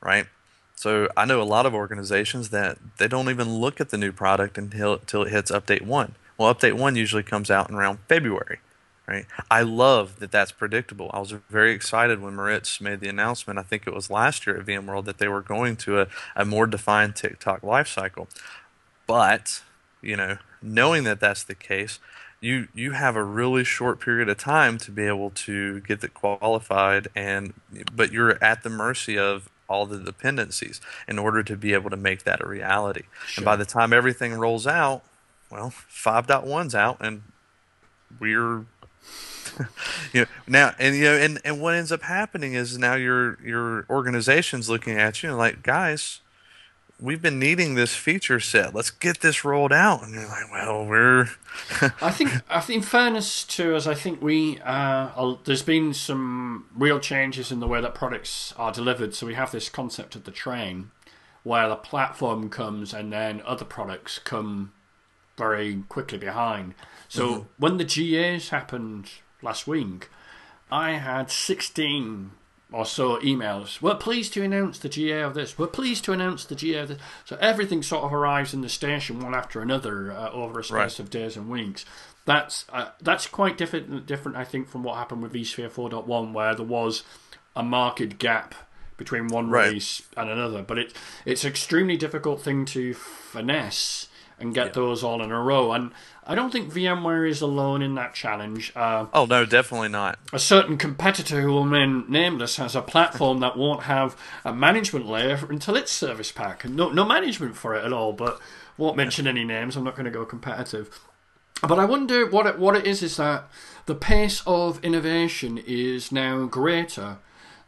right? 0.00 0.26
So 0.74 1.08
I 1.16 1.24
know 1.26 1.40
a 1.40 1.44
lot 1.44 1.66
of 1.66 1.74
organizations 1.74 2.48
that 2.48 2.78
they 2.98 3.08
don't 3.08 3.30
even 3.30 3.56
look 3.56 3.80
at 3.80 3.90
the 3.90 3.98
new 3.98 4.10
product 4.10 4.58
until, 4.58 4.94
until 4.94 5.22
it 5.22 5.30
hits 5.30 5.50
update 5.50 5.82
one. 5.82 6.14
Well, 6.38 6.52
update 6.52 6.72
one 6.72 6.96
usually 6.96 7.22
comes 7.22 7.50
out 7.50 7.68
in 7.68 7.76
around 7.76 7.98
February, 8.08 8.58
right? 9.12 9.26
I 9.50 9.62
love 9.62 10.18
that 10.20 10.30
that's 10.30 10.52
predictable. 10.52 11.10
I 11.12 11.20
was 11.20 11.32
very 11.50 11.72
excited 11.72 12.20
when 12.20 12.34
Maritz 12.34 12.80
made 12.80 13.00
the 13.00 13.08
announcement, 13.08 13.58
I 13.58 13.62
think 13.62 13.86
it 13.86 13.94
was 13.94 14.10
last 14.10 14.46
year 14.46 14.58
at 14.58 14.66
VMworld, 14.66 15.04
that 15.04 15.18
they 15.18 15.28
were 15.28 15.42
going 15.42 15.76
to 15.76 16.00
a, 16.00 16.06
a 16.34 16.44
more 16.44 16.66
defined 16.66 17.16
tick-tock 17.16 17.62
lifecycle. 17.62 18.28
But 19.06 19.62
you 20.00 20.16
know, 20.16 20.38
knowing 20.60 21.04
that 21.04 21.20
that's 21.20 21.44
the 21.44 21.54
case, 21.54 21.98
you 22.40 22.68
you 22.74 22.92
have 22.92 23.14
a 23.14 23.22
really 23.22 23.64
short 23.64 24.00
period 24.00 24.28
of 24.28 24.38
time 24.38 24.78
to 24.78 24.90
be 24.90 25.04
able 25.06 25.30
to 25.30 25.80
get 25.80 26.02
it 26.02 26.14
qualified, 26.14 27.08
and 27.14 27.54
but 27.94 28.12
you're 28.12 28.42
at 28.42 28.62
the 28.62 28.70
mercy 28.70 29.16
of 29.18 29.48
all 29.68 29.86
the 29.86 29.98
dependencies 29.98 30.80
in 31.08 31.18
order 31.18 31.42
to 31.42 31.56
be 31.56 31.72
able 31.72 31.88
to 31.88 31.96
make 31.96 32.24
that 32.24 32.42
a 32.42 32.48
reality. 32.48 33.04
And 33.36 33.44
by 33.44 33.56
the 33.56 33.64
time 33.64 33.92
everything 33.92 34.34
rolls 34.34 34.66
out, 34.66 35.02
well, 35.50 35.70
5.1's 35.70 36.74
out, 36.74 36.98
and 37.00 37.22
we're 38.20 38.66
you 40.12 40.20
know 40.20 40.26
now 40.46 40.74
and 40.78 40.96
you 40.96 41.04
know 41.04 41.16
and, 41.16 41.40
and 41.44 41.60
what 41.60 41.74
ends 41.74 41.92
up 41.92 42.02
happening 42.02 42.54
is 42.54 42.78
now 42.78 42.94
your 42.94 43.38
your 43.44 43.86
organization's 43.90 44.68
looking 44.68 44.98
at 44.98 45.22
you 45.22 45.30
and 45.30 45.38
like 45.38 45.62
guys 45.62 46.20
we've 47.02 47.20
been 47.20 47.38
needing 47.38 47.74
this 47.74 47.94
feature 47.94 48.38
set. 48.38 48.74
Let's 48.74 48.90
get 48.90 49.20
this 49.20 49.44
rolled 49.44 49.72
out. 49.72 50.04
And 50.04 50.14
you're 50.14 50.28
like, 50.28 50.50
well, 50.50 50.86
we're 50.86 51.22
I 52.00 52.10
think, 52.12 52.30
I 52.48 52.60
think, 52.60 52.78
in 52.78 52.82
fairness 52.82 53.44
to 53.44 53.74
us, 53.74 53.86
I 53.86 53.94
think 53.94 54.22
we 54.22 54.60
uh, 54.60 55.10
uh, 55.16 55.36
there's 55.44 55.62
been 55.62 55.92
some 55.92 56.66
real 56.74 57.00
changes 57.00 57.50
in 57.50 57.60
the 57.60 57.66
way 57.66 57.80
that 57.80 57.94
products 57.94 58.54
are 58.56 58.72
delivered. 58.72 59.14
So 59.14 59.26
we 59.26 59.34
have 59.34 59.50
this 59.50 59.68
concept 59.68 60.14
of 60.14 60.24
the 60.24 60.30
train, 60.30 60.92
where 61.42 61.68
the 61.68 61.76
platform 61.76 62.48
comes 62.48 62.94
and 62.94 63.12
then 63.12 63.42
other 63.44 63.64
products 63.64 64.18
come 64.18 64.72
very 65.36 65.82
quickly 65.88 66.18
behind. 66.18 66.74
So 67.08 67.46
when 67.58 67.76
the 67.76 67.84
GAs 67.84 68.50
happened 68.50 69.10
last 69.42 69.66
week, 69.66 70.08
I 70.70 70.92
had 70.92 71.30
16 71.30 72.30
or 72.72 72.86
so 72.86 73.18
emails. 73.18 73.82
We're 73.82 73.96
pleased 73.96 74.32
to 74.34 74.42
announce 74.42 74.78
the 74.78 74.88
GA 74.88 75.20
of 75.20 75.34
this. 75.34 75.58
We're 75.58 75.66
pleased 75.66 76.04
to 76.04 76.12
announce 76.12 76.44
the 76.46 76.54
GA 76.54 76.78
of 76.78 76.88
this. 76.88 76.98
So 77.26 77.36
everything 77.40 77.82
sort 77.82 78.04
of 78.04 78.12
arrives 78.14 78.54
in 78.54 78.62
the 78.62 78.68
station 78.70 79.20
one 79.20 79.34
after 79.34 79.60
another 79.60 80.10
uh, 80.12 80.30
over 80.30 80.60
a 80.60 80.64
space 80.64 80.72
Right. 80.74 80.98
of 80.98 81.10
days 81.10 81.36
and 81.36 81.50
weeks. 81.50 81.84
That's 82.24 82.64
uh, 82.72 82.90
that's 83.00 83.26
quite 83.26 83.58
different, 83.58 84.06
different, 84.06 84.38
I 84.38 84.44
think, 84.44 84.68
from 84.68 84.84
what 84.84 84.96
happened 84.96 85.22
with 85.22 85.32
vSphere 85.34 85.70
4.1, 85.70 86.32
where 86.32 86.54
there 86.54 86.64
was 86.64 87.02
a 87.54 87.62
marked 87.62 88.18
gap 88.18 88.54
between 88.96 89.26
one 89.28 89.50
Right. 89.50 89.66
release 89.66 90.02
and 90.16 90.30
another. 90.30 90.62
But 90.62 90.78
it 90.78 90.92
it's 91.26 91.44
an 91.44 91.50
extremely 91.50 91.96
difficult 91.98 92.40
thing 92.40 92.64
to 92.66 92.94
finesse 92.94 94.08
and 94.42 94.54
get 94.54 94.74
those 94.74 95.02
all 95.02 95.22
in 95.22 95.30
a 95.30 95.40
row. 95.40 95.72
And 95.72 95.92
I 96.26 96.34
don't 96.34 96.50
think 96.50 96.72
VMware 96.72 97.28
is 97.28 97.40
alone 97.40 97.82
in 97.82 97.94
that 97.94 98.14
challenge. 98.14 98.72
Uh, 98.76 99.06
oh 99.12 99.24
no, 99.24 99.44
definitely 99.44 99.88
not. 99.88 100.18
a 100.32 100.38
certain 100.38 100.76
competitor 100.76 101.40
who 101.40 101.52
will 101.52 101.64
remain 101.64 102.04
nameless 102.08 102.56
has 102.56 102.76
a 102.76 102.82
platform 102.82 103.40
that 103.40 103.56
won't 103.56 103.84
have 103.84 104.16
a 104.44 104.52
management 104.52 105.06
layer 105.06 105.38
until 105.48 105.76
its 105.76 105.90
service 105.90 106.32
pack. 106.32 106.68
No, 106.68 106.90
no 106.90 107.04
management 107.04 107.56
for 107.56 107.74
it 107.74 107.84
at 107.84 107.92
all, 107.92 108.12
but 108.12 108.40
won't 108.76 108.96
mention 108.96 109.26
any 109.26 109.44
names. 109.44 109.76
I'm 109.76 109.84
not 109.84 109.94
going 109.94 110.04
to 110.04 110.10
go 110.10 110.24
competitive. 110.24 111.00
But 111.66 111.78
I 111.78 111.84
wonder 111.84 112.28
what 112.28 112.46
it, 112.46 112.58
what 112.58 112.76
it 112.76 112.86
is 112.86 113.02
is 113.02 113.16
that 113.18 113.48
the 113.86 113.94
pace 113.94 114.42
of 114.46 114.82
innovation 114.84 115.58
is 115.64 116.10
now 116.10 116.44
greater 116.46 117.18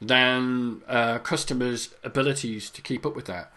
than 0.01 0.83
uh, 0.89 1.19
customers' 1.19 1.95
abilities 2.03 2.71
to 2.71 2.83
keep 2.83 3.07
up 3.07 3.15
with 3.15 3.27
that. 3.27 3.53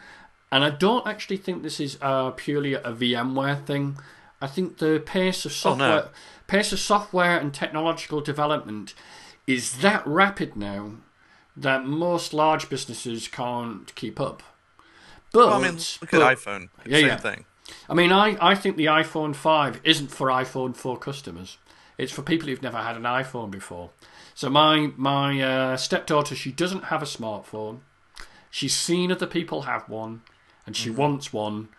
And 0.52 0.64
I 0.64 0.70
don't 0.70 1.06
actually 1.06 1.38
think 1.38 1.62
this 1.64 1.80
is 1.80 1.98
uh, 2.02 2.32
purely 2.32 2.74
a 2.74 2.82
VMware 2.94 3.66
thing. 3.66 3.98
I 4.42 4.48
think 4.48 4.78
the 4.78 5.02
pace 5.06 5.46
of 5.46 5.52
Oh, 5.66 5.76
no. 5.76 5.88
software, 5.90 6.10
pace 6.48 6.72
of 6.72 6.80
software 6.80 7.38
and 7.38 7.54
technological 7.54 8.22
development 8.22 8.94
is 9.46 9.80
that 9.80 10.06
rapid 10.08 10.56
now 10.56 10.92
that 11.56 11.86
most 11.86 12.34
large 12.34 12.70
businesses 12.70 13.28
can't 13.28 13.93
keep 13.95 14.20
up. 14.20 14.43
But 15.34 15.48
Well, 15.48 15.54
I 15.56 15.62
mean, 15.68 15.80
look 16.02 16.14
at 16.14 16.20
but- 16.20 16.38
iPhone. 16.38 16.70
Yeah, 16.86 16.98
Same 17.00 17.08
yeah. 17.08 17.18
thing. 17.18 17.45
I 17.89 17.93
mean, 17.93 18.14
I, 18.14 18.38
I 18.39 18.56
think 18.56 18.78
the 18.78 18.86
iPhone 18.86 19.36
5 19.36 19.82
isn't 19.84 20.10
for 20.12 20.28
iPhone 20.28 20.76
4 20.78 20.98
customers. 20.98 21.58
It's 21.98 22.14
for 22.14 22.22
people 22.22 22.48
who've 22.48 22.62
never 22.62 22.78
had 22.78 22.95
an 22.95 23.04
iPhone 23.04 23.52
before. 23.52 23.89
So 24.36 24.50
my 24.50 24.91
my 24.95 25.41
uh, 25.41 25.78
stepdaughter, 25.78 26.36
she 26.36 26.52
doesn't 26.52 26.86
have 26.86 27.02
a 27.02 27.06
smartphone. 27.06 27.80
She's 28.52 28.76
seen 28.76 29.12
other 29.12 29.26
people 29.26 29.64
have 29.64 29.89
one, 29.89 30.22
and 30.68 30.76
she 30.76 30.89
Mm-hmm. 30.89 30.99
wants 30.99 31.34
one. 31.34 31.70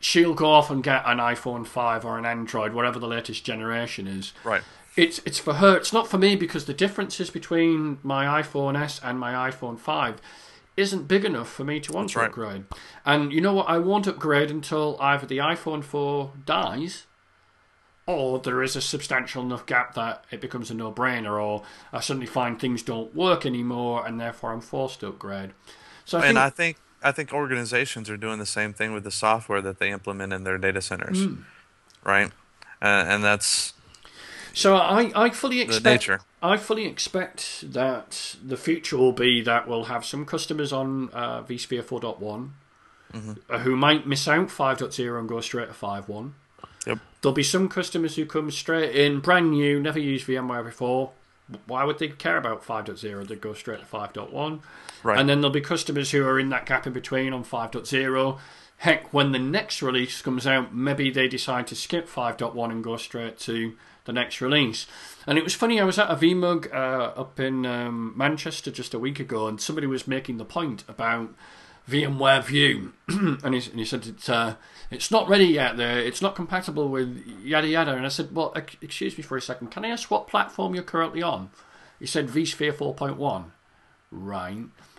She'll 0.00 0.34
go 0.34 0.46
off 0.50 0.70
and 0.70 0.82
get 0.82 1.02
an 1.06 1.18
iPhone 1.18 1.66
five 1.66 2.04
or 2.04 2.18
an 2.18 2.24
Android, 2.24 2.72
whatever 2.72 2.98
the 2.98 3.06
latest 3.06 3.44
generation 3.44 4.06
is. 4.06 4.32
Right. 4.44 4.62
It's 4.96 5.18
it's 5.26 5.38
for 5.38 5.54
her. 5.54 5.76
It's 5.76 5.92
not 5.92 6.08
for 6.08 6.18
me 6.18 6.36
because 6.36 6.64
the 6.66 6.74
differences 6.74 7.28
between 7.30 7.98
my 8.02 8.40
iPhone 8.42 8.80
S 8.80 9.00
and 9.02 9.18
my 9.18 9.50
iPhone 9.50 9.78
five 9.78 10.20
isn't 10.76 11.08
big 11.08 11.24
enough 11.24 11.50
for 11.50 11.64
me 11.64 11.80
to 11.80 11.92
want 11.92 12.10
to 12.10 12.18
right. 12.18 12.28
upgrade. 12.28 12.64
And 13.04 13.32
you 13.32 13.40
know 13.40 13.54
what? 13.54 13.68
I 13.68 13.78
won't 13.78 14.06
upgrade 14.06 14.50
until 14.50 14.96
either 15.00 15.26
the 15.26 15.38
iPhone 15.38 15.82
four 15.82 16.32
dies, 16.44 17.06
or 18.06 18.38
there 18.38 18.62
is 18.62 18.76
a 18.76 18.80
substantial 18.80 19.42
enough 19.42 19.66
gap 19.66 19.94
that 19.94 20.24
it 20.30 20.40
becomes 20.40 20.70
a 20.70 20.74
no-brainer, 20.74 21.42
or 21.42 21.62
I 21.92 22.00
suddenly 22.00 22.26
find 22.26 22.60
things 22.60 22.82
don't 22.82 23.14
work 23.14 23.46
anymore, 23.46 24.06
and 24.06 24.20
therefore 24.20 24.52
I'm 24.52 24.60
forced 24.60 25.00
to 25.00 25.08
upgrade. 25.08 25.52
So 26.04 26.18
I 26.18 26.26
And 26.26 26.36
think 26.36 26.38
I 26.38 26.50
think 26.50 26.76
I 27.04 27.12
think 27.12 27.32
organizations 27.32 28.08
are 28.10 28.16
doing 28.16 28.38
the 28.38 28.46
same 28.46 28.72
thing 28.72 28.92
with 28.94 29.04
the 29.04 29.10
software 29.10 29.60
that 29.62 29.78
they 29.78 29.90
implement 29.90 30.32
in 30.32 30.42
their 30.44 30.58
data 30.58 30.80
centers, 30.80 31.24
Hmm. 31.24 31.34
right? 32.02 32.32
Uh, 32.82 33.04
and 33.06 33.22
that's 33.22 33.74
So 34.52 34.76
I, 34.76 35.12
I 35.14 35.30
fully 35.30 35.60
expect 35.60 35.84
nature. 35.84 36.20
I 36.42 36.56
fully 36.56 36.86
expect 36.86 37.72
that 37.72 38.36
the 38.44 38.56
future 38.56 38.96
will 38.96 39.12
be 39.12 39.42
that 39.42 39.66
we'll 39.68 39.84
have 39.84 40.04
some 40.04 40.24
customers 40.24 40.72
on 40.72 41.10
uh, 41.12 41.42
vSphere 41.42 41.82
4.1 41.84 42.50
Mm-hmm. 43.12 43.32
uh, 43.48 43.58
who 43.60 43.76
might 43.76 44.06
miss 44.08 44.26
out 44.26 44.48
5.0 44.48 45.18
and 45.20 45.28
go 45.28 45.40
straight 45.40 45.68
to 45.68 45.74
5.1. 45.74 46.32
Yep. 46.86 46.98
There'll 47.22 47.32
be 47.34 47.44
some 47.44 47.68
customers 47.68 48.16
who 48.16 48.26
come 48.26 48.50
straight 48.50 48.94
in, 48.96 49.20
brand 49.20 49.52
new, 49.52 49.78
never 49.78 50.00
used 50.00 50.26
VMware 50.26 50.64
before. 50.64 51.12
Why 51.66 51.84
would 51.84 51.98
they 51.98 52.08
care 52.08 52.36
about 52.36 52.64
5.0? 52.64 53.28
They'd 53.28 53.40
go 53.40 53.52
straight 53.52 53.80
to 53.80 53.86
5.1. 53.86 54.60
Right. 55.02 55.18
And 55.18 55.28
then 55.28 55.40
there'll 55.40 55.52
be 55.52 55.60
customers 55.60 56.10
who 56.10 56.26
are 56.26 56.38
in 56.38 56.48
that 56.48 56.66
gap 56.66 56.86
in 56.86 56.92
between 56.92 57.32
on 57.32 57.44
5.0. 57.44 58.38
Heck, 58.78 59.12
when 59.12 59.32
the 59.32 59.38
next 59.38 59.82
release 59.82 60.20
comes 60.22 60.46
out, 60.46 60.74
maybe 60.74 61.10
they 61.10 61.28
decide 61.28 61.66
to 61.68 61.74
skip 61.74 62.08
5.1 62.08 62.70
and 62.70 62.82
go 62.82 62.96
straight 62.96 63.38
to 63.40 63.76
the 64.04 64.12
next 64.12 64.40
release. 64.40 64.86
And 65.26 65.38
it 65.38 65.44
was 65.44 65.54
funny, 65.54 65.80
I 65.80 65.84
was 65.84 65.98
at 65.98 66.10
a 66.10 66.16
VMUG 66.16 66.72
uh, 66.72 67.12
up 67.18 67.40
in 67.40 67.64
um, 67.66 68.12
Manchester 68.16 68.70
just 68.70 68.94
a 68.94 68.98
week 68.98 69.20
ago, 69.20 69.46
and 69.46 69.60
somebody 69.60 69.86
was 69.86 70.06
making 70.06 70.38
the 70.38 70.44
point 70.44 70.84
about 70.88 71.34
VMware 71.88 72.44
View, 72.44 72.92
and, 73.08 73.54
he, 73.54 73.70
and 73.70 73.78
he 73.78 73.84
said 73.84 74.06
it's 74.06 74.28
uh, 74.28 74.54
it's 74.90 75.10
not 75.10 75.28
ready 75.28 75.46
yet. 75.46 75.76
There, 75.76 75.98
it's 75.98 76.22
not 76.22 76.34
compatible 76.34 76.88
with 76.88 77.22
yada 77.42 77.66
yada. 77.66 77.92
And 77.92 78.06
I 78.06 78.08
said, 78.08 78.34
well, 78.34 78.54
excuse 78.80 79.16
me 79.16 79.22
for 79.22 79.36
a 79.36 79.42
second. 79.42 79.70
Can 79.70 79.84
I 79.84 79.88
ask 79.88 80.10
what 80.10 80.28
platform 80.28 80.74
you're 80.74 80.84
currently 80.84 81.22
on? 81.22 81.50
He 81.98 82.06
said 82.06 82.28
vSphere 82.28 82.72
4.1. 82.72 83.44
Right. 84.10 84.56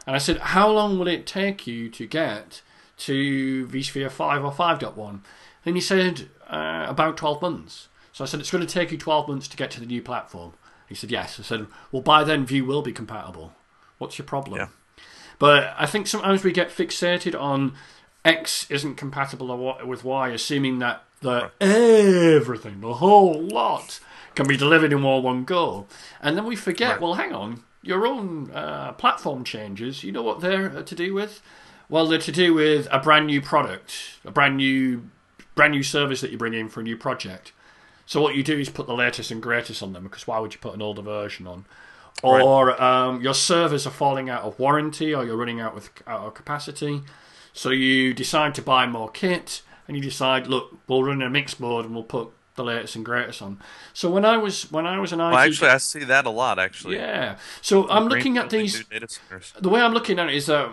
And 0.07 0.15
I 0.15 0.17
said, 0.17 0.37
how 0.37 0.69
long 0.69 0.99
will 0.99 1.07
it 1.07 1.25
take 1.25 1.65
you 1.65 1.89
to 1.89 2.05
get 2.05 2.61
to 2.97 3.67
vSphere 3.67 4.11
5 4.11 4.43
or 4.45 4.51
5.1? 4.51 5.19
And 5.65 5.75
he 5.75 5.81
said, 5.81 6.29
uh, 6.47 6.85
about 6.87 7.17
12 7.17 7.41
months. 7.41 7.87
So 8.13 8.23
I 8.23 8.27
said, 8.27 8.39
it's 8.39 8.51
going 8.51 8.65
to 8.65 8.71
take 8.71 8.91
you 8.91 8.97
12 8.97 9.27
months 9.27 9.47
to 9.47 9.57
get 9.57 9.71
to 9.71 9.79
the 9.79 9.85
new 9.85 10.01
platform. 10.01 10.53
He 10.87 10.95
said, 10.95 11.11
yes. 11.11 11.39
I 11.39 11.43
said, 11.43 11.67
well, 11.91 12.03
by 12.03 12.23
then, 12.23 12.45
View 12.45 12.65
will 12.65 12.81
be 12.81 12.93
compatible. 12.93 13.53
What's 13.97 14.17
your 14.17 14.25
problem? 14.25 14.57
Yeah. 14.57 14.67
But 15.39 15.73
I 15.77 15.85
think 15.85 16.07
sometimes 16.07 16.43
we 16.43 16.51
get 16.51 16.69
fixated 16.69 17.39
on 17.39 17.73
X 18.23 18.69
isn't 18.71 18.95
compatible 18.95 19.77
with 19.85 20.03
Y, 20.03 20.29
assuming 20.29 20.79
that 20.79 21.03
the 21.21 21.51
everything, 21.61 22.81
the 22.81 22.95
whole 22.95 23.41
lot, 23.41 23.99
can 24.35 24.47
be 24.47 24.57
delivered 24.57 24.91
in 24.93 25.03
all 25.03 25.21
one 25.21 25.43
go. 25.43 25.87
And 26.21 26.35
then 26.37 26.45
we 26.45 26.55
forget, 26.55 26.91
Right. 26.93 27.01
well, 27.01 27.13
hang 27.15 27.33
on, 27.33 27.63
your 27.81 28.07
own 28.07 28.51
uh, 28.51 28.93
platform 28.93 29.43
changes, 29.43 30.03
you 30.03 30.11
know 30.11 30.23
what 30.23 30.41
they're 30.41 30.77
uh, 30.77 30.83
to 30.83 30.95
do 30.95 31.13
with? 31.13 31.41
Well, 31.87 32.07
they're 32.07 32.17
to 32.19 32.31
do 32.31 32.53
with 32.53 32.87
a 32.91 32.99
brand 32.99 33.27
new 33.27 33.41
product, 33.41 34.17
a 34.25 34.31
brand 34.31 34.57
new, 34.57 35.09
brand 35.53 35.71
new 35.71 35.83
service 35.83 36.21
that 36.21 36.31
you 36.31 36.37
bring 36.37 36.53
in 36.53 36.67
for 36.67 36.79
a 36.79 36.83
new 36.83 36.97
project. 36.97 37.51
So 38.07 38.21
what 38.21 38.35
you 38.35 38.43
do 38.43 38.57
is 38.57 38.69
put 38.69 38.87
the 38.87 38.93
latest 38.95 39.31
and 39.31 39.41
greatest 39.41 39.81
on 39.83 39.93
them 39.93 40.03
because 40.03 40.25
why 40.27 40.39
would 40.39 40.53
you 40.53 40.59
put 40.59 40.73
an 40.73 40.81
older 40.81 41.01
version 41.01 41.47
on? 41.47 41.65
Right. 42.23 42.41
Or 42.41 42.81
um, 42.81 43.21
your 43.21 43.33
servers 43.33 43.85
are 43.85 43.91
falling 43.91 44.29
out 44.29 44.43
of 44.43 44.57
warranty, 44.57 45.13
or 45.13 45.25
you're 45.25 45.37
running 45.37 45.59
out 45.59 45.75
with 45.75 45.89
out 46.07 46.21
of 46.21 46.33
capacity. 46.33 47.01
So 47.53 47.69
you 47.69 48.13
decide 48.13 48.55
to 48.55 48.61
buy 48.61 48.87
more 48.87 49.09
kit, 49.09 49.61
and 49.87 49.95
you 49.95 50.01
decide, 50.01 50.47
look, 50.47 50.77
we'll 50.87 51.03
run 51.03 51.21
a 51.21 51.29
mixed 51.29 51.59
board, 51.59 51.85
and 51.85 51.93
we'll 51.93 52.03
put 52.03 52.29
the 52.55 52.63
latest 52.63 52.95
and 52.95 53.05
greatest 53.05 53.41
on. 53.41 53.59
So 53.93 54.09
when 54.09 54.25
I 54.25 54.37
was 54.37 54.71
when 54.71 54.87
I 54.87 54.99
was 54.99 55.11
an 55.11 55.19
IT, 55.19 55.23
Well, 55.23 55.37
actually, 55.37 55.69
I 55.69 55.77
see 55.77 56.03
that 56.05 56.25
a 56.25 56.29
lot. 56.29 56.57
Actually, 56.57 56.95
yeah. 56.95 57.37
So 57.61 57.87
I'm 57.89 58.07
looking 58.07 58.37
at 58.37 58.49
these 58.49 58.75
new 58.77 58.83
data 58.99 59.07
centers. 59.07 59.53
the 59.59 59.69
way 59.69 59.81
I'm 59.81 59.93
looking 59.93 60.17
at 60.19 60.29
it 60.29 60.35
is 60.35 60.47
that 60.47 60.71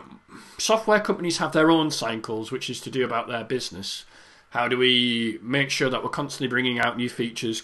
software 0.59 1.01
companies 1.01 1.38
have 1.38 1.53
their 1.53 1.70
own 1.70 1.90
cycles, 1.90 2.51
which 2.53 2.70
is 2.70 2.80
to 2.82 2.90
do 2.90 3.05
about 3.05 3.28
their 3.28 3.45
business. 3.45 4.05
How 4.51 4.68
do 4.68 4.76
we 4.76 5.38
make 5.43 5.70
sure 5.70 5.88
that 5.88 6.03
we're 6.03 6.11
constantly 6.11 6.49
bringing 6.49 6.78
out 6.78 6.97
new 6.97 7.09
features? 7.09 7.62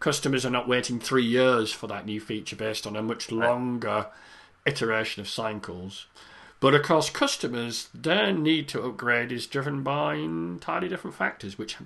Customers 0.00 0.46
are 0.46 0.50
not 0.50 0.66
waiting 0.66 0.98
three 0.98 1.24
years 1.24 1.72
for 1.72 1.86
that 1.86 2.06
new 2.06 2.20
feature 2.20 2.56
based 2.56 2.86
on 2.86 2.96
a 2.96 3.02
much 3.02 3.30
longer 3.30 4.06
iteration 4.66 5.20
of 5.20 5.28
cycles. 5.28 6.06
But 6.58 6.74
of 6.74 6.82
course, 6.82 7.10
customers, 7.10 7.88
their 7.94 8.32
need 8.32 8.68
to 8.68 8.82
upgrade 8.82 9.30
is 9.30 9.46
driven 9.46 9.82
by 9.82 10.14
entirely 10.14 10.88
different 10.88 11.16
factors, 11.16 11.56
which 11.56 11.76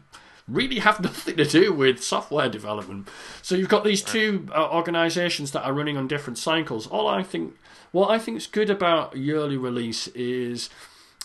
really 0.48 0.80
have 0.80 1.00
nothing 1.02 1.36
to 1.36 1.44
do 1.44 1.72
with 1.72 2.02
software 2.02 2.48
development. 2.48 3.08
So 3.42 3.54
you've 3.54 3.68
got 3.68 3.84
these 3.84 4.02
two 4.02 4.48
uh, 4.54 4.68
organizations 4.70 5.52
that 5.52 5.64
are 5.64 5.72
running 5.72 5.96
on 5.96 6.08
different 6.08 6.38
cycles. 6.38 6.86
All 6.86 7.08
I 7.08 7.22
think, 7.22 7.56
what 7.92 8.10
I 8.10 8.18
think 8.18 8.36
is 8.36 8.46
good 8.46 8.70
about 8.70 9.14
a 9.14 9.18
yearly 9.18 9.56
release 9.56 10.08
is 10.08 10.70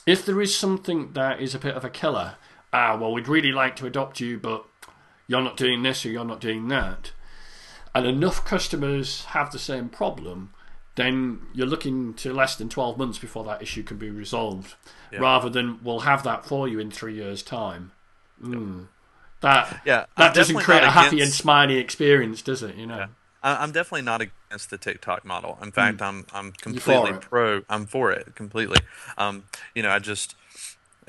if 0.06 0.26
there 0.26 0.42
is 0.42 0.56
something 0.56 1.14
that 1.14 1.40
is 1.40 1.54
a 1.54 1.60
bit 1.60 1.76
of 1.76 1.84
a 1.84 1.90
killer. 1.90 2.36
Ah, 2.72 2.96
well, 2.96 3.12
we'd 3.12 3.28
really 3.28 3.52
like 3.52 3.76
to 3.78 3.88
adopt 3.88 4.20
you, 4.20 4.38
but 4.38 4.64
you're 5.30 5.42
not 5.44 5.56
doing 5.56 5.84
this 5.84 6.06
or 6.06 6.10
you're 6.10 6.26
not 6.26 6.42
doing 6.42 6.68
that. 6.68 7.12
And 7.96 8.06
enough 8.06 8.44
customers 8.44 9.26
have 9.26 9.52
the 9.52 9.60
same 9.60 9.88
problem, 9.90 10.54
then 10.96 11.42
you're 11.54 11.68
looking 11.68 12.14
to 12.16 12.34
less 12.34 12.56
than 12.56 12.68
12 12.68 12.98
months 12.98 13.20
before 13.20 13.44
that 13.46 13.62
issue 13.62 13.84
can 13.84 13.98
be 13.98 14.10
resolved, 14.10 14.74
Yeah. 15.12 15.20
rather 15.20 15.50
than 15.50 15.80
we'll 15.84 16.02
have 16.02 16.24
that 16.24 16.46
for 16.46 16.68
you 16.68 16.80
in 16.80 16.90
three 16.92 17.14
years' 17.16 17.44
time. 17.44 17.92
Mm. 18.44 18.88
That 19.42 19.82
Yeah, 19.86 20.06
that 20.18 20.30
I'm 20.30 20.34
doesn't 20.34 20.58
create 20.62 20.84
a 20.84 20.90
happy 20.92 21.08
and 21.08 21.20
against- 21.22 21.38
smiley 21.38 21.78
experience, 21.78 22.42
does 22.42 22.62
it? 22.64 22.76
You 22.76 22.88
know. 22.88 23.06
I- 23.42 23.64
I'm 23.64 23.72
definitely 23.72 24.02
not 24.02 24.20
against 24.22 24.70
the 24.70 24.78
tick-tock 24.78 25.24
model. 25.24 25.58
In 25.62 25.72
fact, 25.72 26.02
I'm 26.02 26.26
I'm 26.34 26.52
completely 26.54 27.14
pro. 27.14 27.62
I'm 27.70 27.86
for 27.86 28.12
it 28.12 28.36
completely. 28.36 28.80
Um, 29.18 29.44
you 29.76 29.84
know, 29.84 29.92
I 29.92 30.00
just 30.00 30.36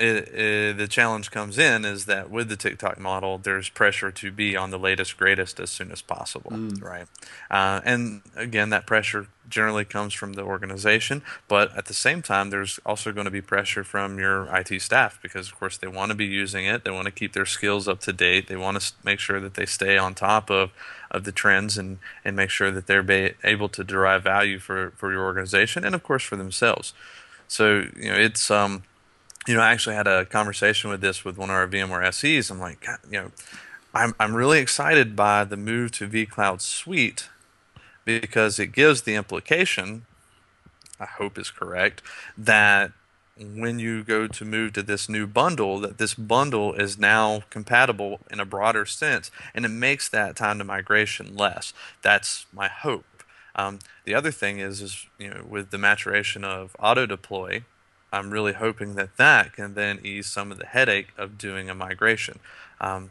it, 0.01 0.29
it, 0.35 0.77
the 0.79 0.89
challenge 0.89 1.31
comes 1.31 1.59
in 1.59 1.85
is 1.85 2.07
that 2.07 2.31
with 2.31 2.49
the 2.49 2.57
tick-tock 2.57 2.99
model, 2.99 3.39
there's 3.39 3.69
pressure 3.69 4.11
to 4.11 4.33
be 4.33 4.57
on 4.57 4.71
the 4.71 4.79
latest, 4.79 5.17
greatest 5.17 5.61
as 5.61 5.71
soon 5.71 5.91
as 5.93 6.03
possible, 6.03 6.51
right? 6.81 7.07
Uh, 7.51 7.81
and 7.85 8.23
again, 8.37 8.71
that 8.71 8.87
pressure 8.87 9.29
generally 9.49 9.85
comes 9.85 10.15
from 10.15 10.35
the 10.35 10.43
organization, 10.43 11.23
but 11.49 11.77
at 11.77 11.87
the 11.87 11.95
same 11.95 12.23
time, 12.23 12.51
there's 12.51 12.79
also 12.87 13.13
going 13.13 13.25
to 13.25 13.31
be 13.31 13.41
pressure 13.41 13.85
from 13.85 14.19
your 14.19 14.47
IT 14.57 14.81
staff 14.81 15.19
because, 15.23 15.49
of 15.49 15.59
course, 15.59 15.77
they 15.77 15.89
want 15.89 16.11
to 16.11 16.17
be 16.17 16.27
using 16.27 16.65
it. 16.67 16.85
They 16.85 16.91
want 16.91 17.07
to 17.07 17.11
keep 17.11 17.33
their 17.33 17.47
skills 17.47 17.89
up 17.89 18.01
to 18.01 18.13
date. 18.13 18.47
They 18.47 18.57
want 18.57 18.81
to 18.81 18.93
make 19.05 19.19
sure 19.21 19.41
that 19.41 19.55
they 19.55 19.67
stay 19.67 19.99
on 19.99 20.15
top 20.15 20.51
of 20.51 20.71
of 21.11 21.25
the 21.25 21.33
trends 21.33 21.77
and, 21.77 21.99
and 22.25 22.37
make 22.37 22.51
sure 22.51 22.71
that 22.71 22.87
they're 22.87 23.03
ba- 23.03 23.35
able 23.43 23.69
to 23.69 23.83
derive 23.83 24.23
value 24.23 24.61
for, 24.61 24.93
for 24.97 25.11
your 25.11 25.25
organization 25.25 25.85
and 25.85 25.95
of 25.95 26.03
course 26.05 26.23
for 26.23 26.37
themselves. 26.37 26.95
So 27.49 27.87
you 27.97 28.11
know 28.11 28.17
it's 28.17 28.49
um 28.51 28.85
you 29.47 29.55
know 29.55 29.61
I 29.61 29.73
actually 29.73 29.97
had 29.97 30.07
a 30.07 30.25
conversation 30.25 30.91
with 30.91 31.01
this 31.01 31.25
with 31.25 31.39
one 31.39 31.51
of 31.51 31.57
our 31.57 31.67
VMware 31.69 32.13
SEs. 32.13 32.51
I'm 32.51 32.61
like 32.61 32.81
God, 32.81 32.99
you 33.11 33.21
know 33.21 33.33
I'm 33.95 34.15
I'm 34.21 34.35
really 34.35 34.59
excited 34.59 35.17
by 35.17 35.45
the 35.45 35.57
move 35.57 35.93
to 35.93 36.09
vCloud 36.09 36.61
Suite 36.61 37.29
because 38.05 38.59
it 38.59 38.69
gives 38.69 39.03
the 39.03 39.15
implication 39.15 40.07
I 40.99 41.07
hope 41.07 41.39
is 41.39 41.51
correct 41.51 42.03
that 42.37 42.93
when 43.37 43.79
you 43.79 44.05
go 44.05 44.27
to 44.27 44.45
move 44.45 44.75
to 44.75 44.83
this 44.83 45.09
new 45.09 45.27
bundle 45.27 45.81
that 45.81 45.97
this 45.99 46.15
bundle 46.15 46.75
is 46.75 46.99
now 46.99 47.43
compatible 47.49 48.21
in 48.31 48.39
a 48.39 48.45
broader 48.45 48.85
sense 48.85 49.31
and 49.55 49.65
it 49.65 49.71
makes 49.71 50.09
that 50.11 50.37
time 50.37 50.59
to 50.59 50.65
migration 50.65 51.35
less 51.35 51.73
that's 52.03 52.47
my 52.53 52.69
hope 52.69 53.05
um, 53.57 53.79
the 54.05 54.15
other 54.15 54.31
thing 54.31 54.59
is 54.59 54.83
is 54.83 55.07
you 55.19 55.31
know 55.31 55.45
with 55.49 55.71
the 55.71 55.79
maturation 55.79 56.45
of 56.45 56.77
auto 56.79 57.07
deploy 57.07 57.65
i'm 58.13 58.31
really 58.31 58.53
hoping 58.53 58.95
that 58.95 59.17
that 59.17 59.53
can 59.53 59.75
then 59.75 59.99
ease 60.05 60.27
some 60.27 60.51
of 60.53 60.59
the 60.59 60.67
headache 60.67 61.09
of 61.17 61.39
doing 61.39 61.69
a 61.69 61.75
migration. 61.75 62.39
Um, 62.81 63.11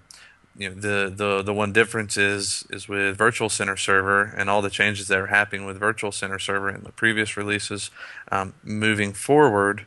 you 0.57 0.69
know 0.69 0.75
the, 0.75 1.13
the 1.15 1.41
the 1.43 1.53
one 1.53 1.71
difference 1.71 2.17
is 2.17 2.65
is 2.69 2.89
with 2.89 3.17
virtual 3.17 3.49
center 3.49 3.77
server 3.77 4.23
and 4.23 4.49
all 4.49 4.61
the 4.61 4.69
changes 4.69 5.07
that 5.07 5.17
are 5.17 5.27
happening 5.27 5.65
with 5.65 5.77
virtual 5.77 6.11
center 6.11 6.39
server 6.39 6.69
in 6.69 6.83
the 6.83 6.91
previous 6.91 7.37
releases 7.37 7.91
um, 8.31 8.53
moving 8.63 9.13
forward 9.13 9.85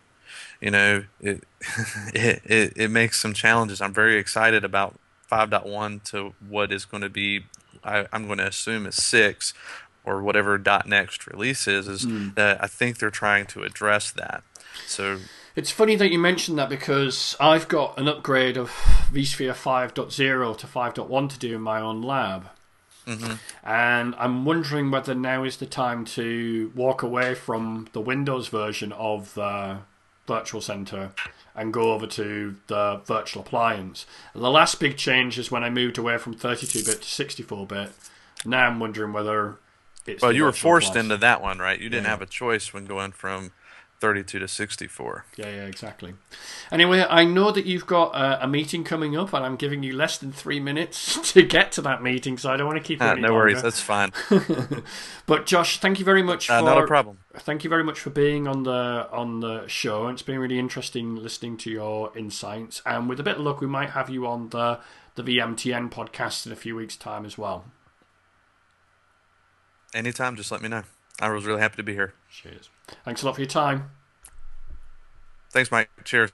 you 0.62 0.70
know 0.70 1.04
it, 1.20 1.44
it 2.14 2.42
it 2.44 2.72
it 2.76 2.90
makes 2.90 3.20
some 3.20 3.34
challenges. 3.34 3.82
I'm 3.82 3.92
very 3.92 4.16
excited 4.16 4.64
about 4.64 4.94
5.1 5.30 6.02
to 6.10 6.34
what 6.48 6.72
is 6.72 6.84
going 6.84 7.02
to 7.02 7.10
be 7.10 7.44
I, 7.84 8.06
I'm 8.12 8.26
going 8.26 8.38
to 8.38 8.46
assume 8.46 8.86
is 8.86 8.94
six 8.94 9.52
or 10.04 10.22
whatever 10.22 10.58
.next 10.86 11.26
release 11.26 11.66
is, 11.68 11.88
is 11.88 12.04
Mm. 12.06 12.34
that 12.34 12.62
I 12.62 12.66
think 12.66 12.98
they're 12.98 13.10
trying 13.10 13.46
to 13.46 13.62
address 13.62 14.10
that. 14.12 14.42
So 14.86 15.18
It's 15.54 15.70
funny 15.70 15.96
that 15.96 16.10
you 16.10 16.18
mentioned 16.18 16.58
that 16.58 16.70
because 16.70 17.36
I've 17.38 17.68
got 17.68 17.98
an 17.98 18.08
upgrade 18.08 18.56
of 18.56 18.70
vSphere 19.12 19.54
5.0 19.54 20.56
to 20.56 20.66
5.1 20.66 21.28
to 21.28 21.38
do 21.38 21.54
in 21.56 21.60
my 21.60 21.78
own 21.80 22.00
lab. 22.00 22.48
Mm-hmm. 23.06 23.34
And 23.62 24.14
I'm 24.18 24.44
wondering 24.46 24.90
whether 24.90 25.14
now 25.14 25.44
is 25.44 25.58
the 25.58 25.66
time 25.66 26.04
to 26.06 26.72
walk 26.74 27.02
away 27.02 27.34
from 27.34 27.88
the 27.92 28.00
Windows 28.00 28.48
version 28.48 28.92
of 28.92 29.34
the 29.34 29.78
Virtual 30.26 30.60
Center 30.62 31.10
and 31.54 31.72
go 31.72 31.92
over 31.92 32.06
to 32.06 32.56
the 32.68 33.02
virtual 33.04 33.42
appliance. 33.42 34.06
And 34.32 34.42
the 34.42 34.50
last 34.50 34.80
big 34.80 34.96
change 34.96 35.38
is 35.38 35.50
when 35.50 35.64
I 35.64 35.68
moved 35.68 35.98
away 35.98 36.16
from 36.16 36.32
32 36.32 36.84
bit 36.84 37.02
to 37.02 37.08
64 37.08 37.66
bit. 37.66 37.92
Now 38.46 38.66
I'm 38.68 38.80
wondering 38.80 39.12
whether. 39.12 39.58
Well, 40.20 40.32
you 40.32 40.44
were 40.44 40.52
forced 40.52 40.88
appliance. 40.90 41.04
into 41.06 41.16
that 41.18 41.40
one, 41.42 41.58
right? 41.58 41.78
You 41.80 41.88
didn't 41.88 42.04
Yeah. 42.04 42.10
have 42.10 42.22
a 42.22 42.26
choice 42.26 42.72
when 42.74 42.84
going 42.86 43.12
from 43.12 43.52
32 44.00 44.40
to 44.40 44.48
64. 44.48 45.26
Yeah, 45.36 45.46
yeah, 45.46 45.66
exactly. 45.66 46.14
Anyway, 46.72 47.06
I 47.08 47.24
know 47.24 47.52
that 47.52 47.66
you've 47.66 47.86
got 47.86 48.06
uh, 48.16 48.36
a 48.40 48.48
meeting 48.48 48.82
coming 48.82 49.16
up, 49.16 49.32
and 49.32 49.44
I'm 49.46 49.54
giving 49.54 49.84
you 49.84 49.94
less 49.94 50.18
than 50.18 50.32
three 50.32 50.58
minutes 50.58 51.18
to 51.34 51.42
get 51.42 51.70
to 51.72 51.82
that 51.82 52.02
meeting, 52.02 52.36
so 52.36 52.50
I 52.50 52.56
don't 52.56 52.66
want 52.66 52.78
to 52.78 52.84
keep 52.84 53.00
you 53.00 53.06
Ah, 53.06 53.14
no 53.14 53.32
worries, 53.32 53.62
that's 53.62 53.80
fine. 53.80 54.10
But 55.26 55.46
Josh, 55.46 55.78
thank 55.78 56.00
you 56.00 56.04
very 56.04 56.22
much 56.22 56.50
Uh, 56.50 56.58
for 56.58 56.64
not 56.64 56.82
a 56.82 56.86
problem. 56.86 57.18
thank 57.34 57.62
you 57.62 57.70
very 57.70 57.84
much 57.84 58.00
for 58.00 58.10
being 58.10 58.48
on 58.48 58.64
the 58.64 59.08
on 59.12 59.38
the 59.38 59.68
show. 59.68 60.08
It's 60.08 60.22
been 60.22 60.40
really 60.40 60.58
interesting 60.58 61.14
listening 61.14 61.56
to 61.58 61.70
your 61.70 62.10
insights, 62.18 62.82
and 62.84 63.08
with 63.08 63.20
a 63.20 63.22
bit 63.22 63.36
of 63.36 63.42
luck, 63.42 63.60
we 63.60 63.68
might 63.68 63.90
have 63.90 64.10
you 64.10 64.26
on 64.26 64.48
the 64.48 64.80
the 65.14 65.22
VMTN 65.22 65.90
podcast 65.92 66.44
in 66.46 66.50
a 66.52 66.56
few 66.56 66.74
weeks' 66.74 66.96
time 66.96 67.24
as 67.24 67.38
well. 67.38 67.66
Anytime, 69.94 70.36
just 70.36 70.50
let 70.50 70.62
me 70.62 70.68
know. 70.68 70.82
I 71.20 71.28
was 71.30 71.44
really 71.44 71.60
happy 71.60 71.76
to 71.76 71.82
be 71.82 71.92
here. 71.92 72.14
Cheers. 72.30 72.70
Thanks 73.04 73.22
a 73.22 73.26
lot 73.26 73.34
for 73.34 73.40
your 73.40 73.48
time. 73.48 73.90
Thanks, 75.50 75.70
Mike. 75.70 75.90
Cheers. 76.04 76.32